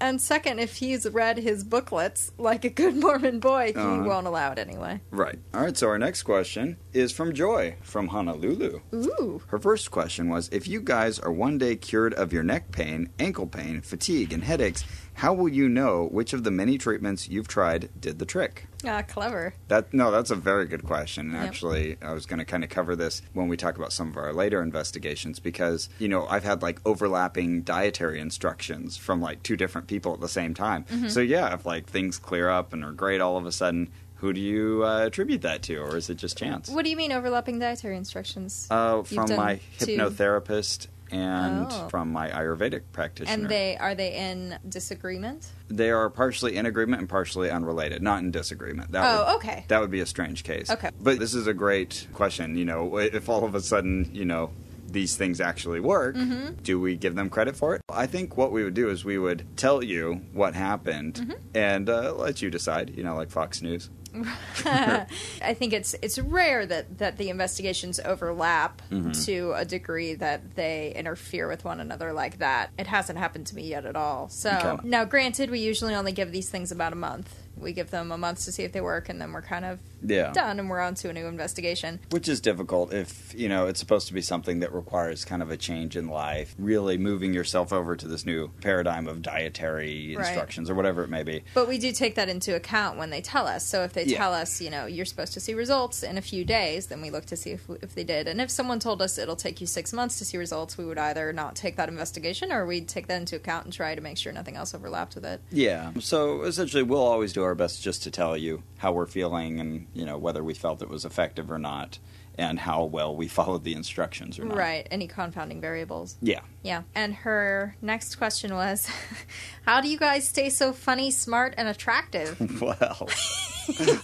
And 0.01 0.21
second, 0.21 0.61
if 0.61 0.77
he's 0.77 1.09
read 1.11 1.39
his 1.39 1.65
booklets 1.65 2.31
like 2.39 2.65
a 2.65 2.71
good 2.71 2.95
Mormon 3.05 3.41
boy, 3.41 3.73
he 3.75 3.81
Uh-huh. 3.81 4.05
won't 4.05 4.27
allow 4.27 4.53
it 4.53 4.59
anyway. 4.59 5.01
Right. 5.11 5.39
All 5.53 5.63
right. 5.63 5.77
So 5.77 5.89
our 5.89 5.99
next 5.99 6.23
question 6.23 6.77
is 6.93 7.11
from 7.13 7.33
Joy 7.33 7.77
from 7.83 8.09
Honolulu. 8.09 8.81
Ooh. 8.95 9.43
Her 9.49 9.59
first 9.59 9.91
question 9.91 10.29
was 10.29 10.49
If 10.53 10.69
you 10.69 10.81
guys 10.81 11.19
are 11.19 11.33
one 11.33 11.59
day 11.59 11.75
cured 11.77 12.15
of 12.15 12.33
your 12.33 12.43
neck 12.45 12.71
pain, 12.73 13.11
ankle 13.19 13.47
pain, 13.47 13.81
fatigue, 13.81 14.33
and 14.33 14.45
headaches, 14.45 14.85
how 15.19 15.35
will 15.35 15.49
you 15.49 15.69
know 15.69 16.07
which 16.13 16.33
of 16.33 16.45
the 16.45 16.51
many 16.51 16.79
treatments 16.79 17.29
you've 17.29 17.49
tried 17.49 17.89
did 18.01 18.21
the 18.21 18.25
trick? 18.25 18.67
Ah, 18.87 19.03
clever. 19.03 19.53
That 19.67 19.93
no, 19.93 20.13
that's 20.13 20.31
a 20.31 20.37
very 20.37 20.67
good 20.67 20.85
question. 20.85 21.33
Yep. 21.33 21.43
Actually, 21.43 21.97
I 22.01 22.13
was 22.13 22.25
going 22.25 22.39
to 22.39 22.45
kind 22.45 22.63
of 22.63 22.71
cover 22.71 22.95
this 22.95 23.21
when 23.33 23.49
we 23.49 23.57
talk 23.57 23.77
about 23.77 23.93
some 23.93 24.09
of 24.09 24.17
our 24.17 24.33
later 24.33 24.63
investigations 24.63 25.41
because 25.41 25.89
you 25.99 26.07
know 26.07 26.27
I've 26.29 26.45
had 26.45 26.63
like 26.63 26.81
overlapping 26.87 27.63
dietary 27.63 28.21
instructions 28.21 28.97
from 28.97 29.21
like 29.21 29.43
two 29.43 29.57
different 29.57 29.89
people 29.89 30.15
at 30.15 30.21
the 30.21 30.29
same 30.29 30.55
time. 30.55 30.85
Mm-hmm. 30.85 31.09
So 31.09 31.21
yeah, 31.21 31.53
if 31.53 31.67
like 31.67 31.87
things 31.87 32.19
clear 32.19 32.49
up 32.49 32.73
and 32.73 32.85
are 32.85 32.93
great 32.93 33.21
all 33.21 33.37
of 33.37 33.45
a 33.45 33.53
sudden, 33.53 33.91
who 34.17 34.33
do 34.33 34.41
you 34.41 34.85
uh, 34.85 35.07
attribute 35.07 35.43
that 35.43 35.63
to, 35.63 35.79
or 35.79 35.97
is 35.97 36.09
it 36.11 36.17
just 36.17 36.39
chance? 36.39 36.69
What 36.69 36.85
do 36.85 36.91
you 36.91 36.97
mean 36.97 37.11
overlapping 37.11 37.59
dietary 37.59 37.97
instructions? 37.97 38.69
Uh, 38.71 39.03
from 39.03 39.35
my 39.35 39.59
hypnotherapist 39.81 40.87
and 41.11 41.67
Oh. 41.71 41.89
from 41.89 42.13
my 42.13 42.29
Ayurvedic 42.31 42.83
practitioner. 42.93 43.35
and 43.43 43.49
they 43.49 43.77
are 43.79 43.95
they 43.95 44.15
in 44.15 44.59
disagreement? 44.69 45.49
They 45.69 45.91
are 45.91 46.09
partially 46.11 46.57
in 46.57 46.67
agreement 46.67 47.01
and 47.01 47.09
partially 47.09 47.51
unrelated, 47.51 48.03
not 48.03 48.23
in 48.23 48.31
disagreement. 48.31 48.93
That 48.93 49.05
Oh, 49.05 49.25
would, 49.27 49.37
okay. 49.37 49.65
That 49.69 49.81
would 49.81 49.91
be 49.91 50.01
a 50.01 50.07
strange 50.07 50.45
case. 50.45 50.71
Okay. 50.71 50.91
But 51.01 51.19
this 51.19 51.35
is 51.35 51.47
a 51.47 51.55
great 51.55 52.07
question. 52.15 52.57
You 52.57 52.65
know, 52.65 52.97
if 52.99 53.29
all 53.29 53.45
of 53.45 53.55
a 53.55 53.61
sudden, 53.61 54.11
you 54.13 54.25
know, 54.25 54.51
these 54.91 55.17
things 55.19 55.39
actually 55.39 55.81
work, 55.81 56.17
Mm-hmm. 56.17 56.63
do 56.63 56.81
we 56.81 56.97
give 56.97 57.15
them 57.15 57.29
credit 57.29 57.55
for 57.57 57.75
it? 57.75 57.83
I 57.91 58.07
think 58.07 58.39
what 58.39 58.53
we 58.53 58.65
would 58.65 58.73
do 58.73 58.89
is 58.89 59.05
we 59.05 59.19
would 59.19 59.47
tell 59.57 59.85
you 59.85 60.23
what 60.33 60.55
happened 60.55 61.15
Mm-hmm. 61.15 61.33
and 61.55 61.91
uh, 61.91 62.15
let 62.15 62.41
you 62.41 62.49
decide, 62.51 62.97
you 62.97 63.03
know, 63.05 63.15
like 63.15 63.31
Fox 63.31 63.61
News. 63.61 63.91
I 64.65 65.55
think 65.55 65.73
it's 65.73 65.95
it's 66.03 66.19
rare 66.19 66.67
that 66.67 66.99
that 66.99 67.17
the 67.19 67.29
investigations 67.31 68.01
overlap 68.05 68.83
Mm-hmm. 68.91 69.11
to 69.27 69.53
a 69.55 69.65
degree 69.65 70.15
that 70.15 70.55
they 70.55 70.93
interfere 70.97 71.47
with 71.49 71.65
one 71.65 71.79
another 71.81 72.13
like 72.13 72.39
that. 72.39 72.71
It 72.79 72.87
hasn't 72.87 73.19
happened 73.19 73.47
to 73.49 73.55
me 73.55 73.63
yet 73.69 73.85
at 73.85 73.97
all. 73.97 74.29
So 74.31 74.51
Okay. 74.51 74.89
now, 74.89 75.05
granted, 75.05 75.51
we 75.51 75.59
usually 75.61 75.95
only 75.95 76.13
give 76.13 76.33
these 76.33 76.49
things 76.49 76.73
about 76.73 76.93
a 76.93 76.97
month 76.97 77.35
we 77.57 77.73
give 77.73 77.91
them 77.91 78.13
a 78.13 78.17
month 78.19 78.45
to 78.45 78.53
see 78.53 78.63
if 78.63 78.71
they 78.73 78.81
work, 78.81 79.09
and 79.09 79.21
then 79.21 79.33
we're 79.33 79.43
kind 79.43 79.65
of 79.65 79.81
Yeah. 80.03 80.33
done, 80.33 80.59
and 80.61 80.69
we're 80.71 80.81
on 80.81 80.95
to 80.97 81.11
a 81.11 81.13
new 81.13 81.27
investigation. 81.27 82.01
Which 82.11 82.29
is 82.29 82.41
difficult 82.41 82.93
if, 82.93 83.35
you 83.37 83.49
know, 83.49 83.67
it's 83.67 83.81
supposed 83.81 84.07
to 84.09 84.15
be 84.15 84.21
something 84.23 84.61
that 84.61 84.73
requires 84.73 85.25
kind 85.25 85.43
of 85.43 85.51
a 85.51 85.57
change 85.57 85.97
in 85.97 86.09
life, 86.09 86.55
really 86.59 86.99
moving 86.99 87.35
yourself 87.35 87.73
over 87.73 87.97
to 87.97 88.07
this 88.09 88.25
new 88.25 88.49
paradigm 88.61 89.07
of 89.09 89.23
dietary 89.23 90.15
Right. 90.17 90.27
instructions 90.27 90.71
or 90.71 90.75
whatever 90.75 91.03
it 91.05 91.09
may 91.11 91.23
be. 91.23 91.43
But 91.55 91.69
we 91.69 91.79
do 91.79 91.93
take 91.93 92.15
that 92.17 92.29
into 92.29 92.55
account 92.55 92.99
when 92.99 93.11
they 93.11 93.21
tell 93.21 93.47
us. 93.47 93.67
So 93.67 93.83
if 93.85 93.93
they 93.93 94.05
Yeah. 94.05 94.19
tell 94.19 94.33
us, 94.35 94.61
you 94.61 94.71
know, 94.71 94.87
you're 94.87 95.05
supposed 95.05 95.33
to 95.35 95.41
see 95.41 95.55
results 95.55 96.03
in 96.03 96.17
a 96.19 96.23
few 96.23 96.45
days, 96.45 96.87
then 96.87 97.01
we 97.01 97.11
look 97.11 97.27
to 97.27 97.37
see 97.37 97.51
if, 97.51 97.69
if 97.83 97.95
they 97.95 98.05
did. 98.05 98.29
And 98.29 98.41
if 98.41 98.51
someone 98.51 98.79
told 98.81 99.03
us 99.03 99.19
it'll 99.19 99.37
take 99.37 99.61
you 99.61 99.67
six 99.67 99.93
months 99.93 100.19
to 100.19 100.25
see 100.25 100.37
results, 100.39 100.79
we 100.79 100.85
would 100.85 100.99
either 100.99 101.33
not 101.33 101.57
take 101.57 101.77
that 101.77 101.89
investigation 101.89 102.53
or 102.53 102.67
we'd 102.67 102.89
take 102.89 103.07
that 103.09 103.17
into 103.21 103.37
account 103.37 103.65
and 103.65 103.73
try 103.73 103.95
to 103.95 104.01
make 104.01 104.17
sure 104.17 104.33
nothing 104.33 104.57
else 104.57 104.75
overlapped 104.75 105.15
with 105.15 105.25
it. 105.25 105.41
Yeah. 105.51 105.93
So 106.01 106.43
essentially, 106.43 106.83
we'll 106.83 107.01
always 107.03 107.33
do 107.33 107.43
our 107.43 107.55
best 107.55 107.83
just 107.83 108.03
to 108.05 108.11
tell 108.11 108.37
you 108.37 108.63
how 108.79 108.93
we're 108.93 109.07
feeling 109.07 109.59
and, 109.61 109.87
you 109.99 110.07
know, 110.07 110.17
whether 110.17 110.45
we 110.45 110.55
felt 110.55 110.81
it 110.81 110.89
was 110.89 111.05
effective 111.05 111.51
or 111.51 111.59
not 111.59 111.99
and 112.39 112.61
how 112.61 112.85
well 112.85 113.15
we 113.15 113.27
followed 113.39 113.65
the 113.65 113.75
instructions 113.75 114.39
or 114.39 114.45
not. 114.45 114.57
Right. 114.57 114.87
Any 114.91 115.09
confounding 115.09 115.61
variables. 115.61 116.17
Yeah. 116.23 116.41
Yeah. 116.63 116.83
And 116.95 117.15
her 117.17 117.77
next 117.83 118.15
question 118.15 118.55
was 118.55 118.89
How 119.67 119.81
do 119.81 119.89
you 119.89 119.99
guys 119.99 120.27
stay 120.27 120.49
so 120.49 120.73
funny, 120.73 121.11
smart, 121.11 121.55
and 121.59 121.69
attractive? 121.69 122.39
Well. 122.69 123.09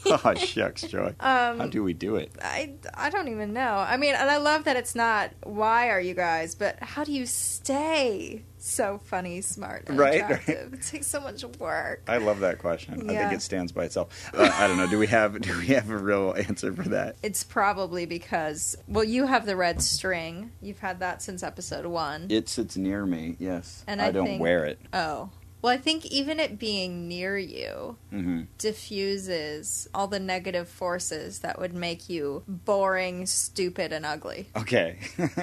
oh, 0.07 0.35
shucks, 0.35 0.83
Joy. 0.83 1.15
Um, 1.19 1.59
how 1.59 1.67
do 1.67 1.83
we 1.83 1.93
do 1.93 2.17
it? 2.17 2.33
I, 2.43 2.75
I 2.93 3.11
don't 3.11 3.29
even 3.29 3.53
know. 3.53 3.77
I 3.77 3.97
mean, 3.97 4.15
and 4.15 4.31
I 4.31 4.37
love 4.37 4.65
that 4.65 4.77
it's 4.77 4.95
not 4.95 5.31
why 5.43 5.89
are 5.89 6.01
you 6.01 6.15
guys, 6.15 6.55
but 6.55 6.81
how 6.83 7.03
do 7.05 7.13
you 7.13 7.27
stay 7.27 8.43
so 8.67 8.99
funny, 9.05 9.41
smart, 9.41 9.85
Right, 9.89 10.23
attractive? 10.23 10.75
It 10.75 10.83
takes 10.83 11.07
so 11.07 11.21
much 11.21 11.45
work. 11.59 12.03
I 12.09 12.17
love 12.19 12.41
that 12.41 12.59
question. 12.59 13.11
I 13.11 13.15
think 13.17 13.33
it 13.33 13.43
stands 13.43 13.73
by 13.73 13.85
itself. 13.85 14.31
Uh, 14.35 14.51
I 14.55 14.67
don't 14.67 14.77
know. 14.77 14.87
Do 14.89 14.99
we 14.99 15.07
have 15.09 15.41
do 15.41 15.57
we 15.59 15.67
have 15.69 15.91
a 15.91 15.97
real 15.99 16.35
answer 16.37 16.73
for 16.73 16.89
that? 16.89 17.17
It's 17.23 17.45
probably 17.45 18.07
because, 18.07 18.77
well, 18.89 19.05
you 19.05 19.27
have 19.27 19.47
the 19.47 19.57
red 19.57 19.83
string. 19.83 20.51
You've 20.63 20.81
had 20.81 21.01
that 21.01 21.23
since 21.23 21.43
episode 21.43 21.87
one. 21.87 22.27
It 22.31 22.49
sits 22.49 22.77
near 22.77 23.05
me. 23.07 23.37
Yes, 23.39 23.85
And 23.87 24.01
I, 24.01 24.07
I 24.07 24.11
don't 24.13 24.27
think- 24.27 24.43
wear 24.43 24.65
it. 24.65 24.79
oh. 24.93 25.31
Well, 25.63 25.73
I 25.73 25.79
think 25.79 26.05
even 26.07 26.41
it 26.41 26.59
being 26.59 27.09
near 27.09 27.39
you 27.39 27.97
hmm 28.11 28.43
diffuses 28.59 29.89
all 29.95 30.07
the 30.09 30.21
negative 30.21 30.69
forces 30.69 31.39
that 31.41 31.59
would 31.59 31.73
make 31.73 32.09
you 32.11 32.43
boring, 32.47 33.25
stupid, 33.27 33.93
and 33.93 34.05
ugly. 34.05 34.49
Okay, 34.57 34.99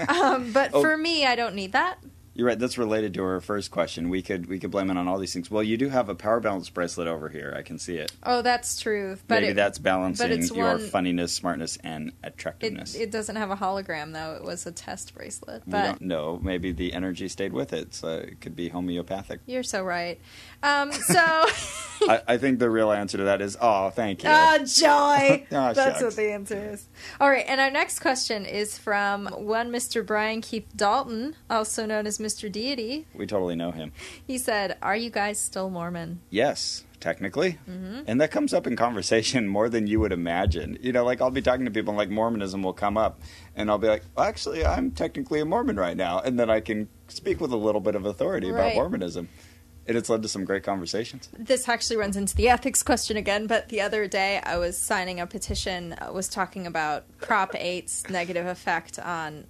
Um, 0.08 0.52
but 0.52 0.72
Oh. 0.74 0.82
for 0.82 0.96
me, 0.98 1.26
I 1.26 1.36
don't 1.36 1.56
need 1.56 1.72
that. 1.74 1.98
You're 2.34 2.48
right. 2.48 2.58
That's 2.58 2.78
related 2.78 3.14
to 3.16 3.24
our 3.24 3.42
first 3.42 3.72
question. 3.72 4.10
We 4.10 4.22
could 4.22 4.46
we 4.48 4.60
could 4.60 4.72
blame 4.72 4.90
it 4.90 4.98
on 4.98 5.08
all 5.08 5.20
these 5.20 5.34
things. 5.34 5.52
Well, 5.52 5.64
you 5.64 5.78
do 5.78 5.90
have 5.90 6.08
a 6.10 6.16
power 6.16 6.40
balance 6.40 6.70
bracelet 6.70 7.08
over 7.08 7.30
here. 7.30 7.54
I 7.58 7.62
can 7.62 7.78
see 7.78 7.98
it. 7.98 8.12
Oh, 8.24 8.42
that's 8.42 8.80
true. 8.80 9.18
But 9.28 9.42
Maybe 9.42 9.48
it, 9.52 9.56
that's 9.56 9.80
balancing 9.80 10.42
your 10.56 10.66
one- 10.78 10.80
funniness, 10.90 11.34
smartness, 11.34 11.78
and 11.84 12.14
attractiveness. 12.24 12.96
it 12.96 13.12
doesn't 13.12 13.36
have 13.36 13.52
a 13.52 13.56
hologram 13.56 14.14
though. 14.14 14.34
It 14.36 14.44
was 14.44 14.66
a 14.66 14.72
test 14.72 15.14
bracelet. 15.14 15.64
we 15.66 15.74
don't 15.74 16.02
know. 16.02 16.40
Maybe 16.42 16.72
the 16.72 16.94
energy 16.94 17.28
stayed 17.28 17.54
with 17.54 17.74
it, 17.74 17.94
so 17.94 18.08
it 18.20 18.40
could 18.42 18.56
be 18.56 18.70
homeopathic. 18.70 19.42
you're 19.46 19.64
so 19.64 19.84
right. 19.84 20.20
Um, 20.64 20.92
so, 20.92 21.16
I, 22.10 22.22
I 22.28 22.38
think 22.38 22.60
the 22.60 22.70
real 22.70 22.92
answer 22.92 23.18
to 23.18 23.24
that 23.26 23.42
is, 23.42 23.58
oh, 23.62 23.90
thank 23.92 24.24
you. 24.24 24.30
oh 24.32 24.58
joy. 24.66 25.46
Aw, 25.52 25.74
That's 25.74 26.02
what 26.02 26.16
the 26.16 26.32
answer 26.34 26.56
is. 26.74 26.88
All 27.20 27.30
right, 27.30 27.46
and 27.48 27.60
our 27.62 27.72
next 27.72 28.00
question 28.00 28.46
is 28.46 28.78
from 28.78 29.28
one 29.28 29.72
Mr. 29.72 30.06
Brian 30.06 30.42
Keith 30.42 30.68
Dalton, 30.76 31.36
also 31.50 31.86
known 31.86 32.08
as 32.08 32.18
Mr. 32.18 32.52
Deity. 32.52 33.06
we 33.14 33.26
totally 33.28 33.56
know 33.56 33.72
him. 33.72 33.92
He 34.26 34.38
said, 34.38 34.78
"Are 34.82 34.96
you 34.96 35.10
guys 35.10 35.40
still 35.40 35.70
Mormon?" 35.70 36.22
Yes, 36.30 36.86
technically. 37.00 37.58
Mm-hmm. 37.70 38.02
And 38.08 38.20
that 38.22 38.30
comes 38.32 38.54
up 38.54 38.66
in 38.68 38.76
conversation 38.76 39.48
more 39.48 39.70
than 39.70 39.86
you 39.88 40.00
would 40.00 40.12
imagine. 40.14 40.78
You 40.82 40.92
know, 40.94 41.04
like 41.04 41.22
I'll 41.22 41.32
be 41.32 41.42
talking 41.42 41.66
to 41.66 41.72
people 41.72 41.92
and 41.92 41.98
like 41.98 42.10
Mormonism 42.10 42.62
will 42.64 42.74
come 42.74 42.98
up 42.98 43.20
and 43.56 43.70
I'll 43.72 43.78
be 43.80 43.88
like, 43.88 44.04
well, 44.16 44.26
actually, 44.28 44.64
I'm 44.66 44.92
technically 44.92 45.40
a 45.40 45.46
Mormon 45.46 45.78
right 45.78 45.98
now. 45.98 46.20
And 46.20 46.40
then 46.40 46.50
I 46.52 46.60
can 46.62 46.88
speak 47.08 47.42
with 47.42 47.52
a 47.52 47.58
little 47.58 47.82
bit 47.82 47.96
of 47.96 48.06
authority 48.06 48.52
Right. 48.52 48.62
about 48.74 48.76
Mormonism. 48.76 49.30
And 49.92 49.98
it's 49.98 50.10
led 50.10 50.22
to 50.22 50.30
some 50.30 50.46
great 50.46 50.64
conversations. 50.64 51.28
This 51.38 51.68
actually 51.68 51.98
runs 51.98 52.16
into 52.16 52.34
the 52.34 52.48
ethics 52.48 52.82
question 52.82 53.18
again, 53.18 53.46
but 53.46 53.68
the 53.68 53.82
other 53.82 54.08
day 54.08 54.40
I 54.42 54.58
was 54.58 54.78
signing 54.78 55.20
a 55.20 55.28
petition, 55.28 55.94
uh, 56.00 56.14
was 56.14 56.30
talking 56.30 56.66
about 56.66 57.04
Prop 57.20 57.52
8's 57.52 58.10
negative 58.10 58.46
effect 58.46 58.98
on 59.00 59.44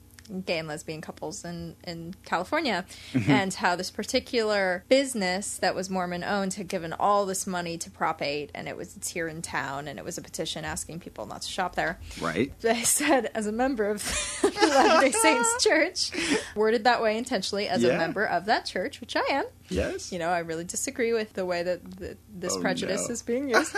gay 0.45 0.59
and 0.59 0.67
lesbian 0.67 1.01
couples 1.01 1.43
in, 1.43 1.75
in 1.83 2.15
California, 2.25 2.85
and 3.27 3.53
how 3.53 3.75
this 3.75 3.91
particular 3.91 4.83
business 4.89 5.57
that 5.57 5.75
was 5.75 5.89
Mormon 5.89 6.23
owned 6.23 6.53
had 6.55 6.67
given 6.67 6.93
all 6.93 7.25
this 7.25 7.45
money 7.45 7.77
to 7.77 7.89
Prop 7.91 8.21
8, 8.21 8.51
and 8.55 8.67
it 8.67 8.77
was 8.77 8.95
it's 8.95 9.09
here 9.09 9.27
in 9.27 9.41
town, 9.41 9.87
and 9.87 9.99
it 9.99 10.05
was 10.05 10.17
a 10.17 10.21
petition 10.21 10.63
asking 10.65 10.99
people 10.99 11.25
not 11.25 11.41
to 11.41 11.47
shop 11.49 11.75
there. 11.75 11.99
Right? 12.21 12.51
I 12.63 12.83
said, 12.83 13.29
as 13.35 13.47
a 13.47 13.51
member 13.51 13.89
of 13.89 14.01
the 14.41 14.49
Latter 14.67 15.07
day 15.07 15.11
Saints 15.11 15.63
Church, 15.63 16.11
worded 16.55 16.83
that 16.85 17.01
way 17.01 17.17
intentionally, 17.17 17.67
as 17.67 17.83
a 17.83 17.97
member 17.97 18.25
of 18.25 18.45
that 18.45 18.65
church, 18.65 19.01
which 19.01 19.15
I 19.15 19.25
am 19.29 19.45
Yes. 19.69 20.11
you 20.11 20.19
know, 20.19 20.27
I 20.29 20.39
really 20.39 20.65
disagree 20.65 21.13
with 21.13 21.33
the 21.33 21.45
way 21.45 21.63
that 21.63 21.83
the, 21.97 22.17
this 22.33 22.53
Oh, 22.55 22.61
prejudice 22.61 23.07
no. 23.07 23.13
is 23.13 23.21
being 23.21 23.49
used. 23.53 23.75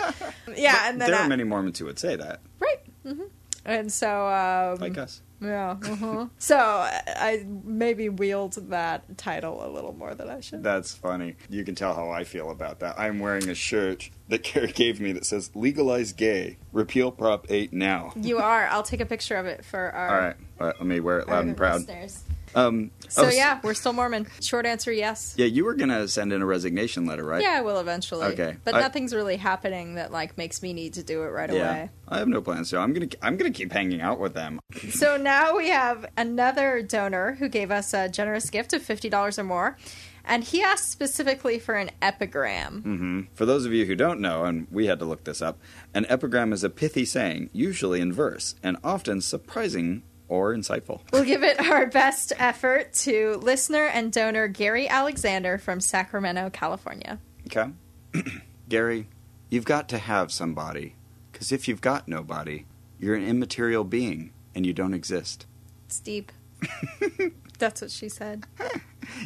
yeah, 0.56 0.88
and 0.88 1.00
then 1.00 1.10
there 1.10 1.20
I- 1.20 1.24
are 1.24 1.28
many 1.28 1.44
Mormons 1.44 1.78
who 1.78 1.84
would 1.86 1.98
say 1.98 2.16
that, 2.16 2.40
right, 2.60 2.80
hmm 3.04 3.22
and 3.64 3.92
so 3.92 4.26
um, 4.28 4.78
like 4.80 4.98
us. 4.98 5.22
yeah, 5.40 5.76
uh-huh. 5.82 6.26
so 6.38 6.56
I 6.56 7.02
I 7.06 7.46
maybe 7.64 8.08
wield 8.08 8.54
that 8.70 9.16
title 9.18 9.66
a 9.66 9.70
little 9.70 9.92
more 9.92 10.14
than 10.14 10.28
I 10.30 10.40
should. 10.40 10.62
That's 10.62 10.94
funny. 10.94 11.36
You 11.48 11.64
can 11.64 11.74
tell 11.74 11.94
how 11.94 12.10
I 12.10 12.24
feel 12.24 12.50
about 12.50 12.80
that. 12.80 12.98
I'm 12.98 13.18
wearing 13.18 13.48
a 13.48 13.54
shirt 13.54 14.10
that 14.28 14.42
Carrie 14.42 14.72
gave 14.72 15.00
me 15.00 15.12
that 15.12 15.26
says 15.26 15.50
"Legalize 15.54 16.12
Gay, 16.12 16.58
Repeal 16.72 17.10
Prop 17.10 17.46
8 17.50 17.72
now." 17.72 18.12
you 18.16 18.38
are. 18.38 18.66
I'll 18.68 18.82
take 18.82 19.00
a 19.00 19.06
picture 19.06 19.36
of 19.36 19.46
it 19.46 19.64
for 19.64 19.90
our. 19.92 20.08
All 20.08 20.26
right, 20.26 20.36
all 20.60 20.66
right 20.68 20.76
let 20.78 20.86
me 20.86 21.00
wear 21.00 21.20
it 21.20 21.28
loud 21.28 21.44
and 21.46 21.56
proud. 21.56 21.80
listeners. 21.80 22.24
Um, 22.54 22.90
So 23.08 23.26
oh, 23.26 23.30
yeah, 23.30 23.60
we're 23.62 23.74
still 23.74 23.92
Mormon. 23.92 24.26
Short 24.40 24.66
answer, 24.66 24.90
yes. 24.92 25.34
yeah, 25.36 25.46
you 25.46 25.64
were 25.64 25.74
gonna 25.74 26.08
send 26.08 26.32
in 26.32 26.42
a 26.42 26.46
resignation 26.46 27.06
letter, 27.06 27.24
right? 27.24 27.42
Yeah, 27.42 27.58
I 27.58 27.60
will 27.62 27.78
eventually. 27.80 28.26
Okay. 28.26 28.56
but 28.64 28.74
I- 28.74 28.80
nothing's 28.80 29.14
really 29.14 29.36
happening 29.36 29.94
that 29.96 30.10
like 30.12 30.36
makes 30.38 30.62
me 30.62 30.72
need 30.72 30.94
to 30.94 31.02
do 31.02 31.22
it 31.22 31.28
right 31.28 31.52
Yeah, 31.52 31.70
away. 31.70 31.90
I 32.08 32.18
have 32.18 32.28
no 32.28 32.40
plans 32.40 32.70
to. 32.70 32.78
I'm 32.78 32.92
gonna 32.92 33.08
I'm 33.22 33.36
gonna 33.36 33.50
keep 33.50 33.72
hanging 33.72 34.00
out 34.00 34.18
with 34.20 34.34
them. 34.34 34.60
So 34.90 35.16
now 35.16 35.56
we 35.56 35.68
have 35.70 36.06
another 36.16 36.82
donor 36.82 37.32
who 37.38 37.48
gave 37.48 37.70
us 37.70 37.92
a 37.94 38.08
generous 38.08 38.50
gift 38.50 38.72
of 38.72 38.82
fifty 38.82 39.08
dollars 39.08 39.38
or 39.38 39.44
more, 39.44 39.76
and 40.24 40.44
he 40.44 40.62
asked 40.62 40.90
specifically 40.90 41.58
for 41.58 41.74
an 41.74 41.90
epigram. 42.02 42.82
hmm 42.82 43.20
For 43.34 43.44
those 43.46 43.64
of 43.66 43.72
you 43.72 43.86
who 43.86 43.94
don't 43.94 44.20
know, 44.20 44.44
and 44.44 44.66
we 44.70 44.86
had 44.86 44.98
to 45.00 45.04
look 45.04 45.24
this 45.24 45.42
up, 45.42 45.58
an 45.94 46.06
epigram 46.08 46.52
is 46.52 46.62
a 46.64 46.70
pithy 46.70 47.04
saying, 47.04 47.50
usually 47.52 48.00
in 48.00 48.12
verse, 48.12 48.54
and 48.62 48.76
often 48.84 49.20
surprising 49.20 50.02
or 50.28 50.54
insightful. 50.54 51.00
We'll 51.12 51.24
give 51.24 51.42
it 51.42 51.60
our 51.60 51.86
best 51.86 52.32
effort 52.38 52.92
to 52.94 53.36
listener 53.42 53.86
and 53.86 54.12
donor 54.12 54.48
Gary 54.48 54.88
Alexander 54.88 55.58
from 55.58 55.80
Sacramento, 55.80 56.50
California. 56.50 57.18
Okay, 57.46 57.70
Gary, 58.68 59.08
you've 59.50 59.64
got 59.64 59.88
to 59.90 59.98
have 59.98 60.32
somebody, 60.32 60.96
because 61.32 61.52
if 61.52 61.68
you've 61.68 61.80
got 61.80 62.08
nobody, 62.08 62.66
you're 62.98 63.14
an 63.14 63.26
immaterial 63.26 63.84
being 63.84 64.32
and 64.54 64.64
you 64.64 64.72
don't 64.72 64.94
exist. 64.94 65.46
It's 65.86 66.00
deep. 66.00 66.32
That's 67.58 67.80
what 67.80 67.90
she 67.90 68.08
said. 68.08 68.44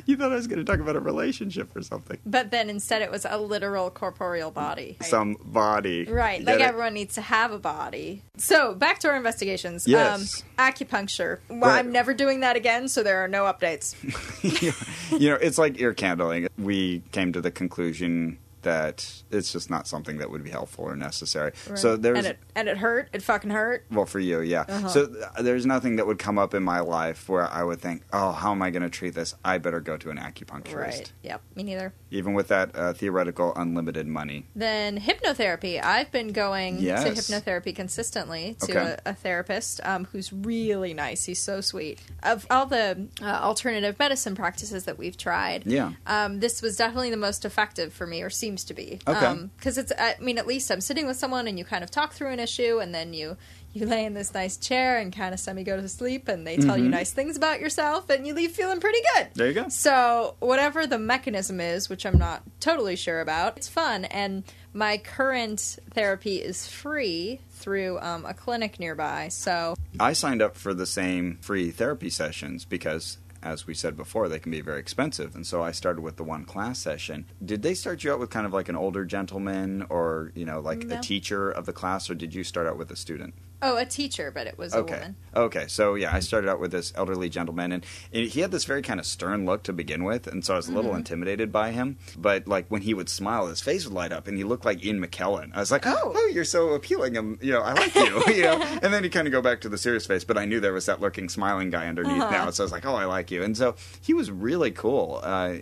You 0.06 0.16
thought 0.16 0.32
I 0.32 0.34
was 0.34 0.48
going 0.48 0.58
to 0.58 0.64
talk 0.64 0.80
about 0.80 0.96
a 0.96 1.00
relationship 1.00 1.74
or 1.76 1.82
something. 1.82 2.18
But 2.26 2.50
then 2.50 2.68
instead 2.68 3.00
it 3.00 3.12
was 3.12 3.24
a 3.24 3.38
literal 3.38 3.90
corporeal 3.90 4.50
body. 4.50 4.96
Some 5.02 5.36
body. 5.44 6.04
Right, 6.04 6.40
Get 6.44 6.46
like 6.46 6.60
it? 6.60 6.62
everyone 6.62 6.94
needs 6.94 7.14
to 7.14 7.20
have 7.20 7.52
a 7.52 7.60
body. 7.60 8.24
So 8.38 8.74
back 8.74 8.98
to 9.00 9.08
our 9.08 9.16
investigations. 9.16 9.86
Yes. 9.86 10.42
Um, 10.42 10.48
acupuncture. 10.58 11.38
Well, 11.48 11.60
Right. 11.70 11.78
I'm 11.78 11.92
never 11.92 12.12
doing 12.12 12.40
that 12.40 12.56
again, 12.56 12.88
so 12.88 13.04
there 13.04 13.22
are 13.22 13.28
no 13.28 13.44
updates. 13.44 13.94
you 15.20 15.30
know, 15.30 15.36
it's 15.36 15.58
like 15.58 15.80
ear 15.80 15.94
candling. 15.94 16.48
We 16.58 17.02
came 17.12 17.32
to 17.32 17.40
the 17.40 17.52
conclusion 17.52 18.38
that 18.62 19.22
it's 19.30 19.52
just 19.52 19.70
not 19.70 19.86
something 19.86 20.18
that 20.18 20.30
would 20.30 20.42
be 20.44 20.50
helpful 20.50 20.84
or 20.84 20.96
necessary. 20.96 21.52
So 21.74 21.96
there's 21.96 22.18
and 22.18 22.26
it 22.26 22.38
and 22.54 22.68
it 22.68 22.76
hurt. 22.78 23.08
It 23.12 23.22
fucking 23.22 23.50
hurt. 23.50 23.84
well 23.90 24.06
for 24.06 24.18
you, 24.20 24.40
yeah. 24.40 24.64
Uh-huh. 24.68 24.88
So 24.88 25.06
th- 25.06 25.24
there's 25.40 25.64
nothing 25.66 25.96
that 25.96 26.06
would 26.06 26.18
come 26.18 26.38
up 26.38 26.54
in 26.54 26.62
my 26.62 26.80
life 26.80 27.28
where 27.28 27.46
I 27.48 27.62
would 27.62 27.80
think, 27.80 28.02
"Oh, 28.12 28.32
how 28.32 28.50
am 28.52 28.62
I 28.62 28.70
going 28.70 28.82
to 28.82 28.90
treat 28.90 29.14
this? 29.14 29.34
I 29.44 29.58
better 29.58 29.80
go 29.80 29.96
to 29.96 30.10
an 30.10 30.16
acupuncturist." 30.18 30.74
Right. 30.76 31.12
Yep. 31.22 31.42
Me 31.54 31.62
neither. 31.62 31.92
Even 32.10 32.34
with 32.34 32.48
that 32.48 32.74
uh, 32.74 32.92
theoretical 32.92 33.52
unlimited 33.54 34.06
money. 34.06 34.46
Then 34.56 34.98
hypnotherapy. 35.00 35.82
I've 35.82 36.10
been 36.10 36.32
going 36.32 36.78
Yes. 36.78 37.04
to 37.04 37.10
hypnotherapy 37.10 37.74
consistently 37.74 38.56
to 38.66 38.72
Okay. 38.72 38.96
a, 39.04 39.10
a 39.10 39.14
therapist 39.14 39.80
um, 39.84 40.06
who's 40.12 40.32
really 40.32 40.94
nice. 40.94 41.24
He's 41.24 41.38
so 41.40 41.60
sweet. 41.60 42.00
Of 42.22 42.46
all 42.50 42.66
the 42.66 43.08
uh, 43.22 43.24
alternative 43.26 43.98
medicine 43.98 44.34
practices 44.34 44.84
that 44.84 44.98
we've 44.98 45.16
tried, 45.16 45.64
Yeah. 45.66 45.92
um, 46.06 46.40
this 46.40 46.62
was 46.62 46.76
definitely 46.76 47.10
the 47.10 47.16
most 47.16 47.44
effective 47.44 47.92
for 47.92 48.06
me, 48.06 48.22
or 48.22 48.30
seems 48.48 48.64
to 48.64 48.72
be. 48.72 48.98
Okay. 49.06 49.34
Because 49.58 49.76
it's, 49.76 49.92
I 49.98 50.14
mean, 50.20 50.38
at 50.38 50.46
least 50.46 50.70
I'm 50.70 50.80
sitting 50.80 51.06
with 51.06 51.18
someone 51.18 51.46
and 51.46 51.58
you 51.58 51.66
kind 51.66 51.84
of 51.84 51.90
talk 51.90 52.14
through 52.14 52.32
an 52.32 52.40
issue, 52.40 52.78
and 52.78 52.94
then 52.94 53.12
you 53.12 53.36
you 53.74 53.84
lay 53.84 54.06
in 54.06 54.14
this 54.14 54.32
nice 54.32 54.56
chair 54.56 54.98
and 54.98 55.14
kind 55.14 55.34
of 55.34 55.38
semi 55.38 55.62
go 55.64 55.76
to 55.76 55.86
sleep, 55.86 56.28
and 56.28 56.46
they 56.46 56.56
tell 56.56 56.78
you 56.78 56.88
nice 56.88 57.12
things 57.12 57.36
about 57.36 57.60
yourself, 57.60 58.08
and 58.08 58.26
you 58.26 58.32
leave 58.32 58.52
feeling 58.52 58.80
pretty 58.80 59.00
good. 59.14 59.28
There 59.34 59.48
you 59.48 59.52
go. 59.52 59.68
So, 59.68 60.36
whatever 60.40 60.86
the 60.86 60.98
mechanism 60.98 61.60
is, 61.60 61.90
which 61.90 62.06
I'm 62.06 62.16
not 62.16 62.42
totally 62.60 62.96
sure 62.96 63.20
about, 63.20 63.58
it's 63.58 63.68
fun. 63.68 64.06
And 64.06 64.44
my 64.72 64.96
current 64.96 65.78
therapy 65.92 66.36
is 66.36 66.66
free 66.66 67.40
through 67.50 67.98
um, 68.00 68.24
a 68.24 68.32
clinic 68.32 68.80
nearby. 68.80 69.28
So, 69.28 69.74
I 70.00 70.14
signed 70.14 70.40
up 70.40 70.56
for 70.56 70.72
the 70.72 70.86
same 70.86 71.36
free 71.42 71.70
therapy 71.70 72.08
sessions 72.08 72.64
because, 72.64 73.18
as 73.48 73.66
we 73.66 73.74
said 73.74 73.96
before, 73.96 74.28
they 74.28 74.38
can 74.38 74.52
be 74.52 74.60
very 74.60 74.78
expensive. 74.78 75.34
And 75.34 75.46
so 75.46 75.62
I 75.62 75.72
started 75.72 76.02
with 76.02 76.16
the 76.16 76.24
one 76.24 76.44
class 76.44 76.78
session. 76.78 77.26
Did 77.44 77.62
they 77.62 77.74
start 77.74 78.04
you 78.04 78.12
out 78.12 78.18
with 78.20 78.30
kind 78.30 78.46
of 78.46 78.52
like 78.52 78.68
an 78.68 78.76
older 78.76 79.04
gentleman 79.04 79.84
or, 79.88 80.32
you 80.34 80.44
know, 80.44 80.60
like 80.60 80.84
No. 80.84 80.98
a 80.98 81.00
teacher 81.00 81.50
of 81.50 81.64
the 81.66 81.72
class, 81.72 82.10
or 82.10 82.14
did 82.14 82.34
you 82.34 82.44
start 82.44 82.66
out 82.66 82.76
with 82.76 82.90
a 82.90 82.96
student? 82.96 83.34
Oh, 83.62 83.76
a 83.76 83.84
teacher, 83.84 84.30
but 84.30 84.46
it 84.46 84.56
was 84.58 84.74
a 84.74 84.78
Okay. 84.78 84.94
woman. 84.94 85.16
Okay. 85.34 85.66
So 85.68 85.94
yeah, 85.94 86.14
I 86.14 86.20
started 86.20 86.48
out 86.50 86.60
with 86.60 86.70
this 86.72 86.92
elderly 86.96 87.28
gentleman, 87.28 87.72
and 87.72 87.84
he 88.12 88.40
had 88.40 88.50
this 88.50 88.64
very 88.64 88.82
kind 88.82 88.98
of 89.00 89.06
stern 89.06 89.44
look 89.46 89.62
to 89.64 89.72
begin 89.72 90.04
with, 90.04 90.26
and 90.26 90.44
so 90.44 90.54
I 90.54 90.56
was 90.56 90.68
a 90.68 90.72
little 90.72 90.90
Mm-hmm. 90.90 90.98
intimidated 90.98 91.52
by 91.52 91.70
him. 91.72 91.98
But 92.16 92.46
like 92.48 92.66
when 92.68 92.82
he 92.82 92.94
would 92.94 93.08
smile, 93.08 93.46
his 93.46 93.60
face 93.60 93.84
would 93.84 93.94
light 93.94 94.12
up, 94.12 94.26
and 94.28 94.36
he 94.36 94.44
looked 94.44 94.64
like 94.64 94.84
Ian 94.84 95.04
McKellen. 95.04 95.50
I 95.54 95.60
was 95.60 95.70
like, 95.70 95.86
Oh. 95.86 96.12
oh, 96.14 96.30
you're 96.32 96.44
so 96.44 96.70
appealing. 96.70 97.16
i 97.18 97.20
you 97.44 97.52
know, 97.52 97.60
I 97.62 97.72
like 97.74 97.94
you. 97.94 98.22
you 98.34 98.42
know, 98.42 98.60
and 98.82 98.92
then 98.94 99.02
he 99.04 99.10
kind 99.10 99.26
of 99.26 99.32
go 99.32 99.42
back 99.42 99.60
to 99.62 99.68
the 99.68 99.78
serious 99.78 100.06
face, 100.06 100.24
but 100.24 100.38
I 100.38 100.44
knew 100.44 100.60
there 100.60 100.72
was 100.72 100.86
that 100.86 101.00
lurking, 101.00 101.28
smiling 101.28 101.70
guy 101.70 101.86
underneath 101.88 102.22
Uh-huh. 102.22 102.30
now, 102.30 102.50
so 102.50 102.62
I 102.62 102.64
was 102.64 102.72
like, 102.72 102.86
oh, 102.86 102.94
I 102.94 103.04
like 103.04 103.30
you. 103.30 103.42
And 103.42 103.56
so 103.56 103.74
he 104.00 104.14
was 104.14 104.30
really 104.30 104.70
cool. 104.70 105.20
Uh, 105.22 105.58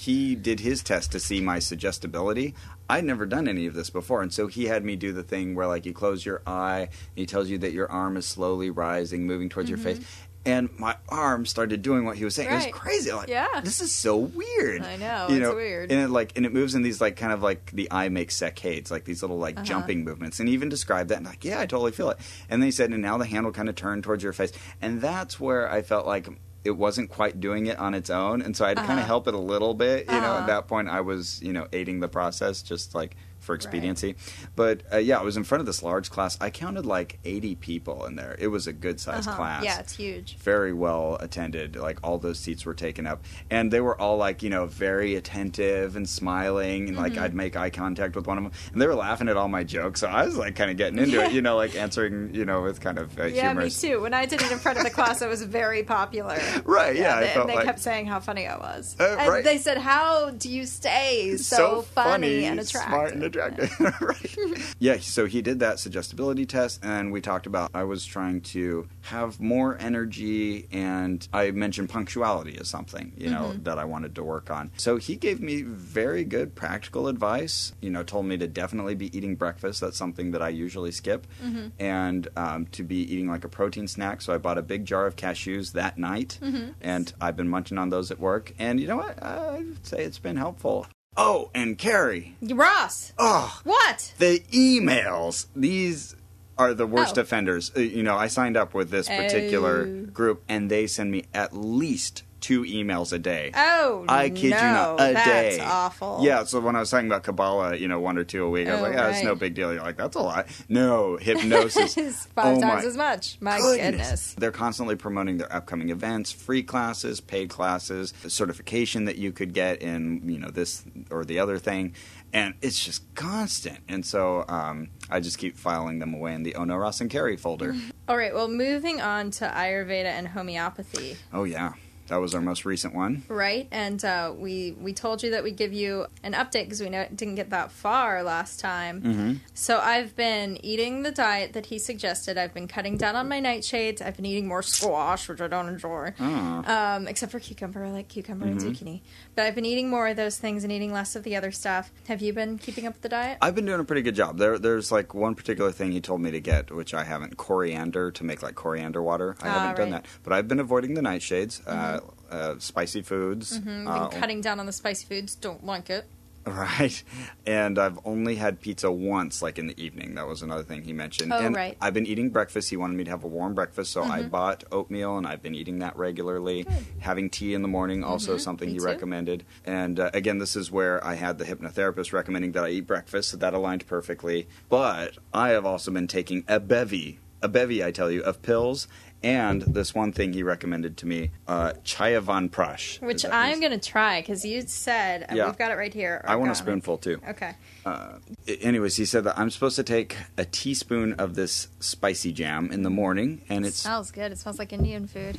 he 0.00 0.34
did 0.34 0.60
his 0.60 0.82
test 0.82 1.12
to 1.12 1.20
see 1.20 1.40
my 1.40 1.58
suggestibility. 1.58 2.54
I'd 2.88 3.04
never 3.04 3.26
done 3.26 3.46
any 3.48 3.66
of 3.66 3.74
this 3.74 3.90
before, 3.90 4.22
and 4.22 4.32
so 4.32 4.46
he 4.46 4.64
had 4.64 4.84
me 4.84 4.96
do 4.96 5.12
the 5.12 5.22
thing 5.22 5.54
where 5.54 5.66
like 5.66 5.86
you 5.86 5.92
close 5.92 6.24
your 6.24 6.42
eye, 6.46 6.80
and 6.82 6.90
he 7.16 7.26
tells 7.26 7.48
you 7.48 7.58
that 7.58 7.72
your 7.72 7.90
arm 7.90 8.16
is 8.16 8.26
slowly 8.26 8.70
rising, 8.70 9.26
moving 9.26 9.48
towards 9.48 9.68
your 9.68 9.78
face. 9.78 10.00
And 10.46 10.70
my 10.78 10.96
arm 11.10 11.44
started 11.44 11.82
doing 11.82 12.06
what 12.06 12.16
he 12.16 12.24
was 12.24 12.34
saying. 12.34 12.48
It 12.48 12.52
Mm-hmm. 12.52 12.64
Right. 12.64 12.72
was 12.72 12.80
crazy. 12.80 13.12
Like, 13.12 13.28
Yeah. 13.28 13.60
this 13.62 13.82
is 13.82 13.94
so 13.94 14.16
weird. 14.16 14.80
I 14.80 14.96
know, 14.96 15.26
You 15.28 15.44
it's 15.46 15.54
weird. 15.54 15.92
And 15.92 16.00
it 16.00 16.08
like, 16.08 16.32
and 16.34 16.46
it 16.46 16.52
moves 16.54 16.74
in 16.74 16.80
these 16.80 16.98
like 16.98 17.16
kind 17.16 17.30
of 17.34 17.42
like 17.42 17.70
the 17.72 17.88
eye 17.92 18.08
makes 18.08 18.40
saccades, 18.40 18.90
like 18.90 19.04
these 19.04 19.20
little 19.22 19.36
like 19.36 19.56
Uh-huh. 19.56 19.64
jumping 19.66 20.02
movements. 20.02 20.40
And 20.40 20.48
he 20.48 20.54
even 20.54 20.70
described 20.70 21.10
that. 21.10 21.18
And 21.18 21.26
like, 21.26 21.44
yeah, 21.44 21.60
I 21.60 21.66
totally 21.66 21.92
feel 21.92 22.08
it. 22.08 22.16
And 22.48 22.62
then 22.62 22.66
he 22.68 22.72
said, 22.72 22.88
and 22.90 23.02
now 23.02 23.18
the 23.18 23.26
handle 23.26 23.52
kind 23.52 23.68
of 23.68 23.74
turned 23.74 24.02
towards 24.02 24.22
your 24.24 24.32
face. 24.32 24.50
And 24.80 25.02
that's 25.02 25.38
where 25.38 25.70
I 25.70 25.82
felt 25.82 26.06
like 26.06 26.26
it 26.64 26.72
wasn't 26.72 27.08
quite 27.10 27.40
doing 27.40 27.66
it 27.66 27.78
on 27.78 27.94
its 27.94 28.10
own, 28.10 28.42
and 28.42 28.56
so 28.56 28.64
I 28.64 28.68
had 28.68 28.76
to 28.76 28.82
kind 28.82 28.92
Uh-huh. 28.92 29.00
of 29.00 29.06
help 29.06 29.28
it 29.28 29.34
a 29.34 29.38
little 29.38 29.74
bit. 29.74 30.06
You 30.06 30.12
know, 30.20 30.26
Uh-huh. 30.26 30.40
at 30.40 30.46
that 30.46 30.68
point, 30.68 30.88
I 30.88 31.00
was 31.00 31.40
you 31.42 31.52
know 31.52 31.66
aiding 31.72 32.00
the 32.00 32.08
process, 32.08 32.62
just 32.62 32.94
like 32.94 33.16
for 33.50 33.54
expediency. 33.56 34.14
But 34.54 34.82
uh, 34.92 34.98
yeah, 34.98 35.18
I 35.18 35.22
was 35.22 35.36
in 35.36 35.42
front 35.42 35.60
of 35.60 35.66
this 35.66 35.82
large 35.82 36.08
class. 36.10 36.38
I 36.40 36.50
counted 36.50 36.86
like 36.86 37.18
eighty 37.24 37.56
people 37.56 38.06
in 38.06 38.14
there. 38.14 38.36
It 38.38 38.46
was 38.48 38.66
a 38.68 38.72
good 38.72 39.00
sized 39.00 39.26
Uh-huh. 39.28 39.36
class 39.36 39.64
Yeah, 39.64 39.80
it's 39.80 39.96
huge. 39.96 40.36
very 40.36 40.72
well 40.72 41.16
attended. 41.20 41.74
Like 41.74 41.98
all 42.04 42.18
those 42.18 42.38
seats 42.38 42.64
were 42.64 42.74
taken 42.74 43.06
up, 43.08 43.24
and 43.50 43.72
they 43.72 43.80
were 43.80 44.00
all 44.00 44.16
like 44.18 44.42
you 44.44 44.50
know 44.50 44.66
very 44.66 45.16
attentive 45.16 45.96
and 45.96 46.08
smiling, 46.08 46.88
and 46.88 46.96
Mm-hmm. 46.96 47.02
like 47.16 47.18
I'd 47.18 47.34
make 47.34 47.56
eye 47.56 47.70
contact 47.70 48.14
with 48.14 48.26
one 48.28 48.38
of 48.38 48.44
them, 48.44 48.52
and 48.72 48.80
they 48.80 48.86
were 48.86 48.94
laughing 48.94 49.28
at 49.28 49.36
all 49.36 49.48
my 49.48 49.64
jokes. 49.64 50.00
So 50.00 50.06
I 50.06 50.24
was 50.26 50.36
like 50.36 50.54
kind 50.54 50.70
of 50.70 50.76
getting 50.76 50.98
into 50.98 51.20
it, 51.24 51.32
you 51.32 51.42
know, 51.42 51.56
like 51.56 51.74
answering, 51.74 52.34
you 52.34 52.44
know, 52.44 52.62
with 52.62 52.80
kind 52.80 52.98
of 52.98 53.18
uh, 53.18 53.24
Yeah, 53.24 53.48
humorous. 53.48 53.82
me 53.82 53.88
too. 53.88 54.00
When 54.00 54.14
I 54.14 54.26
did 54.26 54.40
it 54.42 54.52
in 54.52 54.58
front 54.58 54.78
of 54.78 54.84
the 54.84 54.90
class, 54.90 55.22
it 55.22 55.28
was 55.28 55.42
very 55.42 55.82
popular. 55.82 56.38
Right? 56.64 56.94
Yeah, 56.94 57.16
I 57.16 57.20
they, 57.20 57.28
felt 57.28 57.46
they 57.48 57.54
like 57.56 57.64
kept 57.64 57.80
saying 57.80 58.06
how 58.06 58.20
funny 58.20 58.46
I 58.46 58.56
was. 58.56 58.94
Uh, 59.00 59.16
and 59.18 59.28
right. 59.32 59.42
they 59.44 59.58
said, 59.58 59.78
"How 59.78 60.30
do 60.30 60.48
you 60.50 60.66
stay 60.66 61.36
so, 61.36 61.82
funny, 61.82 62.44
and 62.44 62.60
attractive?" 62.60 62.90
smart 62.92 63.12
and 63.14 63.22
attractive. 63.24 63.39
right. 64.00 64.36
yeah, 64.78 64.98
so 65.00 65.26
he 65.26 65.42
did 65.42 65.60
that 65.60 65.78
suggestibility 65.78 66.46
test, 66.46 66.80
and 66.84 67.12
we 67.12 67.20
talked 67.20 67.46
about 67.46 67.70
I 67.74 67.84
was 67.84 68.04
trying 68.04 68.40
to 68.52 68.88
have 69.02 69.40
more 69.40 69.76
energy, 69.80 70.68
and 70.72 71.26
I 71.32 71.50
mentioned 71.50 71.88
punctuality 71.88 72.56
as 72.60 72.68
something 72.68 73.12
you 73.16 73.30
know 73.30 73.40
Mm-hmm. 73.50 73.62
that 73.64 73.78
I 73.78 73.84
wanted 73.84 74.14
to 74.16 74.22
work 74.22 74.50
on. 74.50 74.70
So 74.76 74.96
he 74.98 75.16
gave 75.16 75.40
me 75.40 75.62
very 75.62 76.24
good 76.24 76.54
practical 76.54 77.08
advice. 77.08 77.72
You 77.80 77.90
know, 77.90 78.02
told 78.02 78.26
me 78.26 78.36
to 78.38 78.46
definitely 78.46 78.94
be 78.94 79.16
eating 79.16 79.34
breakfast. 79.36 79.80
That's 79.80 79.96
something 79.96 80.32
that 80.32 80.42
I 80.42 80.48
usually 80.50 80.92
skip, 80.92 81.26
Mm-hmm. 81.42 81.68
and 81.78 82.28
um, 82.36 82.66
to 82.72 82.82
be 82.82 82.96
eating 83.12 83.28
like 83.28 83.44
a 83.44 83.48
protein 83.48 83.88
snack. 83.88 84.20
So 84.22 84.32
I 84.34 84.38
bought 84.38 84.58
a 84.58 84.62
big 84.62 84.84
jar 84.84 85.06
of 85.06 85.16
cashews 85.16 85.72
that 85.72 85.98
night, 85.98 86.38
Mm-hmm. 86.42 86.72
and 86.80 87.12
I've 87.20 87.36
been 87.36 87.48
munching 87.48 87.78
on 87.78 87.88
those 87.90 88.10
at 88.10 88.20
work. 88.20 88.52
And 88.58 88.78
you 88.80 88.86
know 88.86 88.96
what? 88.96 89.22
I'd 89.22 89.86
say 89.86 90.04
it's 90.04 90.18
been 90.18 90.36
helpful. 90.36 90.86
Oh, 91.16 91.50
and 91.54 91.76
Carrie. 91.76 92.36
Ross, 92.40 93.12
Oh, 93.18 93.60
what? 93.64 94.14
the 94.18 94.40
emails. 94.52 95.46
These 95.56 96.14
are 96.56 96.72
the 96.74 96.86
worst 96.86 97.18
Oh. 97.18 97.22
offenders. 97.22 97.72
Uh, 97.76 97.80
You 97.80 98.02
know, 98.02 98.16
I 98.16 98.28
signed 98.28 98.56
up 98.56 98.74
with 98.74 98.90
this 98.90 99.08
particular 99.08 99.86
Oh. 99.86 100.10
group, 100.12 100.42
and 100.48 100.70
they 100.70 100.86
send 100.86 101.10
me 101.10 101.24
at 101.34 101.54
least 101.56 102.22
two 102.40 102.62
emails 102.62 103.12
a 103.12 103.18
day. 103.18 103.50
Oh, 103.54 104.04
I 104.08 104.30
kid 104.30 104.50
no, 104.50 104.56
you 104.56 104.62
not, 104.62 104.94
a 105.00 105.12
that's 105.14 105.56
day. 105.56 105.62
awful. 105.64 106.18
Yeah, 106.22 106.44
so 106.44 106.60
when 106.60 106.76
I 106.76 106.80
was 106.80 106.90
talking 106.90 107.06
about 107.06 107.22
Kabbalah, 107.22 107.76
you 107.76 107.88
know, 107.88 108.00
one 108.00 108.18
or 108.18 108.24
two 108.24 108.44
a 108.44 108.50
week, 108.50 108.68
I 108.68 108.72
was 108.72 108.80
Oh, 108.80 108.82
like, 108.84 108.92
yeah, 108.94 109.08
it's 109.10 109.22
no 109.24 109.34
big 109.34 109.54
deal. 109.54 109.72
You're 109.72 109.82
like, 109.82 109.96
that's 109.96 110.16
a 110.16 110.20
lot. 110.20 110.46
No, 110.68 111.16
hypnosis. 111.16 111.94
Five 112.34 112.58
Oh, 112.58 112.60
times 112.60 112.84
as 112.84 112.96
much. 112.96 113.36
My 113.40 113.58
goodness. 113.58 113.90
goodness. 113.90 114.34
They're 114.38 114.50
constantly 114.52 114.96
promoting 114.96 115.38
their 115.38 115.52
upcoming 115.52 115.90
events, 115.90 116.32
free 116.32 116.62
classes, 116.62 117.20
paid 117.20 117.48
classes, 117.50 118.12
the 118.22 118.30
certification 118.30 119.04
that 119.04 119.16
you 119.16 119.32
could 119.32 119.52
get 119.54 119.82
in, 119.82 120.28
you 120.28 120.38
know, 120.38 120.48
this 120.50 120.82
or 121.10 121.24
the 121.24 121.38
other 121.38 121.58
thing. 121.58 121.94
And 122.32 122.54
it's 122.62 122.84
just 122.84 123.02
constant. 123.16 123.78
And 123.88 124.06
so 124.06 124.44
um, 124.48 124.88
I 125.10 125.18
just 125.20 125.38
keep 125.38 125.56
filing 125.56 125.98
them 125.98 126.14
away 126.14 126.32
in 126.34 126.44
the 126.44 126.54
Ono 126.54 126.76
Ross 126.76 127.00
and 127.00 127.10
Carrie 127.10 127.36
folder. 127.36 127.74
All 128.08 128.16
right, 128.16 128.32
well, 128.34 128.48
moving 128.48 129.00
on 129.00 129.30
to 129.32 129.44
Ayurveda 129.46 130.04
and 130.06 130.28
homeopathy, 130.28 131.16
oh, 131.32 131.44
yeah. 131.44 131.72
That 132.10 132.20
was 132.20 132.34
our 132.34 132.40
most 132.42 132.64
recent 132.64 132.94
one. 132.94 133.22
right? 133.28 133.66
And 133.70 134.04
uh, 134.04 134.32
we 134.36 134.76
we 134.80 134.92
told 134.92 135.22
you 135.22 135.30
that 135.30 135.42
we'd 135.42 135.56
give 135.56 135.72
you 135.72 136.06
an 136.22 136.34
update 136.34 136.64
because 136.64 136.80
we 136.82 136.90
know 136.90 137.00
it 137.00 137.16
didn't 137.16 137.36
get 137.36 137.50
that 137.50 137.72
far 137.72 138.22
last 138.22 138.60
time. 138.60 139.00
Mm-hmm. 139.00 139.32
So 139.54 139.78
I've 139.78 140.14
been 140.14 140.58
eating 140.64 141.02
the 141.02 141.10
diet 141.12 141.54
that 141.54 141.66
he 141.66 141.78
suggested. 141.78 142.36
I've 142.36 142.52
been 142.52 142.68
cutting 142.68 142.96
down 142.96 143.16
on 143.16 143.28
my 143.28 143.40
nightshades. 143.40 144.02
I've 144.02 144.16
been 144.16 144.26
eating 144.26 144.46
more 144.46 144.62
squash, 144.62 145.28
which 145.28 145.40
I 145.40 145.48
don't 145.48 145.68
enjoy. 145.68 146.12
Oh. 146.20 146.64
Um, 146.66 147.08
except 147.08 147.32
for 147.32 147.40
cucumber, 147.40 147.84
I 147.84 147.90
like 147.90 148.08
cucumber 148.08 148.46
Mm-hmm. 148.46 148.66
and 148.66 148.76
zucchini. 148.76 149.00
But 149.34 149.46
I've 149.46 149.54
been 149.54 149.64
eating 149.66 149.88
more 149.88 150.08
of 150.08 150.16
those 150.16 150.36
things 150.38 150.64
and 150.64 150.72
eating 150.72 150.92
less 150.92 151.16
of 151.16 151.22
the 151.22 151.36
other 151.36 151.50
stuff. 151.52 151.90
Have 152.08 152.20
you 152.22 152.32
been 152.32 152.58
keeping 152.58 152.86
up 152.86 152.94
with 152.94 153.02
the 153.02 153.08
diet? 153.08 153.38
I've 153.40 153.54
been 153.54 153.66
doing 153.66 153.80
a 153.80 153.84
pretty 153.84 154.02
good 154.02 154.14
job. 154.16 154.36
There, 154.38 154.58
there's 154.58 154.90
like 154.90 155.14
one 155.14 155.34
particular 155.34 155.70
thing 155.72 155.92
he 155.92 156.00
told 156.00 156.20
me 156.20 156.30
to 156.32 156.40
get, 156.40 156.70
which 156.72 156.92
I 156.94 157.04
haven't 157.04 157.36
coriander 157.36 158.10
to 158.10 158.24
make 158.24 158.42
like 158.42 158.54
coriander 158.56 159.02
water. 159.02 159.36
I 159.40 159.48
Ah, 159.48 159.52
haven't 159.60 159.76
done 159.76 159.90
that, 159.90 160.06
but 160.24 160.32
I've 160.32 160.48
been 160.48 160.58
avoiding 160.60 160.94
the 160.94 161.00
nightshades, 161.00 161.60
uh, 161.66 161.99
uh, 162.30 162.54
spicy 162.58 163.02
foods. 163.02 163.56
I've 163.56 163.64
been 163.64 163.86
uh, 163.86 164.08
cutting 164.08 164.40
down 164.40 164.60
on 164.60 164.66
the 164.66 164.72
spicy 164.72 165.06
foods. 165.06 165.34
Don't 165.34 165.64
like 165.64 165.90
it. 165.90 166.06
Right. 166.46 167.04
And 167.44 167.78
I've 167.78 167.98
only 168.06 168.36
had 168.36 168.62
pizza 168.62 168.90
once, 168.90 169.42
like 169.42 169.58
in 169.58 169.66
the 169.66 169.78
evening. 169.80 170.14
That 170.14 170.26
was 170.26 170.40
another 170.40 170.62
thing 170.62 170.82
he 170.82 170.94
mentioned. 170.94 171.34
Oh, 171.34 171.38
and 171.38 171.54
right. 171.54 171.76
I've 171.82 171.92
been 171.92 172.06
eating 172.06 172.30
breakfast. 172.30 172.70
He 172.70 172.78
wanted 172.78 172.96
me 172.96 173.04
to 173.04 173.10
have 173.10 173.24
a 173.24 173.28
warm 173.28 173.54
breakfast, 173.54 173.92
so 173.92 174.00
Mm-hmm. 174.00 174.10
I 174.10 174.22
bought 174.22 174.64
oatmeal 174.72 175.18
and 175.18 175.26
I've 175.26 175.42
been 175.42 175.54
eating 175.54 175.80
that 175.80 175.96
regularly. 175.98 176.66
Having 177.00 177.30
tea 177.30 177.52
in 177.52 177.60
the 177.60 177.68
morning, 177.68 178.02
also 178.02 178.38
something 178.38 178.68
Mm-hmm. 178.70 178.76
Me 178.76 178.80
he 178.80 178.86
too. 178.86 178.86
recommended. 178.86 179.44
And 179.66 180.00
uh, 180.00 180.10
again, 180.14 180.38
this 180.38 180.56
is 180.56 180.72
where 180.72 181.04
I 181.06 181.14
had 181.16 181.36
the 181.36 181.44
hypnotherapist 181.44 182.14
recommending 182.14 182.52
that 182.52 182.64
I 182.64 182.70
eat 182.70 182.86
breakfast, 182.86 183.28
so 183.28 183.36
that 183.36 183.52
aligned 183.52 183.86
perfectly. 183.86 184.48
But 184.70 185.18
I 185.34 185.50
have 185.50 185.66
also 185.66 185.90
been 185.90 186.08
taking 186.08 186.44
a 186.48 186.58
bevy, 186.58 187.18
a 187.42 187.48
bevy, 187.48 187.84
I 187.84 187.90
tell 187.90 188.10
you, 188.10 188.22
of 188.22 188.40
pills. 188.40 188.88
And 189.22 189.60
this 189.62 189.94
one 189.94 190.12
thing 190.12 190.32
he 190.32 190.42
recommended 190.42 190.96
to 190.98 191.06
me, 191.06 191.30
uh, 191.46 191.74
Chyawanprash. 191.84 193.02
Which 193.02 193.24
I'm 193.26 193.60
going 193.60 193.78
to 193.78 193.90
try 193.90 194.20
because 194.22 194.44
you 194.44 194.62
said, 194.62 195.26
Yeah. 195.32 195.46
we've 195.46 195.58
got 195.58 195.70
it 195.70 195.74
right 195.74 195.92
here. 195.92 196.24
I 196.26 196.36
want 196.36 196.50
a 196.50 196.54
spoonful 196.54 196.98
too. 196.98 197.20
Okay. 197.28 197.54
Uh, 197.84 198.14
anyways, 198.60 198.96
he 198.96 199.04
said 199.04 199.24
that 199.24 199.38
I'm 199.38 199.50
supposed 199.50 199.76
to 199.76 199.82
take 199.82 200.16
a 200.38 200.44
teaspoon 200.46 201.14
of 201.14 201.34
this 201.34 201.68
spicy 201.80 202.32
jam 202.32 202.70
in 202.72 202.82
the 202.82 202.90
morning, 202.90 203.42
and 203.48 203.66
It 203.66 203.74
smells 203.74 204.10
good. 204.10 204.32
It 204.32 204.38
smells 204.38 204.58
like 204.58 204.72
Indian 204.72 205.06
food. 205.06 205.38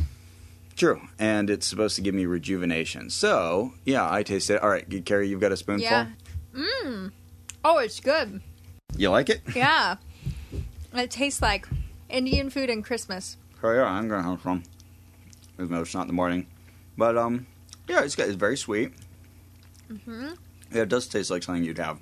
true, 0.76 1.02
and 1.20 1.50
it's 1.50 1.66
supposed 1.68 1.96
to 1.96 2.02
give 2.02 2.14
me 2.16 2.26
rejuvenation. 2.26 3.10
So, 3.10 3.74
yeah, 3.86 4.08
I 4.10 4.24
tasted 4.24 4.56
it. 4.56 4.64
All 4.64 4.70
right, 4.70 5.06
Carrie, 5.06 5.28
you've 5.28 5.42
got 5.42 5.52
a 5.52 5.58
spoonful. 5.58 5.84
Yeah. 5.84 6.08
Mmm. 6.56 7.12
Oh, 7.64 7.78
it's 7.80 8.00
good. 8.00 8.42
You 8.96 9.10
like 9.10 9.30
it? 9.30 9.42
Yeah. 9.56 9.96
it 10.96 11.12
tastes 11.12 11.42
like 11.42 11.68
Indian 12.10 12.50
food 12.50 12.70
and 12.70 12.84
Christmas. 12.84 13.38
Oh 13.64 13.72
yeah, 13.74 13.86
I'm 13.86 14.08
gonna 14.08 14.24
have 14.24 14.42
some. 14.42 14.64
Even 15.60 15.74
though 15.76 15.82
it's 15.82 15.94
not 15.94 16.02
in 16.02 16.08
the 16.08 16.14
morning, 16.14 16.48
but 16.98 17.18
um, 17.18 17.46
yeah, 17.88 18.02
it's 18.04 18.16
got 18.16 18.28
it's 18.28 18.36
very 18.36 18.58
sweet. 18.58 18.94
Mm-hmm. 19.92 20.30
Yeah, 20.74 20.82
it 20.84 20.90
does 20.90 21.08
taste 21.08 21.30
like 21.30 21.44
something 21.44 21.64
you'd 21.64 21.78
have 21.78 22.00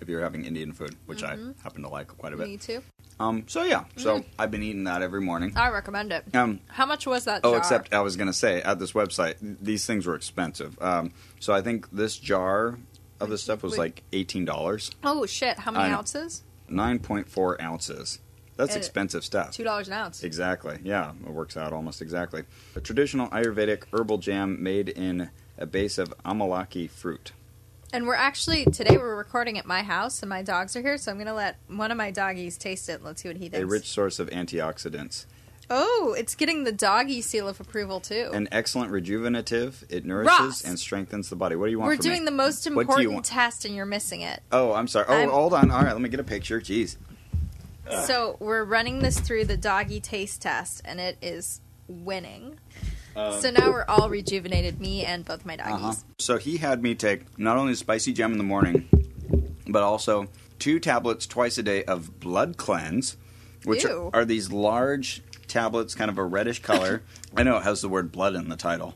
if 0.00 0.08
you're 0.08 0.20
having 0.20 0.44
Indian 0.44 0.72
food, 0.72 0.94
which 1.06 1.22
I 1.22 1.36
happen 1.62 1.82
to 1.82 1.88
like 1.88 2.08
quite 2.18 2.32
a 2.32 2.36
bit. 2.36 2.48
Me 2.48 2.56
too. 2.56 2.82
Um, 3.20 3.44
so 3.48 3.62
yeah, 3.64 3.84
so 3.96 4.18
Mm. 4.20 4.24
I've 4.38 4.50
been 4.50 4.62
eating 4.62 4.84
that 4.84 5.02
every 5.02 5.20
morning. 5.20 5.52
I 5.56 5.70
recommend 5.70 6.12
it. 6.12 6.24
Um, 6.36 6.60
How 6.68 6.86
much 6.86 7.04
was 7.06 7.24
that 7.24 7.40
Oh, 7.42 7.50
jar? 7.50 7.58
except 7.58 7.92
I 7.92 8.00
was 8.00 8.16
going 8.16 8.28
to 8.28 8.32
say 8.32 8.62
at 8.62 8.78
this 8.78 8.92
website, 8.92 9.34
these 9.40 9.86
things 9.86 10.06
were 10.06 10.14
expensive. 10.14 10.80
Um, 10.80 11.12
so 11.40 11.52
I 11.52 11.60
think 11.60 11.90
this 11.90 12.16
jar 12.16 12.78
of 13.20 13.28
this 13.28 13.42
stuff 13.42 13.64
was 13.64 13.72
Wait. 13.72 13.78
like 13.78 14.02
eighteen 14.12 14.44
dollars, 14.44 14.92
Oh, 15.02 15.26
shit. 15.26 15.58
How 15.60 15.72
many 15.72 15.92
ounces? 15.92 16.44
nine 16.68 16.98
point 17.00 17.28
four 17.28 17.60
ounces, 17.60 18.20
That's 18.58 18.74
And- 18.74 18.78
expensive 18.82 19.24
stuff. 19.24 19.52
Two 19.52 19.62
dollars 19.64 19.86
an 19.86 19.94
ounce. 19.94 20.24
Exactly. 20.24 20.78
Yeah, 20.82 21.12
it 21.24 21.30
works 21.30 21.56
out 21.56 21.72
almost 21.72 22.02
exactly. 22.02 22.42
A 22.74 22.80
traditional 22.80 23.28
Ayurvedic 23.28 23.84
herbal 23.92 24.18
jam 24.18 24.60
made 24.62 24.88
in 24.88 25.30
a 25.56 25.64
base 25.64 25.96
of 25.96 26.12
amalaki 26.24 26.90
fruit. 26.90 27.30
And 27.92 28.06
we're 28.06 28.14
actually 28.16 28.64
today 28.66 28.96
we're 28.98 29.16
recording 29.16 29.56
at 29.58 29.64
my 29.64 29.82
house, 29.82 30.22
and 30.22 30.28
my 30.28 30.42
dogs 30.42 30.74
are 30.76 30.82
here, 30.82 30.98
so 30.98 31.10
I'm 31.12 31.16
going 31.18 31.28
to 31.28 31.32
let 31.32 31.56
one 31.68 31.90
of 31.92 31.96
my 31.96 32.10
doggies 32.10 32.58
taste 32.58 32.88
it. 32.88 33.02
Let's 33.02 33.22
see 33.22 33.28
what 33.28 33.36
he 33.38 33.48
thinks. 33.48 33.62
A 33.62 33.66
rich 33.66 33.88
source 33.88 34.18
of 34.18 34.28
antioxidants. 34.30 35.24
oh, 35.70 36.14
it's 36.18 36.34
getting 36.34 36.64
the 36.64 36.72
doggy 36.72 37.20
seal 37.20 37.46
of 37.48 37.60
approval 37.60 38.00
too. 38.00 38.28
An 38.32 38.48
excellent 38.50 38.90
rejuvenative. 38.90 39.84
It 39.88 40.04
nourishes 40.04 40.38
Ross! 40.38 40.64
and 40.64 40.78
strengthens 40.78 41.28
the 41.30 41.36
body. 41.36 41.54
What 41.56 41.66
do 41.66 41.70
you 41.70 41.78
want 41.78 41.88
we're 41.90 41.96
doing 41.96 42.20
me? 42.20 42.24
the 42.24 42.30
most 42.32 42.68
What 42.70 42.88
do 42.88 42.94
you 43.02 43.08
important 43.10 43.24
test, 43.24 43.64
and 43.64 43.74
you're 43.76 43.86
missing 43.86 44.20
it. 44.22 44.42
Oh, 44.50 44.72
I'm 44.72 44.88
sorry. 44.88 45.06
Oh, 45.08 45.14
I'm- 45.14 45.30
hold 45.30 45.54
on. 45.54 45.70
All 45.70 45.82
right, 45.82 45.92
let 45.92 46.00
me 46.00 46.08
get 46.08 46.18
a 46.20 46.24
picture. 46.24 46.60
Jeez. 46.60 46.96
So 48.06 48.36
we're 48.40 48.64
running 48.64 49.00
this 49.00 49.18
through 49.18 49.46
the 49.46 49.56
doggy 49.56 50.00
taste 50.00 50.42
test, 50.42 50.82
and 50.84 51.00
it 51.00 51.18
is 51.22 51.60
winning. 51.88 52.58
so 53.14 53.50
now 53.50 53.70
we're 53.70 53.84
all 53.88 54.08
rejuvenated, 54.08 54.80
me 54.80 55.04
and 55.04 55.24
both 55.24 55.44
my 55.44 55.56
doggies. 55.56 55.72
Uh-huh. 55.72 55.94
So 56.18 56.38
he 56.38 56.58
had 56.58 56.82
me 56.82 56.94
take 56.94 57.38
not 57.38 57.56
only 57.56 57.74
spicy 57.74 58.12
gem 58.12 58.32
in 58.32 58.38
the 58.38 58.44
morning, 58.44 58.88
but 59.66 59.82
also 59.82 60.28
two 60.58 60.78
tablets 60.78 61.26
twice 61.26 61.58
a 61.58 61.62
day 61.62 61.84
of 61.84 62.20
blood 62.20 62.56
cleanse, 62.56 63.16
which 63.64 63.84
are, 63.84 64.10
are 64.14 64.24
these 64.24 64.52
large 64.52 65.22
tablets, 65.46 65.94
kind 65.94 66.10
of 66.10 66.18
a 66.18 66.24
reddish 66.24 66.62
color. 66.62 67.02
I 67.36 67.42
know 67.42 67.56
it 67.56 67.64
has 67.64 67.80
the 67.80 67.88
word 67.88 68.12
blood 68.12 68.34
in 68.34 68.48
the 68.48 68.56
title. 68.56 68.94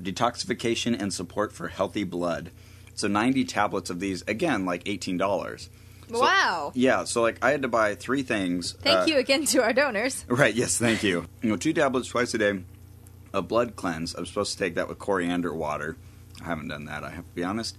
Detoxification 0.00 1.00
and 1.00 1.12
support 1.12 1.52
for 1.52 1.68
healthy 1.68 2.04
blood. 2.04 2.50
So 2.94 3.08
90 3.08 3.44
tablets 3.44 3.90
of 3.90 4.00
these, 4.00 4.22
again, 4.22 4.64
like 4.64 4.84
$18. 4.84 5.68
So- 6.10 6.20
wow! 6.20 6.72
Yeah, 6.74 7.04
so 7.04 7.22
like 7.22 7.42
I 7.42 7.50
had 7.50 7.62
to 7.62 7.68
buy 7.68 7.94
three 7.94 8.22
things. 8.22 8.72
Thank 8.80 9.00
uh, 9.00 9.04
you 9.06 9.18
again 9.18 9.44
to 9.46 9.62
our 9.62 9.72
donors. 9.72 10.24
Right, 10.28 10.54
yes, 10.54 10.78
thank 10.78 11.02
you. 11.02 11.26
You 11.42 11.50
know, 11.50 11.56
two 11.56 11.72
tablets 11.72 12.08
twice 12.08 12.32
a 12.34 12.38
day 12.38 12.60
a 13.32 13.42
blood 13.42 13.76
cleanse. 13.76 14.14
I'm 14.14 14.26
supposed 14.26 14.52
to 14.52 14.58
take 14.58 14.74
that 14.74 14.88
with 14.88 14.98
coriander 14.98 15.54
water. 15.54 15.96
I 16.42 16.46
haven't 16.46 16.68
done 16.68 16.86
that, 16.86 17.04
I 17.04 17.10
have 17.10 17.24
to 17.24 17.34
be 17.34 17.44
honest. 17.44 17.76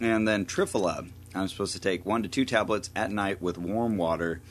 And 0.00 0.26
then 0.26 0.46
Triphala. 0.46 1.08
I'm 1.34 1.48
supposed 1.48 1.72
to 1.72 1.80
take 1.80 2.04
one 2.04 2.22
to 2.22 2.28
two 2.28 2.44
tablets 2.44 2.90
at 2.94 3.10
night 3.10 3.40
with 3.40 3.56
warm 3.56 3.96
water, 3.96 4.42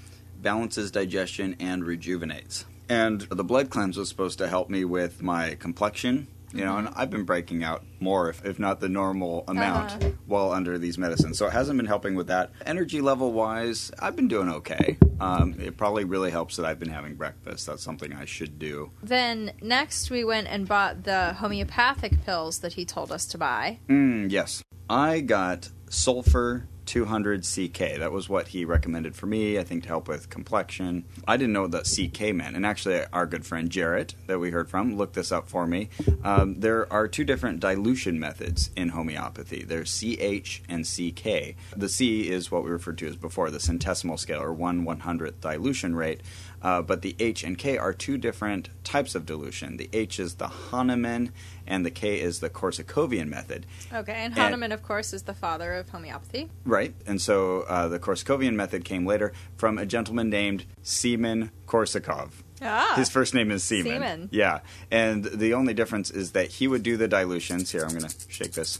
balances 0.41 0.89
digestion 0.89 1.55
and 1.59 1.83
rejuvenates. 1.83 2.65
And 2.89 3.21
the 3.21 3.43
blood 3.43 3.69
cleanse 3.69 3.97
was 3.97 4.09
supposed 4.09 4.39
to 4.39 4.47
help 4.47 4.69
me 4.69 4.83
with 4.83 5.21
my 5.21 5.55
complexion, 5.55 6.27
you 6.53 6.65
know, 6.65 6.77
and 6.77 6.89
I've 6.95 7.09
been 7.09 7.23
breaking 7.23 7.63
out 7.63 7.83
more, 7.99 8.29
if, 8.29 8.43
if 8.45 8.59
not 8.59 8.79
the 8.79 8.89
normal 8.89 9.43
amount, 9.47 9.91
Uh-huh. 10.03 10.11
while 10.25 10.51
under 10.51 10.77
these 10.77 10.97
medicines. 10.97 11.37
So 11.37 11.47
it 11.47 11.53
hasn't 11.53 11.77
been 11.77 11.85
helping 11.85 12.15
with 12.15 12.27
that. 12.27 12.51
Energy 12.65 13.01
level 13.01 13.31
wise, 13.31 13.91
I've 13.99 14.15
been 14.15 14.27
doing 14.27 14.49
okay. 14.49 14.97
Um, 15.19 15.55
it 15.59 15.77
probably 15.77 16.03
really 16.03 16.31
helps 16.31 16.55
that 16.57 16.65
I've 16.65 16.79
been 16.79 16.89
having 16.89 17.15
breakfast. 17.15 17.67
That's 17.67 17.83
something 17.83 18.11
I 18.13 18.25
should 18.25 18.57
do. 18.57 18.91
Then 19.03 19.51
next 19.61 20.09
we 20.09 20.23
went 20.23 20.47
and 20.47 20.67
bought 20.67 21.03
the 21.03 21.33
homeopathic 21.33 22.25
pills 22.25 22.59
that 22.59 22.73
he 22.73 22.85
told 22.85 23.11
us 23.11 23.25
to 23.27 23.37
buy. 23.37 23.79
Mm, 23.87 24.31
yes. 24.31 24.63
I 24.89 25.19
got 25.21 25.69
sulfur 25.89 26.67
200 26.91 27.43
CK. 27.43 27.99
That 27.99 28.11
was 28.11 28.27
what 28.27 28.49
he 28.49 28.65
recommended 28.65 29.15
for 29.15 29.25
me, 29.25 29.57
I 29.57 29.63
think, 29.63 29.83
to 29.83 29.87
help 29.87 30.09
with 30.09 30.29
complexion. 30.29 31.05
I 31.25 31.37
didn't 31.37 31.53
know 31.53 31.61
what 31.61 31.71
that 31.71 31.85
CK 31.85 32.35
meant. 32.35 32.57
And 32.57 32.65
actually, 32.65 33.05
our 33.13 33.25
good 33.25 33.45
friend 33.45 33.69
Jarrett, 33.69 34.13
that 34.27 34.39
we 34.39 34.51
heard 34.51 34.69
from, 34.69 34.97
looked 34.97 35.13
this 35.13 35.31
up 35.31 35.47
for 35.47 35.65
me. 35.65 35.87
Um, 36.21 36.59
there 36.59 36.91
are 36.91 37.07
two 37.07 37.23
different 37.23 37.61
dilution 37.61 38.19
methods 38.19 38.71
in 38.75 38.89
homeopathy 38.89 39.63
there's 39.63 39.89
CH 39.89 40.63
and 40.67 40.83
CK. 40.83 41.55
The 41.77 41.87
C 41.87 42.29
is 42.29 42.51
what 42.51 42.65
we 42.65 42.69
referred 42.69 42.97
to 42.97 43.07
as 43.07 43.15
before, 43.15 43.49
the 43.51 43.59
centesimal 43.59 44.19
scale, 44.19 44.41
or 44.41 44.51
1 44.51 44.85
100th 44.85 45.39
dilution 45.39 45.95
rate. 45.95 46.19
Uh, 46.63 46.81
but 46.81 47.01
the 47.01 47.15
H 47.19 47.43
and 47.43 47.57
K 47.57 47.77
are 47.77 47.93
two 47.93 48.17
different 48.17 48.69
types 48.83 49.15
of 49.15 49.25
dilution. 49.25 49.77
The 49.77 49.89
H 49.93 50.19
is 50.19 50.35
the 50.35 50.47
Hahnemann, 50.47 51.31
and 51.65 51.85
the 51.85 51.91
K 51.91 52.19
is 52.19 52.39
the 52.39 52.49
Korsakovian 52.49 53.27
method. 53.27 53.65
Okay, 53.93 54.13
and 54.13 54.37
And- 54.37 54.73
of 54.73 54.83
course, 54.83 55.11
is 55.13 55.23
the 55.23 55.33
father 55.33 55.73
of 55.73 55.89
homeopathy. 55.89 56.49
Right, 56.65 56.93
and 57.07 57.19
so 57.21 57.61
uh, 57.61 57.87
the 57.87 57.99
Korsakovian 57.99 58.53
method 58.53 58.85
came 58.85 59.05
later 59.05 59.33
from 59.57 59.77
a 59.77 59.85
gentleman 59.85 60.29
named 60.29 60.65
Seaman 60.83 61.51
Korsakov. 61.67 62.29
Ah, 62.63 62.93
His 62.95 63.09
first 63.09 63.33
name 63.33 63.49
is 63.49 63.63
Seaman. 63.63 63.93
Seaman. 63.93 64.29
Yeah, 64.31 64.59
and 64.91 65.23
the 65.25 65.55
only 65.55 65.73
difference 65.73 66.11
is 66.11 66.33
that 66.33 66.49
he 66.51 66.67
would 66.67 66.83
do 66.83 66.95
the 66.95 67.07
dilutions. 67.07 67.71
Here, 67.71 67.81
I'm 67.83 67.89
going 67.89 68.03
to 68.07 68.15
shake 68.29 68.51
this. 68.51 68.79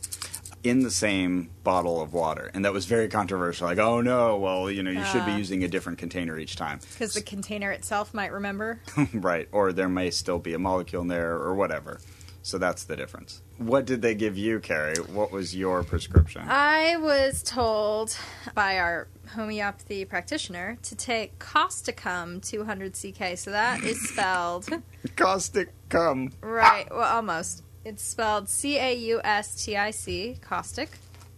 In 0.64 0.84
the 0.84 0.92
same 0.92 1.50
bottle 1.64 2.02
of 2.02 2.14
water, 2.14 2.52
and 2.54 2.64
that 2.66 2.74
was 2.74 2.86
very 2.86 3.08
controversial. 3.08 3.68
Like, 3.68 3.80
oh 3.80 4.00
no, 4.02 4.38
well, 4.38 4.70
you 4.70 4.84
know, 4.84 4.92
you 4.92 5.04
should 5.06 5.26
be 5.26 5.32
Ah. 5.32 5.38
using 5.38 5.64
a 5.64 5.68
different 5.68 5.98
container 5.98 6.38
each 6.38 6.56
time, 6.56 6.80
because 6.94 7.14
the 7.16 7.22
container 7.22 7.72
itself 7.72 8.14
might 8.14 8.32
remember. 8.32 8.80
right? 9.14 9.48
Or 9.52 9.74
there 9.74 9.90
may 9.90 10.12
still 10.12 10.38
be 10.38 10.54
a 10.54 10.60
molecule 10.60 11.02
in 11.02 11.08
there, 11.08 11.34
or 11.34 11.56
whatever. 11.56 12.00
So 12.44 12.58
that's 12.58 12.84
the 12.84 12.96
difference. 12.96 13.42
What 13.60 13.86
did 13.86 14.02
they 14.02 14.16
give 14.16 14.36
you, 14.38 14.60
Carrie? 14.60 14.96
What 14.98 15.32
was 15.32 15.56
your 15.56 15.84
prescription? 15.84 16.44
I 16.48 16.96
was 16.98 17.44
told 17.44 18.16
by 18.56 18.80
our 18.80 19.08
homeopathy 19.36 20.06
practitioner 20.06 20.78
to 20.82 20.96
take 20.96 21.38
Causticum 21.40 22.42
200 22.44 22.94
CK. 22.94 23.38
So 23.38 23.52
that 23.52 23.84
is 23.84 24.02
spelled 24.10 24.68
Caustic 25.16 25.70
cum. 25.90 26.32
right. 26.42 26.88
Well, 26.90 27.02
almost. 27.16 27.62
It's 27.84 28.04
spelled 28.04 28.50
C 28.50 28.78
A 28.78 28.94
U 28.94 29.22
S 29.24 29.64
T 29.64 29.76
I 29.76 29.92
C, 29.92 30.38
caustic. 30.42 30.90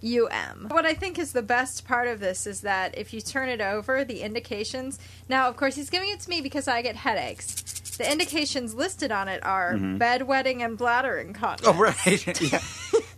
U 0.03 0.27
M. 0.27 0.67
What 0.69 0.85
I 0.85 0.93
think 0.93 1.17
is 1.17 1.31
the 1.31 1.41
best 1.41 1.87
part 1.87 2.09
of 2.09 2.19
this 2.19 2.45
is 2.45 2.61
that 2.61 2.97
if 2.97 3.13
you 3.13 3.21
turn 3.21 3.47
it 3.47 3.61
over, 3.61 4.03
the 4.03 4.21
indications. 4.21 4.99
Now, 5.29 5.47
of 5.47 5.55
course, 5.55 5.75
he's 5.75 5.89
giving 5.89 6.09
it 6.09 6.19
to 6.19 6.29
me 6.29 6.41
because 6.41 6.67
I 6.67 6.81
get 6.81 6.97
headaches. 6.97 7.61
The 7.97 8.11
indications 8.11 8.75
listed 8.75 9.13
on 9.13 9.29
it 9.29 9.43
are 9.45 9.75
mm-hmm. 9.75 9.97
bedwetting 9.97 10.65
and 10.65 10.77
bladder 10.77 11.17
incontinence. 11.17 11.77
Oh, 11.77 11.79
right. 11.79 12.41
yeah. 12.51 12.59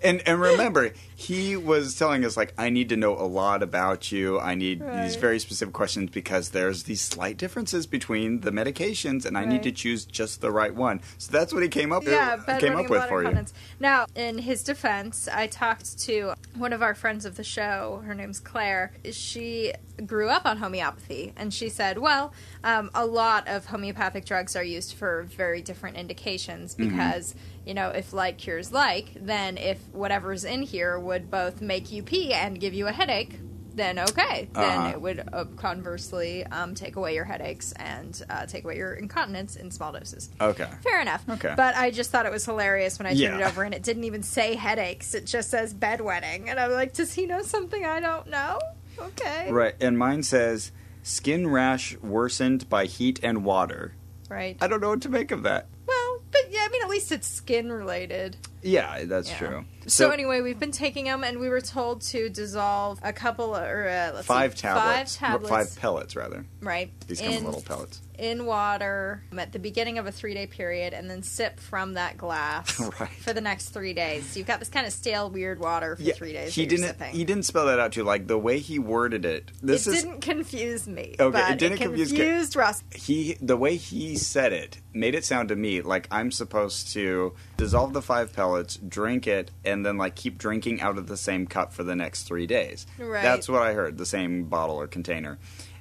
And 0.06 0.22
and 0.26 0.40
remember, 0.40 0.92
he 1.16 1.56
was 1.56 1.98
telling 1.98 2.24
us 2.26 2.38
like, 2.38 2.54
I 2.58 2.70
need 2.70 2.90
to 2.90 2.98
know 2.98 3.14
a 3.18 3.26
lot 3.26 3.64
about 3.64 4.12
you. 4.12 4.40
I 4.40 4.56
need 4.56 4.82
these 4.82 5.16
very 5.16 5.40
specific 5.40 5.74
questions 5.74 6.12
because 6.12 6.50
there's 6.50 6.84
these 6.84 7.02
slight 7.02 7.38
differences 7.38 7.88
between 7.88 8.42
the 8.42 8.52
medications, 8.52 9.26
and 9.26 9.38
I 9.38 9.46
need 9.46 9.64
to 9.64 9.72
choose 9.72 10.06
just 10.06 10.42
the 10.42 10.52
right 10.52 10.74
one. 10.74 11.02
So 11.18 11.32
that's 11.32 11.54
what 11.54 11.64
he 11.64 11.70
came 11.70 11.92
up 11.92 12.04
Yeah, 12.04 12.38
uh, 12.48 12.58
came 12.60 12.76
up 12.76 12.90
with 12.90 13.04
for 13.06 13.24
you. 13.24 13.46
Now, 13.80 14.06
in 14.16 14.38
his 14.38 14.64
defense, 14.64 15.28
I 15.32 15.48
talked 15.48 16.00
to 16.00 16.34
one 16.56 16.74
of 16.74 16.82
our 16.82 16.94
friends 16.94 17.26
of 17.26 17.36
the 17.36 17.44
show. 17.44 18.04
Her 18.06 18.14
name's 18.14 18.40
Claire. 18.40 18.92
She 19.12 19.74
grew 20.06 20.30
up 20.30 20.46
on 20.46 20.58
homeopathy, 20.58 21.34
and 21.36 21.54
she 21.54 21.70
said, 21.70 21.98
"Well, 21.98 22.34
um, 22.64 22.92
a 22.94 23.06
lot 23.06 23.48
of 23.48 23.66
homeopathic 23.66 24.26
drugs 24.26 24.56
are 24.56 24.64
used 24.64 24.94
for 24.94 25.24
very 25.24 25.62
different 25.62 25.98
indications 25.98 26.76
Mm-hmm. 26.76 27.36
Because." 27.66 27.70
You 27.70 27.74
know, 27.74 27.90
if 27.90 28.14
like 28.14 28.38
cures 28.38 28.72
like, 28.72 29.10
then 29.16 29.58
if 29.58 29.80
whatever's 29.92 30.44
in 30.46 30.62
here 30.62 31.00
would 31.00 31.30
both 31.32 31.62
make 31.62 31.92
you 31.92 32.04
pee 32.04 32.34
and 32.34 32.60
give 32.60 32.74
you 32.74 32.88
a 32.88 32.92
headache, 32.92 33.40
then 33.74 34.00
okay. 34.00 34.48
Then 34.54 34.80
Uh-huh. 34.80 34.90
it 34.92 35.02
would 35.02 35.24
uh, 35.34 35.44
conversely 35.58 36.46
um, 36.46 36.76
take 36.76 36.96
away 36.96 37.14
your 37.16 37.26
headaches 37.26 37.74
and 37.74 38.22
uh, 38.30 38.46
take 38.46 38.64
away 38.64 38.78
your 38.78 38.94
incontinence 38.94 39.58
in 39.58 39.70
small 39.72 39.92
doses. 39.92 40.30
Okay. 40.40 40.68
Fair 40.82 41.02
enough. 41.02 41.26
Okay. 41.30 41.54
But 41.58 41.76
I 41.76 41.92
just 41.92 42.10
thought 42.12 42.26
it 42.26 42.32
was 42.32 42.46
hilarious 42.46 42.98
when 43.00 43.06
I 43.08 43.10
turned 43.10 43.20
Yeah. 43.20 43.40
it 43.40 43.44
over 43.48 43.64
and 43.64 43.74
it 43.74 43.84
didn't 43.84 44.06
even 44.06 44.24
say 44.24 44.56
headaches. 44.56 45.14
It 45.14 45.26
just 45.26 45.50
says 45.50 45.74
bedwetting. 45.74 46.48
And 46.48 46.58
I'm 46.60 46.72
like, 46.72 46.94
does 46.94 47.14
he 47.14 47.26
know 47.26 47.42
something 47.42 47.84
I 47.84 48.00
don't 48.00 48.28
know? 48.28 48.60
Okay. 48.98 49.52
Right. 49.52 49.76
And 49.82 49.98
mine 49.98 50.24
says 50.24 50.72
skin 51.04 51.48
rash 51.48 51.98
worsened 51.98 52.70
by 52.70 52.86
heat 52.86 53.20
and 53.24 53.44
water. 53.44 53.94
Right. 54.30 54.56
I 54.62 54.68
don't 54.68 54.80
know 54.82 54.90
what 54.92 55.02
to 55.02 55.10
make 55.10 55.32
of 55.32 55.44
that. 55.44 55.68
Well, 55.86 56.05
but 56.44 56.52
yeah, 56.52 56.60
I 56.66 56.70
mean, 56.70 56.82
at 56.84 56.90
least 56.90 57.12
it's 57.12 57.28
skin 57.28 57.72
related. 57.72 58.38
Yeah, 58.62 59.04
that's 59.06 59.30
Yeah. 59.30 59.38
true. 59.38 59.66
So, 59.88 60.10
anyway, 60.10 60.42
we've 60.42 60.60
been 60.60 60.72
taking 60.72 61.06
them, 61.06 61.24
and 61.24 61.40
we 61.40 61.48
were 61.50 61.62
told 61.62 62.02
to 62.04 62.28
dissolve 62.30 63.00
a 63.04 63.14
couple, 63.14 63.56
or 63.56 63.88
uh, 63.88 64.12
let's 64.16 64.26
five 64.26 64.54
see, 64.56 64.62
tablets, 64.62 65.16
five 65.18 65.32
tablets, 65.32 65.50
five 65.50 65.80
pellets 65.80 66.16
rather. 66.16 66.46
right? 66.62 66.92
These 67.08 67.20
come 67.22 67.30
in 67.30 67.46
little 67.46 67.62
pellets. 67.62 68.02
In 68.18 68.46
water 68.46 69.22
um, 69.32 69.40
at 69.40 69.52
the 69.52 69.60
beginning 69.60 69.98
of 69.98 70.08
a 70.08 70.12
three 70.12 70.34
day 70.34 70.48
period, 70.48 70.94
and 70.94 71.10
then 71.10 71.24
sip 71.24 71.60
from 71.60 71.94
that 71.96 72.18
glass 72.18 72.80
Right. 73.00 73.10
for 73.10 73.34
the 73.34 73.42
next 73.42 73.70
three 73.70 73.94
days. 73.94 74.26
So 74.26 74.40
you've 74.40 74.48
got 74.48 74.60
this 74.60 74.70
kind 74.70 74.86
of 74.88 74.94
stale, 74.94 75.30
weird 75.30 75.60
water 75.60 75.96
for 75.96 76.04
three 76.04 76.34
days. 76.34 76.54
He 76.56 76.66
didn't. 76.66 76.86
sipping. 76.88 77.14
He 77.14 77.24
didn't 77.24 77.44
spell 77.44 77.66
that 77.68 77.80
out 77.80 77.92
too. 77.92 78.04
Like 78.04 78.28
the 78.28 78.38
way 78.38 78.60
he 78.60 78.80
worded 78.80 79.26
it. 79.26 79.52
This 79.62 79.88
it 79.88 79.94
is 79.96 80.04
didn't 80.04 80.22
confuse 80.22 80.88
me. 80.88 81.16
Okay, 81.20 81.32
but 81.32 81.52
it 81.52 81.60
didn't 81.60 81.78
confuse 81.80 82.12
Ka- 82.12 82.18
confused 82.18 82.56
Ross. 82.56 82.84
he. 82.94 83.38
The 83.42 83.58
way 83.58 83.76
he 83.76 84.16
said 84.16 84.54
it 84.54 84.78
made 84.94 85.16
it 85.16 85.26
sound 85.26 85.50
to 85.50 85.56
me 85.56 85.82
like 85.82 86.08
I'm 86.12 86.32
supposed 86.32 86.94
to 86.94 87.34
dissolve 87.58 87.94
the 87.94 88.02
five 88.02 88.34
pellets, 88.34 88.78
drink 88.78 89.28
it, 89.28 89.52
and 89.64 89.86
then 89.86 89.98
like 89.98 90.16
keep 90.16 90.38
drinking 90.38 90.82
out 90.82 90.98
of 90.98 91.08
the 91.08 91.18
same 91.18 91.48
cup 91.48 91.74
for 91.74 91.84
the 91.84 91.96
next 91.96 92.24
three 92.24 92.48
days. 92.48 92.86
Right. 92.98 93.22
That's 93.24 93.50
what 93.50 93.62
I 93.62 93.74
heard. 93.74 93.98
The 93.98 94.06
same 94.06 94.46
bottle 94.46 94.78
or 94.80 94.88
container. 94.88 95.38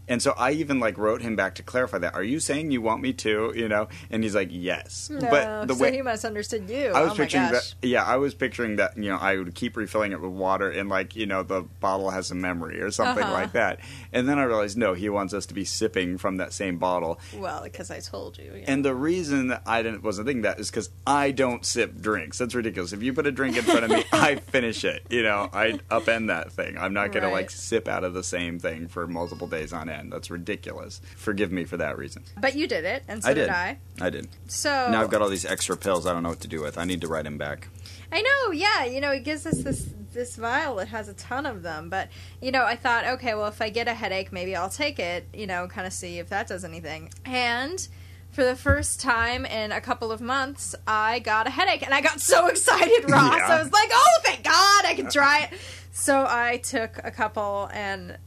And 0.07 0.21
so 0.21 0.35
I 0.37 0.53
even 0.53 0.81
like 0.81 0.99
wrote 0.99 1.23
him 1.23 1.35
back 1.37 1.55
to 1.57 1.63
clarify 1.63 1.99
that. 1.99 2.15
Are 2.15 2.23
you 2.23 2.39
saying 2.41 2.71
you 2.71 2.83
want 2.83 3.01
me 3.03 3.13
to? 3.15 3.53
You 3.57 3.69
know, 3.69 3.89
and 4.11 4.23
he's 4.23 4.35
like, 4.35 4.49
yes. 4.51 5.09
No, 5.11 5.21
but 5.31 5.67
the 5.67 5.75
so 5.75 5.83
way 5.83 5.93
he 5.93 6.03
must 6.03 6.25
understood 6.25 6.69
you. 6.69 6.89
I 6.89 7.03
was 7.03 7.13
oh 7.13 7.17
picturing 7.17 7.51
that. 7.53 7.75
Yeah, 7.83 8.05
I 8.05 8.17
was 8.17 8.35
picturing 8.35 8.77
that. 8.77 8.97
You 8.99 9.11
know, 9.11 9.17
I 9.17 9.37
would 9.37 9.55
keep 9.55 9.77
refilling 9.77 10.13
it 10.13 10.21
with 10.21 10.31
water, 10.31 10.69
and 10.71 10.89
like 10.89 11.17
you 11.17 11.27
know, 11.27 11.43
the 11.43 11.63
bottle 11.81 12.11
has 12.11 12.31
a 12.31 12.35
memory 12.35 12.81
or 12.83 12.91
something 12.91 13.25
Uh-huh. 13.25 13.33
like 13.33 13.53
that. 13.53 13.81
And 14.13 14.29
then 14.29 14.39
I 14.39 14.43
realized, 14.45 14.77
no, 14.77 14.93
he 14.95 15.09
wants 15.09 15.33
us 15.33 15.47
to 15.47 15.55
be 15.55 15.65
sipping 15.65 16.19
from 16.19 16.37
that 16.37 16.53
same 16.53 16.77
bottle. 16.79 17.19
Well, 17.37 17.63
because 17.63 17.91
I 17.91 18.01
told 18.01 18.37
you. 18.39 18.53
yeah. 18.57 18.65
And 18.67 18.85
the 18.85 18.95
reason 18.95 19.49
that 19.49 19.63
I 19.67 19.83
didn't 19.83 20.03
wasn't 20.03 20.27
thinking 20.27 20.43
that 20.43 20.61
is 20.61 20.71
because 20.71 20.91
I 21.07 21.31
don't 21.31 21.65
sip 21.65 21.99
drinks. 22.01 22.39
That's 22.39 22.55
ridiculous. 22.55 22.93
If 22.93 23.03
you 23.03 23.13
put 23.15 23.27
a 23.27 23.33
drink 23.33 23.57
in 23.57 23.63
front 23.65 23.85
of 23.85 23.91
me, 23.91 24.05
I 24.13 24.37
finish 24.37 24.85
it. 24.85 25.07
You 25.09 25.23
know, 25.23 25.49
I 25.53 25.81
upend 25.91 26.27
that 26.29 26.53
thing. 26.53 26.77
I'm 26.77 26.93
not 26.93 27.13
going 27.13 27.23
to 27.25 27.31
like 27.31 27.51
sip 27.51 27.89
out 27.89 28.05
of 28.05 28.13
the 28.15 28.23
same 28.23 28.59
thing 28.59 28.89
for 28.89 29.07
multiple 29.07 29.47
days 29.47 29.73
on 29.73 29.89
end. 29.89 29.94
That's 30.11 30.31
ridiculous. 30.31 31.01
Forgive 31.17 31.51
me 31.53 31.65
for 31.65 31.77
that 31.77 31.97
reason. 31.99 32.25
But 32.41 32.55
you 32.57 32.67
did 32.67 32.85
it, 32.85 33.05
and 33.09 33.23
so 33.23 33.31
I 33.31 33.35
did. 33.35 33.49
I. 33.49 33.79
I 34.01 34.11
did. 34.11 34.29
So 34.49 34.89
Now 34.91 35.01
I've 35.03 35.11
got 35.11 35.23
all 35.23 35.29
these 35.29 35.45
extra 35.45 35.77
pills. 35.77 36.07
I 36.07 36.13
don't 36.13 36.23
know 36.23 36.29
what 36.31 36.41
to 36.41 36.49
do 36.49 36.61
with. 36.61 36.79
I 36.79 36.85
need 36.85 37.01
to 37.03 37.09
write 37.09 37.27
him 37.27 37.39
back. 37.39 37.69
I 38.13 38.23
know, 38.23 38.53
yeah. 38.53 38.85
You 38.85 39.01
know, 39.01 39.11
it 39.11 39.25
gives 39.25 39.47
us 39.47 39.59
this 39.63 39.89
this 40.13 40.37
vial 40.37 40.77
that 40.77 40.89
has 40.89 41.09
a 41.09 41.15
ton 41.15 41.45
of 41.47 41.63
them. 41.63 41.89
But 41.89 42.09
you 42.41 42.53
know, 42.53 42.65
I 42.65 42.77
thought, 42.77 43.05
okay, 43.05 43.35
well, 43.35 43.49
if 43.49 43.61
I 43.61 43.71
get 43.71 43.89
a 43.89 43.95
headache, 43.95 44.33
maybe 44.33 44.55
I'll 44.55 44.71
take 44.71 44.99
it. 44.99 45.27
You 45.35 45.47
know, 45.47 45.67
kind 45.67 45.87
of 45.87 45.93
see 45.93 46.19
if 46.19 46.29
that 46.29 46.47
does 46.49 46.65
anything. 46.65 47.11
And 47.25 47.87
for 48.31 48.45
the 48.45 48.57
first 48.57 49.01
time 49.01 49.47
in 49.47 49.71
a 49.71 49.81
couple 49.81 50.11
of 50.11 50.21
months, 50.21 50.75
I 50.89 51.21
got 51.21 51.47
a 51.47 51.51
headache, 51.51 51.85
and 51.85 51.95
I 51.95 52.01
got 52.01 52.21
so 52.21 52.47
excited, 52.49 53.11
Ross. 53.11 53.37
Yeah. 53.37 53.47
I 53.47 53.63
was 53.63 53.73
like, 53.73 53.91
oh, 53.93 54.21
thank 54.25 54.43
God, 54.43 54.85
I 54.85 54.95
can 54.95 55.09
try 55.11 55.45
it. 55.51 55.59
So 55.93 56.27
I 56.29 56.57
took 56.57 56.99
a 57.05 57.13
couple 57.13 57.71
and 57.73 58.19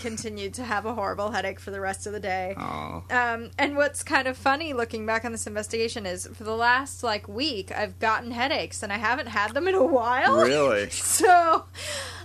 continued 0.00 0.54
to 0.54 0.64
have 0.64 0.86
a 0.86 0.94
horrible 0.94 1.30
headache 1.30 1.60
for 1.60 1.70
the 1.70 1.80
rest 1.80 2.06
of 2.06 2.12
the 2.12 2.20
day. 2.20 2.54
Oh, 2.58 3.04
Um, 3.10 3.50
and 3.58 3.76
what's 3.76 4.02
kind 4.02 4.26
of 4.28 4.36
funny 4.36 4.72
looking 4.72 5.06
back 5.06 5.24
on 5.24 5.32
this 5.32 5.46
investigation 5.46 6.06
is 6.06 6.26
for 6.34 6.44
the 6.44 6.56
last 6.56 7.02
like 7.02 7.28
week, 7.28 7.70
I've 7.72 7.98
gotten 7.98 8.30
headaches 8.32 8.82
and 8.82 8.92
I 8.92 8.96
haven't 8.98 9.26
had 9.28 9.54
them 9.54 9.68
in 9.68 9.74
a 9.74 9.84
while. 9.84 10.36
really? 10.44 10.88
So, 11.18 11.64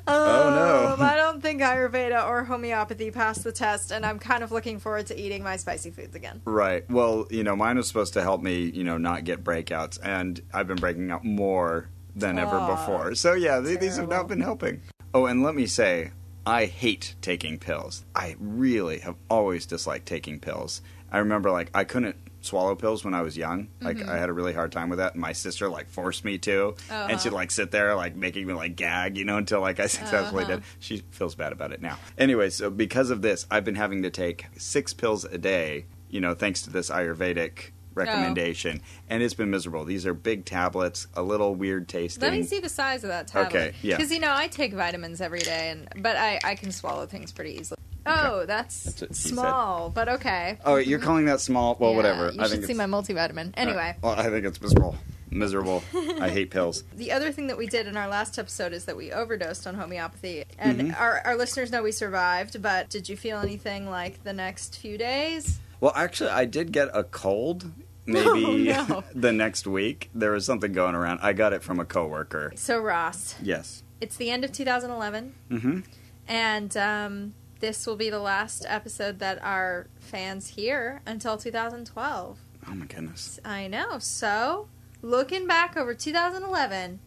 Oh, 0.06 0.50
no. 0.54 0.94
um, 0.96 1.02
I 1.02 1.16
don't 1.16 1.42
think 1.42 1.62
Ayurveda 1.62 2.28
or 2.28 2.44
homeopathy 2.44 3.10
passed 3.10 3.44
the 3.46 3.54
test, 3.54 3.90
and 3.92 4.06
I'm 4.06 4.20
kind 4.20 4.44
of 4.44 4.52
looking 4.52 4.78
forward 4.80 5.08
to 5.08 5.18
eating 5.20 5.44
my 5.44 5.56
spicy 5.56 5.92
foods 5.92 6.14
again. 6.14 6.42
Right. 6.44 6.90
Well, 6.90 7.26
you 7.30 7.44
know, 7.44 7.56
mine 7.56 7.78
was 7.78 7.88
supposed 7.88 8.14
to 8.16 8.22
help 8.22 8.42
me, 8.42 8.64
you 8.66 8.84
know, 8.84 8.98
not 8.98 9.24
get 9.24 9.46
breakouts, 9.46 9.98
and 10.04 10.42
I've 10.54 10.68
been 10.68 10.76
breaking 10.78 11.10
out 11.10 11.24
more 11.24 11.90
than 12.18 12.38
ever 12.38 12.60
before. 12.68 13.16
So 13.16 13.34
yeah, 13.34 13.62
th- 13.62 13.80
these 13.80 13.96
have 13.96 14.10
not 14.10 14.28
been 14.28 14.42
helping. 14.42 14.82
Oh, 15.14 15.26
and 15.26 15.42
let 15.42 15.56
me 15.56 15.66
say, 15.68 16.12
I 16.46 16.66
hate 16.66 17.16
taking 17.22 17.58
pills. 17.58 18.04
I 18.16 18.36
really 18.40 19.00
have 19.00 19.16
always 19.30 19.66
disliked 19.66 20.06
taking 20.06 20.40
pills. 20.40 20.82
I 21.12 21.20
remember 21.20 21.52
like 21.52 21.70
I 21.74 21.84
couldn't 21.84 22.18
swallow 22.42 22.76
pills 22.76 23.06
when 23.06 23.14
I 23.14 23.22
was 23.22 23.38
young. 23.38 23.70
Like 23.80 23.98
Mm-hmm. 23.98 24.10
I 24.10 24.18
had 24.18 24.28
a 24.28 24.34
really 24.34 24.52
hard 24.54 24.72
time 24.74 24.90
with 24.90 25.00
that. 25.00 25.14
And 25.14 25.22
my 25.22 25.32
sister 25.32 25.70
like 25.70 25.88
forced 25.90 26.26
me 26.26 26.38
to, 26.40 26.76
Uh-huh. 26.90 27.08
and 27.10 27.22
she'd 27.22 27.32
like 27.32 27.52
sit 27.52 27.72
there 27.72 27.96
like 27.96 28.16
making 28.18 28.46
me 28.48 28.54
like 28.54 28.76
gag, 28.76 29.18
you 29.18 29.24
know, 29.24 29.38
until 29.38 29.62
like 29.62 29.80
I 29.80 29.88
successfully 30.00 30.44
Uh-huh. 30.44 30.56
did. 30.56 30.64
She 30.80 31.04
feels 31.12 31.36
bad 31.36 31.54
about 31.54 31.72
it 31.72 31.82
now. 31.82 31.98
Anyway, 32.18 32.50
so 32.50 32.70
because 32.70 33.10
of 33.10 33.22
this, 33.22 33.46
I've 33.50 33.64
been 33.64 33.76
having 33.76 34.04
to 34.04 34.10
take 34.10 34.48
six 34.58 34.94
pills 34.94 35.24
a 35.24 35.38
day. 35.38 35.86
You 36.10 36.20
know, 36.20 36.34
thanks 36.36 36.62
to 36.64 36.70
this 36.70 36.90
Ayurvedic 36.90 37.72
recommendation, 37.96 38.82
and 39.10 39.22
it's 39.24 39.34
been 39.34 39.50
miserable. 39.50 39.86
These 39.86 40.06
are 40.06 40.14
big 40.14 40.46
tablets, 40.46 41.08
a 41.16 41.22
little 41.24 41.56
weird 41.56 41.88
tasting. 41.88 42.22
Let 42.22 42.34
me 42.34 42.44
see 42.44 42.60
the 42.60 42.70
size 42.70 43.04
of 43.04 43.10
that 43.10 43.28
tablet. 43.28 43.48
Okay, 43.48 43.74
yeah. 43.82 43.98
Because 43.98 44.12
you 44.12 44.20
know 44.20 44.34
I 44.34 44.48
take 44.48 44.74
vitamins 44.74 45.22
every 45.22 45.40
day, 45.40 45.70
and 45.72 45.88
but 46.04 46.16
I 46.18 46.40
I 46.44 46.56
can 46.56 46.72
swallow 46.72 47.06
things 47.06 47.32
pretty 47.32 47.52
easily. 47.60 47.78
Oh, 48.06 48.46
that's, 48.46 48.84
That's 48.84 49.00
he 49.00 49.06
said. 49.30 49.34
small, 49.36 49.90
but 49.90 50.10
okay. 50.10 50.58
Oh, 50.66 50.76
you're 50.76 51.00
calling 51.00 51.24
that 51.28 51.40
small? 51.40 51.78
Well, 51.80 51.92
Yeah, 51.92 51.96
whatever. 51.96 52.32
You 52.34 52.42
I 52.42 52.48
should 52.48 52.66
see 52.66 52.74
my 52.74 52.86
multivitamin. 52.86 53.54
Anyway. 53.56 53.96
Well, 54.02 54.12
I 54.20 54.24
think 54.30 54.46
it's 54.46 54.62
miserable. 54.62 54.98
Miserable. 55.32 55.82
I 56.20 56.28
hate 56.30 56.52
pills. 56.52 56.84
The 56.98 57.14
other 57.14 57.32
thing 57.32 57.48
that 57.48 57.58
we 57.58 57.66
did 57.66 57.88
in 57.88 57.96
our 57.96 58.10
last 58.10 58.38
episode 58.38 58.74
is 58.74 58.84
that 58.86 58.98
we 58.98 59.14
overdosed 59.14 59.66
on 59.68 59.76
homeopathy. 59.76 60.44
And 60.60 60.80
Mm-hmm. 60.82 61.02
our, 61.02 61.22
our 61.24 61.38
listeners 61.38 61.72
know 61.72 61.82
we 61.82 61.94
survived, 61.94 62.62
but 62.62 62.90
did 62.90 63.08
you 63.08 63.16
feel 63.16 63.40
anything 63.40 63.90
like 63.90 64.22
the 64.26 64.34
next 64.34 64.78
few 64.80 64.98
days? 64.98 65.60
Well, 65.84 65.92
actually, 65.98 66.30
I 66.30 66.46
did 66.46 66.72
get 66.72 66.92
a 66.94 67.04
cold. 67.04 67.70
Maybe 68.06 68.72
Oh, 68.72 68.86
no. 68.88 69.04
the 69.14 69.34
next 69.34 69.68
week 69.68 70.10
there 70.16 70.32
was 70.32 70.46
something 70.46 70.72
going 70.72 70.96
around. 70.96 71.20
I 71.22 71.34
got 71.34 71.52
it 71.52 71.62
from 71.62 71.78
a 71.78 71.84
coworker. 71.84 72.54
So, 72.56 72.80
Ross, 72.80 73.36
Yes. 73.42 73.84
it's 74.00 74.16
the 74.16 74.30
end 74.30 74.46
of 74.46 74.54
2011, 74.54 75.34
Mm-hmm. 75.52 75.80
and 76.26 76.78
um, 76.78 77.34
this 77.60 77.86
will 77.86 77.98
be 77.98 78.10
the 78.10 78.20
last 78.22 78.66
episode 78.66 79.20
that 79.20 79.44
our 79.44 79.88
fans 80.00 80.48
hear 80.48 81.02
until 81.06 81.36
2012. 81.36 82.40
Oh 82.66 82.74
my 82.76 82.86
goodness. 82.86 83.42
I 83.44 83.68
know. 83.68 84.00
So, 84.00 84.70
looking 85.02 85.48
back 85.48 85.76
over 85.76 85.94
2011, 85.94 87.02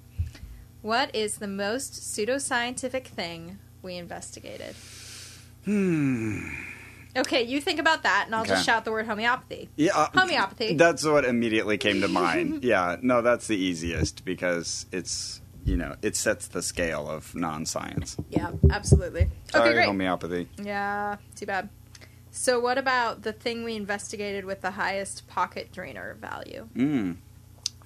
what 0.83 1.15
is 1.17 1.39
the 1.39 1.49
most 1.49 1.95
pseudoscientific 1.95 3.07
thing 3.07 3.59
we 3.81 3.97
investigated? 3.97 4.75
Hmm. 5.65 6.41
Okay, 7.17 7.43
you 7.43 7.61
think 7.61 7.79
about 7.81 8.03
that, 8.03 8.25
and 8.27 8.35
I'll 8.35 8.43
Okay. 8.43 8.51
just 8.51 8.67
shout 8.67 8.85
the 8.85 8.93
word 8.93 9.07
homeopathy. 9.07 9.69
Yeah. 9.77 9.97
uh, 9.97 10.09
Homeopathy. 10.15 10.75
That's 10.75 11.05
what 11.05 11.25
immediately 11.25 11.79
came 11.79 12.01
to 12.03 12.09
mind. 12.25 12.63
yeah. 12.65 12.97
No, 13.03 13.23
that's 13.23 13.47
the 13.47 13.57
easiest 13.57 14.25
because 14.25 14.87
it's 14.93 15.41
you 15.65 15.77
know 15.77 15.97
it 16.03 16.15
sets 16.17 16.47
the 16.49 16.63
scale 16.63 17.09
of 17.09 17.35
non-science. 17.35 18.17
Yeah, 18.31 18.51
absolutely. 18.71 19.29
Sorry, 19.51 19.65
okay, 19.71 19.75
great. 19.75 19.87
homeopathy. 19.87 20.49
Yeah, 20.63 21.17
too 21.35 21.47
bad. 21.47 21.69
So, 22.31 22.61
what 22.61 22.77
about 22.77 23.23
the 23.23 23.33
thing 23.33 23.65
we 23.65 23.77
investigated 23.77 24.45
with 24.45 24.61
the 24.61 24.73
highest 24.73 25.27
pocket 25.27 25.73
drainer 25.73 26.17
value? 26.21 26.69
Mm. 26.77 27.17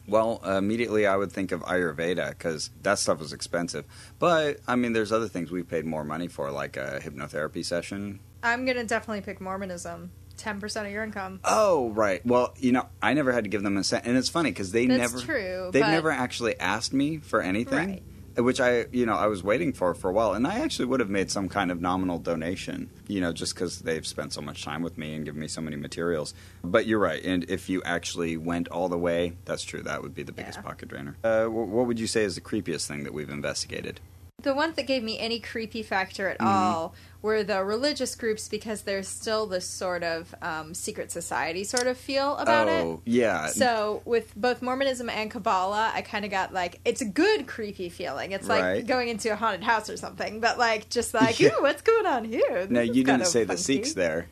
Well, 0.09 0.41
uh, 0.45 0.55
immediately 0.57 1.07
I 1.07 1.15
would 1.17 1.31
think 1.31 1.53
of 1.53 1.61
Ayurveda 1.63 2.31
because 2.31 2.71
that 2.83 2.99
stuff 2.99 3.21
is 3.23 3.33
expensive. 3.33 3.85
But 4.19 4.59
I 4.67 4.75
mean, 4.75 4.93
there's 4.93 5.13
other 5.13 5.29
things 5.29 5.53
we 5.53 5.63
paid 5.63 5.85
more 5.87 6.03
money 6.05 6.27
for, 6.27 6.51
like 6.51 6.77
a 6.77 6.99
hypnotherapy 7.01 7.65
session. 7.65 8.19
I'm 8.43 8.65
gonna 8.65 8.85
definitely 8.85 9.23
pick 9.23 9.41
Mormonism. 9.41 10.11
Ten 10.37 10.59
percent 10.59 10.87
of 10.87 10.93
your 10.93 11.05
income. 11.05 11.41
Oh, 11.45 11.91
right. 11.91 12.25
Well, 12.25 12.55
you 12.59 12.73
know, 12.73 12.87
I 13.03 13.13
never 13.13 13.31
had 13.33 13.45
to 13.45 13.51
give 13.51 13.63
them 13.63 13.77
a 13.77 13.85
cent, 13.85 14.07
and 14.07 14.17
it's 14.17 14.31
funny 14.31 14.51
because 14.51 14.73
they 14.73 14.87
That's 14.87 15.13
never, 15.13 15.19
true, 15.25 15.71
they've 15.73 15.83
but- 15.83 15.91
never 15.91 16.11
actually 16.11 16.59
asked 16.59 16.95
me 16.95 17.19
for 17.19 17.43
anything, 17.43 17.89
Right. 18.37 18.43
which 18.43 18.59
I, 18.59 18.87
you 18.91 19.05
know, 19.05 19.13
I 19.17 19.27
was 19.27 19.43
waiting 19.43 19.75
for 19.75 19.93
for 19.93 20.09
a 20.09 20.13
while, 20.15 20.33
and 20.33 20.47
I 20.47 20.61
actually 20.61 20.87
would 20.87 21.01
have 21.01 21.11
made 21.11 21.31
some 21.31 21.51
kind 21.51 21.71
of 21.71 21.83
nominal 21.83 22.19
donation, 22.19 22.89
you 23.07 23.21
know, 23.21 23.35
just 23.35 23.55
because 23.55 23.81
they've 23.81 24.07
spent 24.07 24.33
so 24.33 24.41
much 24.41 24.65
time 24.65 24.81
with 24.81 24.97
me 24.97 25.15
and 25.15 25.27
given 25.27 25.41
me 25.43 25.47
so 25.49 25.61
many 25.61 25.77
materials. 25.77 26.33
But 26.65 26.87
you're 26.87 26.99
right, 27.01 27.23
and 27.23 27.45
if 27.51 27.69
you 27.69 27.83
actually 27.85 28.39
went 28.39 28.67
all 28.69 28.89
the 28.89 28.97
way, 28.99 29.37
that's 29.45 29.63
true. 29.63 29.83
That 29.83 30.01
would 30.03 30.15
be 30.15 30.23
the 30.23 30.33
biggest 30.33 30.57
Yeah. 30.57 30.63
pocket 30.63 30.89
drainer. 30.89 31.17
Uh, 31.23 31.47
what 31.49 31.87
would 31.87 32.01
you 32.01 32.07
say 32.07 32.23
is 32.25 32.35
the 32.35 32.41
creepiest 32.41 32.87
thing 32.87 33.05
that 33.05 33.13
we've 33.13 33.29
investigated? 33.29 34.01
The 34.43 34.55
one 34.55 34.73
that 34.75 34.87
gave 34.87 35.03
me 35.03 35.19
any 35.19 35.41
creepy 35.41 35.83
factor 35.83 36.29
at 36.29 36.39
Mm-hmm. 36.39 36.47
all 36.49 36.95
were 37.23 37.43
the 37.43 37.63
religious 37.63 38.15
groups 38.15 38.49
because 38.49 38.83
there's 38.83 39.07
still 39.07 39.47
this 39.47 39.67
sort 39.67 40.03
of 40.03 40.35
um, 40.41 40.73
secret 40.73 41.13
society 41.13 41.65
sort 41.65 41.87
of 41.87 41.99
feel 41.99 42.37
about 42.39 42.67
it. 42.69 42.83
oh, 42.85 43.03
yeah. 43.05 43.49
So 43.49 44.01
with 44.07 44.35
both 44.35 44.63
Mormonism 44.63 45.11
and 45.11 45.31
Kabbalah, 45.31 45.93
I 45.95 46.01
kind 46.01 46.25
of 46.25 46.31
got 46.31 46.55
like 46.55 46.81
it's 46.85 47.03
a 47.03 47.05
good 47.05 47.47
creepy 47.47 47.91
feeling. 47.91 48.33
It's 48.33 48.49
like 48.49 48.63
Right. 48.63 48.87
going 48.87 49.09
into 49.09 49.31
a 49.31 49.37
haunted 49.37 49.63
house 49.65 49.91
or 49.91 49.97
something, 49.99 50.41
but 50.41 50.57
like 50.59 50.89
just 50.89 51.13
like, 51.13 51.39
Yeah. 51.41 51.51
ooh, 51.59 51.63
what's 51.63 51.83
going 51.83 52.07
on 52.07 52.25
here? 52.25 52.67
This 52.67 52.89
is 52.91 52.97
you 52.97 53.05
didn't 53.05 53.27
say 53.27 53.45
the. 53.45 53.59
Sikhs 53.59 53.93
there. 53.93 54.27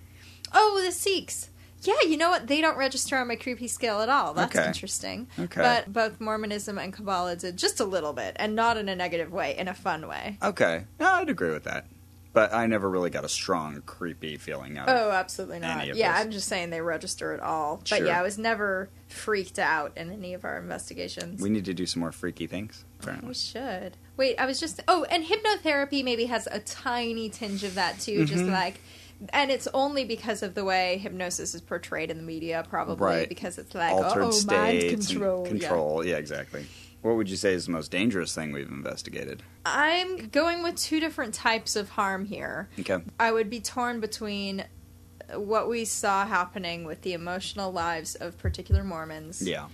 Oh, 0.55 0.81
the 0.83 0.93
Sikhs. 0.93 1.51
Yeah, 1.83 1.95
you 2.07 2.17
know 2.17 2.31
what? 2.31 2.47
They 2.49 2.61
don't 2.61 2.77
register 2.77 3.17
on 3.17 3.29
my 3.29 3.37
creepy 3.37 3.69
scale 3.69 4.01
at 4.01 4.09
all. 4.09 4.35
That's 4.35 4.57
Okay. 4.57 4.67
interesting. 4.67 5.29
Okay. 5.39 5.61
But 5.61 5.93
both 5.93 6.21
Mormonism 6.21 6.77
and 6.79 6.93
Kabbalah 6.93 7.37
did 7.37 7.57
just 7.57 7.79
a 7.81 7.85
little 7.85 8.13
bit, 8.13 8.35
and 8.37 8.55
not 8.57 8.77
in 8.77 8.89
a 8.89 8.97
negative 8.97 9.33
way, 9.33 9.57
in 9.57 9.69
a 9.69 9.75
fun 9.75 10.09
way. 10.09 10.39
Okay, 10.43 10.85
no, 10.99 11.07
I'd 11.07 11.29
agree 11.31 11.51
with 11.53 11.65
that. 11.65 11.87
But 12.35 12.53
I 12.53 12.67
never 12.67 12.89
really 12.91 13.11
got 13.11 13.25
a 13.25 13.29
strong, 13.29 13.81
creepy 13.87 14.37
feeling 14.37 14.77
out 14.77 14.89
of 14.89 14.97
Oh, 14.97 15.11
absolutely 15.11 15.61
not. 15.61 15.87
Yeah, 15.97 16.13
those. 16.13 16.21
I'm 16.27 16.31
just 16.31 16.47
saying 16.47 16.71
they 16.71 16.81
register 16.83 17.33
at 17.33 17.41
all. 17.41 17.79
But 17.79 17.89
Sure. 17.89 18.07
yeah, 18.07 18.19
I 18.19 18.23
was 18.23 18.39
never 18.39 18.91
freaked 19.09 19.59
out 19.59 19.93
in 19.97 20.13
any 20.13 20.35
of 20.35 20.45
our 20.45 20.59
investigations. 20.59 21.41
We 21.41 21.49
need 21.49 21.65
to 21.65 21.75
do 21.75 21.87
some 21.87 22.01
more 22.01 22.13
freaky 22.13 22.47
things. 22.47 22.85
We 23.27 23.35
should. 23.35 23.97
Wait, 24.17 24.37
I 24.39 24.47
was 24.47 24.61
just. 24.61 24.81
Oh, 24.87 25.05
and 25.05 25.25
hypnotherapy 25.25 26.05
maybe 26.05 26.27
has 26.27 26.47
a 26.51 26.59
tiny 26.61 27.29
tinge 27.31 27.65
of 27.65 27.75
that 27.77 27.99
too. 28.01 28.25
Just 28.27 28.43
Mm-hmm. 28.45 28.53
like. 28.53 28.81
And 29.31 29.51
it's 29.51 29.67
only 29.75 30.05
because 30.05 30.43
of 30.43 30.55
the 30.55 30.65
way 30.65 30.99
hypnosis 30.99 31.55
is 31.55 31.61
portrayed 31.61 32.11
in 32.11 32.17
the 32.19 32.23
media, 32.23 32.65
probably 32.69 33.05
Right. 33.05 33.29
because 33.29 33.59
it's 33.59 33.75
like, 33.75 33.93
Altered 33.93 34.23
oh, 34.23 34.43
mind 34.47 34.81
states 34.81 35.09
control. 35.09 35.45
yeah. 35.45 35.49
control. 35.51 36.07
Yeah. 36.07 36.17
exactly. 36.17 36.67
What 37.03 37.17
would 37.17 37.31
you 37.31 37.37
say 37.37 37.53
is 37.53 37.67
the 37.67 37.73
most 37.73 37.91
dangerous 37.91 38.35
thing 38.35 38.53
we've 38.53 38.69
investigated? 38.69 39.43
I'm 39.65 40.29
going 40.29 40.63
with 40.63 40.77
two 40.77 40.99
different 41.01 41.33
types 41.35 41.77
of 41.77 41.91
harm 41.91 42.25
here. 42.27 42.69
Okay. 42.81 42.99
I 43.21 43.31
would 43.33 43.49
be 43.51 43.61
torn 43.61 44.01
between 44.01 44.65
what 45.35 45.69
we 45.69 45.85
saw 45.85 46.27
happening 46.27 46.85
with 46.85 47.03
the 47.03 47.13
emotional 47.13 47.71
lives 47.71 48.15
of 48.15 48.39
particular 48.39 48.83
Mormons 48.83 49.43
Yeah. 49.47 49.67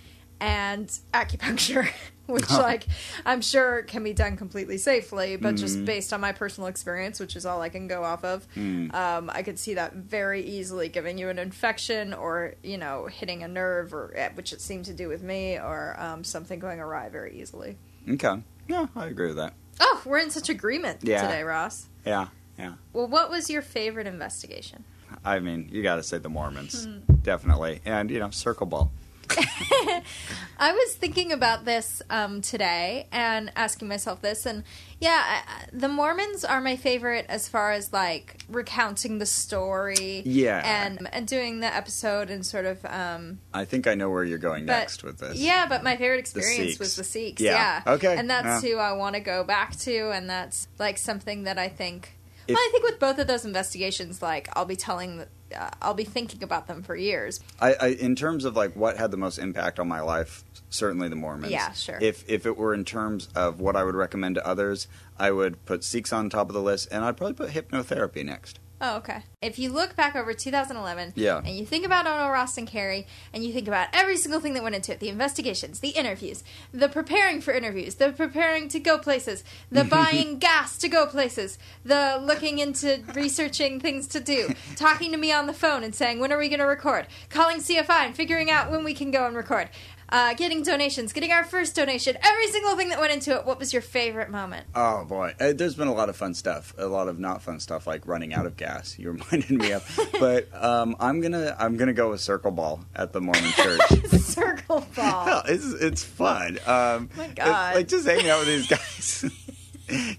And 0.45 0.88
acupuncture, 1.14 1.88
which 2.26 2.45
Oh. 2.51 2.59
like 2.61 2.84
I'm 3.24 3.40
sure 3.40 3.82
can 3.82 4.05
be 4.05 4.12
done 4.12 4.36
completely 4.36 4.76
safely, 4.76 5.36
but 5.36 5.55
Mm. 5.55 5.59
just 5.59 5.84
based 5.86 6.12
on 6.12 6.20
my 6.20 6.32
personal 6.32 6.68
experience, 6.68 7.18
which 7.18 7.34
is 7.36 7.47
all 7.47 7.62
I 7.62 7.70
can 7.70 7.86
go 7.88 8.05
off 8.05 8.24
of, 8.24 8.47
Mm. 8.55 8.95
um, 8.95 9.30
I 9.32 9.42
could 9.42 9.59
see 9.59 9.74
that 9.74 9.95
very 9.95 10.42
easily 10.42 10.88
giving 10.88 11.16
you 11.16 11.28
an 11.30 11.38
infection 11.38 12.12
or 12.12 12.55
you 12.62 12.76
know 12.76 13.07
hitting 13.07 13.42
a 13.42 13.49
nerve, 13.49 13.95
or 13.95 14.12
eh, 14.14 14.28
which 14.34 14.53
it 14.53 14.61
seemed 14.61 14.84
to 14.86 14.92
do 14.92 15.09
with 15.09 15.22
me, 15.22 15.57
or 15.59 15.97
um, 15.99 16.24
something 16.24 16.59
going 16.59 16.78
awry 16.80 17.09
very 17.09 17.40
easily. 17.40 17.76
Okay. 18.09 18.42
Yeah, 18.68 18.86
I 18.95 19.07
agree 19.07 19.28
with 19.28 19.36
that. 19.36 19.55
Oh, 19.80 20.03
we're 20.05 20.18
in 20.18 20.30
such 20.30 20.49
agreement 20.51 21.01
Yeah. 21.03 21.22
today, 21.22 21.42
Ross. 21.42 21.88
Yeah, 22.07 22.28
yeah. 22.59 22.74
Well, 22.92 23.09
what 23.09 23.30
was 23.30 23.49
your 23.51 23.62
favorite 23.62 24.07
investigation? 24.07 24.84
I 25.24 25.38
mean, 25.40 25.68
you 25.72 25.82
got 25.82 25.97
to 25.97 26.03
say 26.03 26.18
the 26.18 26.28
Mormons, 26.28 26.84
Hmm. 26.84 27.14
definitely, 27.22 27.80
and 27.84 28.11
you 28.11 28.18
know, 28.18 28.30
circle 28.30 28.66
ball. 28.66 28.92
I 30.59 30.72
was 30.72 30.95
thinking 30.95 31.33
about 31.33 31.64
this 31.64 32.01
um, 32.11 32.41
today 32.41 33.09
and 33.12 33.53
asking 33.57 33.89
myself 33.89 34.22
this, 34.22 34.47
and 34.47 34.62
yeah, 35.01 35.43
I- 35.47 35.64
the 35.72 35.89
Mormons 35.89 36.45
are 36.45 36.61
my 36.61 36.77
favorite 36.77 37.27
as 37.29 37.49
far 37.49 37.72
as 37.72 37.93
like 37.93 38.43
recounting 38.49 39.18
the 39.18 39.27
story, 39.27 40.22
Yeah. 40.25 40.62
and 40.64 41.09
and 41.12 41.27
doing 41.27 41.61
the 41.61 41.66
episode 41.75 42.31
and 42.31 42.45
sort 42.47 42.66
of. 42.66 42.85
Um, 42.85 43.41
I 43.53 43.64
think 43.64 43.87
I 43.87 43.95
know 43.95 44.11
where 44.11 44.25
you're 44.25 44.39
going 44.39 44.66
but 44.66 44.72
next 44.79 45.03
with 45.03 45.18
this. 45.18 45.39
yeah, 45.39 45.66
but 45.68 45.83
my 45.83 45.97
favorite 45.97 46.18
experience 46.20 46.70
Sikhs. 46.70 46.79
was 46.79 46.97
the 46.97 47.05
Sikhs. 47.05 47.43
Yeah. 47.43 47.83
Yeah, 47.87 47.93
Okay. 47.95 48.16
and 48.16 48.31
that's 48.31 48.62
Yeah. 48.64 48.70
who 48.70 48.79
I 48.79 48.93
want 48.93 49.14
to 49.14 49.20
go 49.20 49.45
back 49.45 49.77
to, 49.81 50.11
and 50.11 50.29
that's 50.31 50.68
like 50.79 50.99
something 50.99 51.45
that 51.45 51.59
I 51.59 51.68
think. 51.68 52.16
If- 52.47 52.55
well, 52.55 52.62
I 52.62 52.68
think 52.72 52.85
with 52.85 53.01
both 53.01 53.18
of 53.18 53.27
those 53.27 53.45
investigations, 53.45 54.20
like 54.22 54.49
I'll 54.55 54.66
be 54.66 54.77
telling, 54.77 55.25
Uh, 55.55 55.71
I'll 55.83 55.95
be 55.95 56.05
thinking 56.05 56.43
about 56.43 56.67
them 56.67 56.83
for 56.83 56.97
years. 56.97 57.41
I, 57.61 57.75
I 57.81 57.87
in 57.89 58.17
terms 58.17 58.45
of 58.45 58.57
like 58.57 58.75
what 58.75 58.97
had 58.97 59.11
the 59.11 59.17
most 59.17 59.39
impact 59.39 59.79
on 59.79 59.89
my 59.89 60.01
life, 60.01 60.45
certainly 60.71 61.09
the 61.09 61.17
Mormons. 61.17 61.53
Yeah, 61.53 61.73
sure. 61.73 61.99
If 62.01 62.29
if 62.29 62.47
it 62.47 62.57
were 62.57 62.75
in 62.75 62.85
terms 62.85 63.29
of 63.35 63.61
what 63.61 63.77
I 63.77 63.85
would 63.85 63.95
recommend 63.95 64.35
to 64.37 64.47
others, 64.47 64.89
I 65.19 65.31
would 65.31 65.65
put 65.65 65.85
Sikhs 65.85 66.13
on 66.13 66.31
top 66.31 66.49
of 66.49 66.55
the 66.55 66.63
list, 66.63 66.89
and 66.91 67.05
I'd 67.05 67.17
probably 67.17 67.35
put 67.35 67.51
hypnotherapy 67.51 68.25
next. 68.25 68.59
Oh, 68.81 68.97
okay. 68.97 69.22
If 69.41 69.59
you 69.59 69.70
look 69.72 69.95
back 69.97 70.16
over 70.16 70.35
2011 70.35 71.12
Yeah. 71.16 71.39
and 71.39 71.57
you 71.57 71.64
think 71.64 71.87
about 71.87 72.07
Ono 72.07 72.29
Ross 72.29 72.59
and 72.59 72.66
Carrie 72.66 73.07
and 73.33 73.45
you 73.45 73.53
think 73.53 73.68
about 73.68 73.89
every 73.93 74.16
single 74.16 74.41
thing 74.41 74.53
that 74.55 74.62
went 74.62 74.75
into 74.75 74.93
it 74.93 75.01
the 75.01 75.09
investigations, 75.09 75.81
the 75.81 75.91
interviews, 75.91 76.43
the 76.72 76.89
preparing 76.89 77.41
for 77.41 77.53
interviews, 77.53 77.95
the 77.95 78.12
preparing 78.12 78.68
to 78.68 78.81
go 78.81 78.99
places, 78.99 79.45
the 79.70 79.85
buying 79.97 80.39
gas 80.39 80.77
to 80.79 80.89
go 80.89 81.07
places, 81.07 81.57
the 81.85 82.20
looking 82.22 82.59
into 82.59 83.03
researching 83.14 83.81
things 83.81 84.07
to 84.09 84.20
do, 84.20 84.49
talking 84.77 85.12
to 85.12 85.16
me 85.16 85.33
on 85.33 85.47
the 85.47 85.55
phone 85.55 85.85
and 85.85 85.95
saying, 85.95 86.18
when 86.18 86.33
are 86.33 86.39
we 86.39 86.49
going 86.49 86.59
to 86.61 86.66
record? 86.66 87.07
Calling 87.31 87.59
CFI 87.59 88.07
and 88.07 88.14
figuring 88.16 88.51
out 88.51 88.70
when 88.70 88.83
we 88.85 88.93
can 88.93 89.11
go 89.11 89.27
and 89.27 89.37
record. 89.37 89.70
Uh, 90.15 90.33
getting 90.35 90.62
donations, 90.62 91.12
getting 91.12 91.33
our 91.33 91.43
first 91.43 91.75
donation, 91.75 92.17
every 92.23 92.47
single 92.47 92.77
thing 92.77 92.89
that 92.89 93.01
went 93.01 93.12
into 93.12 93.35
it. 93.35 93.45
What 93.45 93.59
was 93.59 93.73
your 93.73 93.83
favorite 93.83 94.31
moment? 94.31 94.65
Oh 94.73 95.05
boy, 95.05 95.35
uh, 95.41 95.55
there's 95.55 95.75
been 95.75 95.89
a 95.89 95.93
lot 95.93 96.09
of 96.09 96.15
fun 96.15 96.35
stuff, 96.35 96.73
a 96.79 96.87
lot 96.87 97.09
of 97.09 97.19
not 97.19 97.43
fun 97.43 97.59
stuff 97.59 97.85
like 97.85 98.07
running 98.07 98.33
out 98.33 98.47
of 98.47 98.57
gas. 98.57 98.97
You 98.97 99.11
reminded 99.11 99.51
me 99.51 99.73
of, 99.73 100.11
but 100.21 100.47
um, 100.55 100.95
I'm 101.01 101.21
gonna 101.21 101.57
I'm 101.59 101.77
gonna 101.77 101.93
go 101.93 102.11
with 102.11 102.21
circle 102.21 102.53
ball 102.53 102.85
at 102.95 103.12
the 103.12 103.21
Mormon 103.21 103.51
church. 103.57 103.81
Circle 104.21 104.87
ball. 104.95 105.25
Hell, 105.25 105.43
it's 105.49 105.73
it's 105.73 106.05
fun. 106.05 106.61
Um, 106.65 107.11
My 107.17 107.27
God. 107.35 107.75
like 107.75 107.89
just 107.89 108.07
hanging 108.07 108.31
out 108.31 108.47
with 108.47 108.47
these 108.47 108.69
guys, 108.69 109.25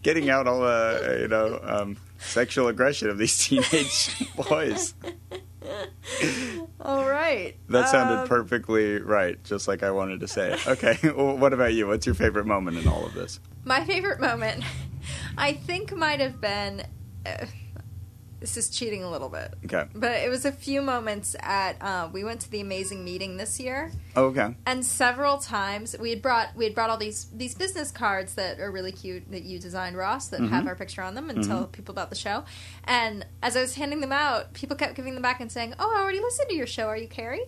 getting 0.03 0.29
out 0.29 0.45
all 0.45 0.59
the 0.59 1.19
you 1.21 1.29
know 1.29 1.57
um, 1.63 1.95
sexual 2.19 2.67
aggression 2.67 3.09
of 3.09 3.17
these 3.17 3.37
teenage 3.47 4.29
boys. 4.35 4.93
All 6.81 7.07
right. 7.09 7.55
That 7.69 7.89
sounded 7.89 8.21
Um, 8.21 8.27
perfectly 8.27 8.99
right, 8.99 9.41
just 9.43 9.67
like 9.67 9.83
I 9.83 9.91
wanted 9.91 10.19
to 10.21 10.27
say 10.27 10.53
it. 10.53 10.67
Okay, 10.67 10.97
well, 11.15 11.37
what 11.37 11.53
about 11.53 11.73
you? 11.73 11.87
What's 11.87 12.05
your 12.05 12.15
favorite 12.15 12.45
moment 12.45 12.77
in 12.77 12.87
all 12.87 13.05
of 13.05 13.13
this? 13.13 13.39
My 13.63 13.83
favorite 13.85 14.19
moment, 14.19 14.63
I 15.37 15.53
think, 15.53 15.95
might 15.95 16.19
have 16.19 16.39
been. 16.39 16.83
Uh, 17.25 17.45
this 18.45 18.57
is 18.57 18.69
cheating 18.69 19.03
a 19.03 19.09
little 19.09 19.27
bit, 19.29 19.55
Okay. 19.65 19.89
but 19.95 20.11
it 20.11 20.29
was 20.29 20.45
a 20.45 20.51
few 20.51 20.81
moments 20.83 21.35
at. 21.39 21.81
Uh, 21.81 22.09
we 22.13 22.23
went 22.23 22.41
to 22.41 22.51
the 22.51 22.61
amazing 22.61 23.03
meeting 23.03 23.37
this 23.37 23.59
year, 23.59 23.91
Oh, 24.15 24.25
okay. 24.25 24.55
and 24.67 24.85
several 24.85 25.39
times 25.39 25.95
we 25.99 26.11
had 26.11 26.21
brought 26.21 26.55
we 26.55 26.63
had 26.65 26.75
brought 26.75 26.91
all 26.91 26.97
these 26.97 27.25
these 27.33 27.55
business 27.55 27.91
cards 27.91 28.35
that 28.35 28.59
are 28.59 28.69
really 28.69 28.91
cute 28.91 29.31
that 29.31 29.43
you 29.43 29.57
designed, 29.57 29.97
Ross, 29.97 30.27
that 30.27 30.41
have 30.41 30.67
our 30.67 30.75
picture 30.75 31.01
on 31.01 31.15
them 31.15 31.29
and 31.31 31.43
tell 31.43 31.65
people 31.65 31.91
about 31.91 32.09
the 32.11 32.15
show. 32.15 32.43
And 32.83 33.25
as 33.41 33.57
I 33.57 33.61
was 33.61 33.73
handing 33.75 33.99
them 34.01 34.11
out, 34.11 34.53
people 34.53 34.75
kept 34.75 34.93
giving 34.95 35.13
them 35.15 35.23
back 35.23 35.39
and 35.41 35.51
saying, 35.51 35.73
"Oh, 35.79 35.91
I 35.95 36.01
already 36.01 36.19
listened 36.19 36.49
to 36.49 36.55
your 36.55 36.67
show. 36.67 36.87
Are 36.87 36.97
you 36.97 37.07
Carrie?" 37.07 37.45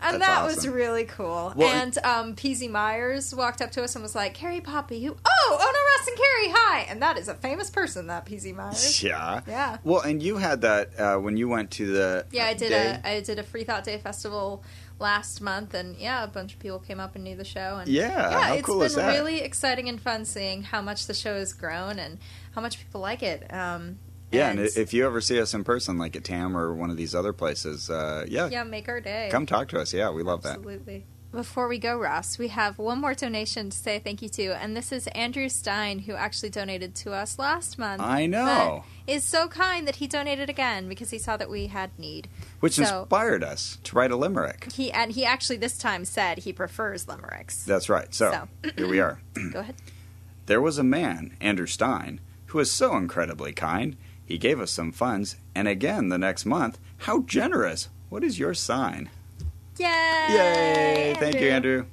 And 0.00 0.20
That's 0.20 0.26
that 0.26 0.44
was 0.44 0.68
really 0.68 1.04
cool. 1.04 1.52
Well, 1.56 1.74
and 1.74 1.96
um, 2.04 2.34
PZ 2.36 2.70
Myers 2.70 3.34
walked 3.34 3.62
up 3.62 3.70
to 3.72 3.82
us 3.82 3.94
and 3.96 4.02
was 4.02 4.14
like, 4.14 4.34
"Carrie 4.34 4.60
Poppy, 4.60 5.04
who? 5.04 5.16
Oh, 5.24 5.58
oh 5.58 5.58
no, 5.58 6.00
Ross 6.00 6.08
and 6.08 6.16
Carrie, 6.16 6.52
hi!" 6.54 6.86
And 6.90 7.00
that 7.02 7.16
is 7.16 7.28
a 7.28 7.34
famous 7.34 7.70
person, 7.70 8.06
that 8.08 8.26
PZ 8.26 8.54
Myers. 8.54 9.02
Yeah. 9.02 9.40
Yeah. 9.46 9.78
Well, 9.84 10.02
and 10.02 10.22
you 10.22 10.36
had 10.36 10.60
that 10.60 11.00
uh, 11.00 11.16
when 11.16 11.36
you 11.36 11.48
went 11.48 11.70
to 11.72 11.86
the 11.86 12.26
Yeah, 12.30 12.46
I 12.46 12.54
did 12.54 12.68
day. 12.68 13.00
a 13.02 13.08
I 13.08 13.20
did 13.20 13.38
a 13.38 13.42
Free 13.42 13.64
Thought 13.64 13.84
Day 13.84 13.98
festival 13.98 14.62
last 14.98 15.40
month, 15.40 15.74
and 15.74 15.96
yeah, 15.96 16.24
a 16.24 16.26
bunch 16.26 16.52
of 16.54 16.58
people 16.58 16.78
came 16.78 17.00
up 17.00 17.14
and 17.14 17.24
knew 17.24 17.36
the 17.36 17.44
show. 17.44 17.78
And 17.80 17.88
Yeah, 17.88 18.30
yeah, 18.30 18.54
it's 18.54 18.66
cool 18.66 18.80
been 18.80 18.94
really 18.96 19.40
exciting 19.40 19.88
and 19.88 20.00
fun 20.00 20.24
seeing 20.24 20.62
how 20.62 20.82
much 20.82 21.06
the 21.06 21.14
show 21.14 21.34
has 21.38 21.52
grown 21.52 21.98
and 21.98 22.18
how 22.54 22.60
much 22.60 22.78
people 22.78 23.00
like 23.00 23.22
it. 23.22 23.52
Um, 23.52 23.98
Yeah, 24.32 24.50
and 24.50 24.60
if 24.60 24.92
you 24.92 25.06
ever 25.06 25.20
see 25.20 25.40
us 25.40 25.54
in 25.54 25.62
person, 25.64 25.98
like 25.98 26.16
at 26.16 26.24
TAM 26.24 26.56
or 26.56 26.74
one 26.74 26.90
of 26.90 26.96
these 26.96 27.14
other 27.14 27.32
places, 27.32 27.88
uh, 27.88 28.24
yeah, 28.28 28.48
yeah, 28.48 28.64
make 28.64 28.88
our 28.88 29.00
day. 29.00 29.28
come 29.30 29.46
talk 29.46 29.68
to 29.68 29.80
us. 29.80 29.92
Yeah, 29.92 30.10
we 30.10 30.22
love 30.22 30.42
that. 30.42 30.56
Absolutely. 30.56 31.04
Before 31.32 31.68
we 31.68 31.78
go, 31.78 31.98
Ross, 31.98 32.38
we 32.38 32.48
have 32.48 32.78
one 32.78 32.98
more 33.00 33.12
donation 33.12 33.68
to 33.68 33.76
say 33.76 33.98
thank 33.98 34.22
you 34.22 34.28
to, 34.30 34.54
and 34.60 34.74
this 34.74 34.90
is 34.90 35.06
Andrew 35.08 35.48
Stein, 35.50 35.98
who 36.00 36.14
actually 36.14 36.48
donated 36.48 36.94
to 36.96 37.12
us 37.12 37.38
last 37.38 37.78
month. 37.78 38.00
I 38.00 38.24
know. 38.26 38.84
Is 39.06 39.22
so 39.22 39.46
kind 39.46 39.86
that 39.86 39.96
he 39.96 40.06
donated 40.06 40.48
again 40.48 40.88
because 40.88 41.10
he 41.10 41.18
saw 41.18 41.36
that 41.36 41.50
we 41.50 41.66
had 41.66 41.90
need. 41.98 42.28
Which 42.60 42.74
So- 42.74 43.00
inspired 43.00 43.44
us 43.44 43.78
to 43.84 43.96
write 43.96 44.10
a 44.12 44.16
limerick. 44.16 44.72
He 44.72 44.90
and 44.90 45.12
he 45.12 45.24
actually 45.26 45.58
this 45.58 45.76
time 45.76 46.04
said 46.06 46.38
he 46.38 46.52
prefers 46.52 47.06
limericks. 47.06 47.64
That's 47.64 47.88
right. 47.88 48.12
So, 48.14 48.30
So. 48.64 48.70
here 48.76 48.88
we 48.88 48.98
are. 49.00 49.20
Go 49.52 49.60
ahead. 49.60 49.74
There 50.46 50.60
was 50.62 50.78
a 50.78 50.84
man, 50.84 51.36
Andrew 51.40 51.66
Stein, 51.66 52.20
who 52.46 52.58
was 52.58 52.70
so 52.70 52.96
incredibly 52.96 53.52
kind. 53.52 53.96
He 54.26 54.36
gave 54.38 54.60
us 54.60 54.70
some 54.72 54.92
funds, 54.92 55.36
and 55.54 55.66
again 55.68 56.08
the 56.10 56.18
next 56.18 56.44
month. 56.44 56.78
How 56.98 57.22
generous! 57.22 57.88
What 58.10 58.22
is 58.24 58.38
your 58.38 58.52
sign? 58.54 59.08
Yay! 59.78 59.86
Yay! 60.30 61.14
Thank 61.18 61.40
you, 61.40 61.48
Andrew. 61.48 61.86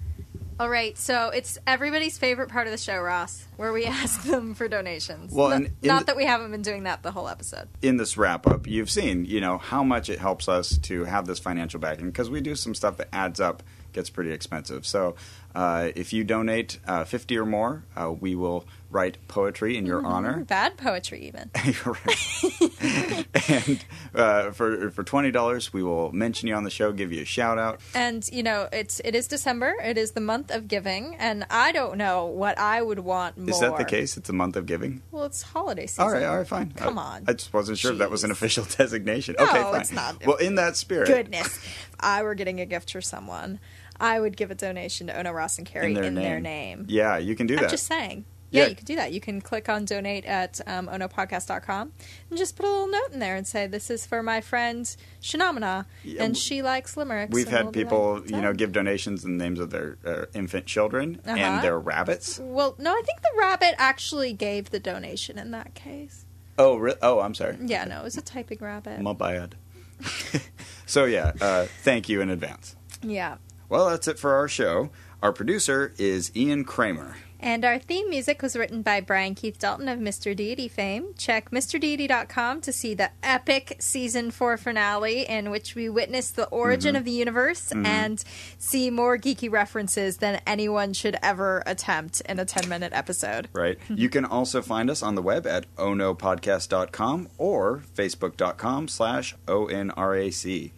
All 0.60 0.70
right, 0.70 0.98
so 0.98 1.30
it's 1.30 1.58
everybody's 1.66 2.18
favorite 2.18 2.48
part 2.50 2.68
of 2.68 2.72
the 2.72 2.78
show, 2.78 3.00
Ross, 3.02 3.46
where 3.58 3.74
we 3.74 3.86
ask 4.02 4.24
them 4.24 4.54
for 4.54 4.68
donations. 4.68 5.32
Well, 5.34 5.50
Not- 5.60 5.70
not 5.82 6.00
the- 6.02 6.06
that 6.08 6.16
we 6.18 6.26
haven't 6.26 6.52
been 6.52 6.62
doing 6.62 6.84
that 6.84 7.04
the 7.04 7.12
whole 7.12 7.28
episode. 7.28 7.68
in 7.82 7.98
this 7.98 8.18
wrap 8.18 8.46
up, 8.48 8.68
you've 8.68 8.90
seen, 8.90 9.26
you 9.26 9.42
know, 9.42 9.58
how 9.58 9.84
much 9.84 10.10
it 10.10 10.20
helps 10.20 10.48
us 10.48 10.78
to 10.80 11.06
have 11.06 11.26
this 11.26 11.40
financial 11.40 11.80
backing 11.80 12.06
because 12.08 12.30
we 12.30 12.40
do 12.42 12.56
some 12.56 12.74
stuff 12.76 12.98
that 12.98 13.10
adds 13.14 13.40
up, 13.40 13.64
gets 13.94 14.10
pretty 14.10 14.32
expensive. 14.32 14.86
So, 14.86 15.16
uh, 15.56 15.90
if 15.96 16.14
you 16.14 16.24
donate 16.24 16.80
uh, 16.88 17.04
50 17.04 17.38
or 17.38 17.46
more, 17.46 17.84
uh, 17.96 18.12
we 18.12 18.34
will 18.36 18.66
write 18.94 19.18
poetry 19.28 19.78
in 19.78 19.86
your 19.86 20.06
honor. 20.06 20.44
Bad 20.48 20.78
poetry, 20.78 21.26
even. 21.28 21.50
and 23.50 23.86
uh, 24.16 24.52
for 24.52 24.92
for 24.92 25.04
twenty 25.04 25.32
dollars, 25.32 25.74
we 25.74 25.84
will 25.84 26.12
mention 26.12 26.48
you 26.48 26.56
on 26.56 26.64
the 26.64 26.70
show, 26.70 26.92
give 26.92 27.12
you 27.12 27.22
a 27.22 27.26
shout 27.26 27.58
out. 27.58 27.82
And 27.94 28.28
you 28.32 28.44
know, 28.44 28.70
it's 28.72 29.02
it 29.04 29.16
is 29.16 29.28
December. 29.28 29.76
It 29.84 29.98
is 29.98 30.12
the 30.12 30.22
month 30.22 30.52
of 30.52 30.68
giving, 30.68 31.16
and 31.16 31.46
I 31.50 31.72
don't 31.72 31.98
know 31.98 32.26
what 32.26 32.58
I 32.58 32.82
would 32.82 33.00
want 33.00 33.38
more. 33.38 33.50
Is 33.50 33.60
that 33.60 33.78
the 33.78 33.86
case? 33.86 34.16
It's 34.16 34.30
a 34.30 34.34
month 34.34 34.56
of 34.56 34.66
giving. 34.66 35.02
Well, 35.12 35.26
it's 35.26 35.42
holiday 35.42 35.88
season. 35.88 36.04
All 36.06 36.12
right, 36.12 36.24
all 36.24 36.38
right, 36.38 36.48
fine. 36.48 36.72
Come 36.72 36.98
I, 37.00 37.04
on. 37.04 37.24
I 37.28 37.34
just 37.34 37.54
wasn't 37.54 37.78
sure 37.78 37.92
if 37.92 37.98
that 37.98 38.12
was 38.12 38.24
an 38.24 38.32
official 38.32 38.66
designation. 38.78 39.36
No, 39.38 39.46
okay, 39.46 39.64
fine. 39.64 39.82
it's 39.82 39.92
not. 39.92 40.26
Well, 40.26 40.38
in 40.38 40.56
that 40.56 40.76
spirit, 40.78 41.08
Goodness, 41.08 41.48
if 41.48 41.96
I 42.00 42.24
were 42.24 42.36
getting 42.36 42.60
a 42.60 42.66
gift 42.66 42.92
for 42.92 43.02
someone, 43.02 43.60
I 44.00 44.20
would 44.20 44.38
give 44.38 44.52
a 44.52 44.56
donation 44.56 45.08
to 45.08 45.18
Ono 45.18 45.32
Ross 45.32 45.58
and 45.58 45.68
Carrie 45.68 45.88
in 45.88 45.94
their 46.16 46.40
name. 46.40 46.44
name. 46.44 46.86
Yeah, 46.90 47.18
you 47.18 47.36
can 47.36 47.48
do 47.48 47.56
I'm 47.56 47.62
that. 47.64 47.70
just 47.70 47.88
saying. 47.88 48.26
Yeah, 48.54 48.64
Yeah. 48.64 48.70
you 48.70 48.76
can 48.76 48.86
do 48.86 48.96
that. 48.96 49.12
You 49.12 49.20
can 49.20 49.42
click 49.42 49.68
on 49.68 49.84
donate 49.86 50.24
at 50.26 50.62
um, 50.68 50.88
ohnopodcast.com 50.88 51.92
and 52.30 52.38
just 52.40 52.56
put 52.56 52.66
a 52.66 52.70
little 52.70 52.88
note 52.88 53.12
in 53.12 53.20
there 53.20 53.36
and 53.36 53.46
say, 53.46 53.68
This 53.68 53.90
is 53.90 54.06
for 54.06 54.24
my 54.24 54.40
friend 54.42 54.86
Shanamana, 55.22 55.86
Yeah, 56.04 56.24
and 56.24 56.38
she 56.38 56.62
likes 56.62 56.96
limericks. 56.96 57.34
We've 57.34 57.48
had 57.48 57.64
we'll 57.66 57.72
people, 57.74 58.20
like, 58.22 58.30
you 58.30 58.40
know, 58.42 58.54
give 58.54 58.72
donations 58.72 59.26
in 59.26 59.38
the 59.38 59.44
names 59.44 59.60
of 59.60 59.72
their 59.72 59.98
uh, 60.06 60.26
infant 60.34 60.66
children 60.68 61.20
Uh-huh. 61.26 61.36
and 61.38 61.64
their 61.64 61.78
rabbits. 61.80 62.40
Well, 62.42 62.76
no, 62.78 62.92
I 62.92 63.02
think 63.06 63.22
the 63.22 63.32
rabbit 63.38 63.76
actually 63.78 64.34
gave 64.34 64.70
the 64.70 64.80
donation 64.80 65.38
in 65.38 65.52
that 65.52 65.74
case. 65.74 66.26
Oh, 66.58 66.78
re- 66.78 66.96
oh, 67.02 67.20
I'm 67.20 67.34
sorry. 67.34 67.58
Yeah, 67.60 67.84
no, 67.86 68.02
it 68.02 68.04
was 68.04 68.16
a 68.18 68.22
typing 68.22 68.60
rabbit. 68.62 69.02
My 69.02 69.14
bad. 69.14 69.56
so 70.86 71.06
yeah, 71.06 71.32
uh, 71.42 71.66
thank 71.82 72.10
you 72.10 72.22
in 72.22 72.30
advance. 72.30 72.76
yeah. 73.02 73.38
Well, 73.70 73.90
that's 73.90 74.08
it 74.08 74.20
for 74.20 74.34
our 74.36 74.48
show. 74.48 74.92
Our 75.24 75.32
producer 75.34 75.94
is 75.98 76.32
Ian 76.36 76.64
Kramer. 76.64 77.16
And 77.44 77.66
our 77.66 77.78
theme 77.78 78.10
music 78.10 78.42
was 78.42 78.56
written 78.56 78.82
by 78.84 79.02
Brian 79.02 79.36
Keith 79.36 79.60
Dalton 79.60 79.90
of 79.90 80.00
Mr. 80.00 80.34
Deity 80.34 80.70
fame. 80.70 81.14
Check 81.18 81.52
MrDeity.com 81.52 82.62
to 82.62 82.72
see 82.72 82.94
the 82.94 83.12
epic 83.22 83.76
season 83.80 84.32
four 84.32 84.56
finale 84.56 85.28
in 85.28 85.52
which 85.52 85.76
we 85.76 85.90
witness 85.90 86.32
the 86.32 86.46
origin 86.48 86.94
Mm-hmm. 86.94 87.00
of 87.00 87.04
the 87.06 87.12
universe 87.12 87.72
and 87.74 88.24
see 88.58 88.90
more 88.90 89.18
geeky 89.18 89.52
references 89.52 90.18
than 90.18 90.40
anyone 90.48 90.94
should 90.94 91.18
ever 91.22 91.62
attempt 91.66 92.22
in 92.22 92.40
a 92.40 92.46
10 92.46 92.70
minute 92.70 92.94
episode. 92.94 93.50
Right. 93.52 93.78
you 93.90 94.08
can 94.08 94.24
also 94.24 94.62
find 94.62 94.90
us 94.90 95.04
on 95.04 95.16
the 95.16 95.22
web 95.22 95.46
at 95.46 95.66
ohnopodcast.com 95.76 97.28
or 97.38 97.84
facebook.com 97.94 98.88
slash 98.88 99.36
onrac. 99.48 100.72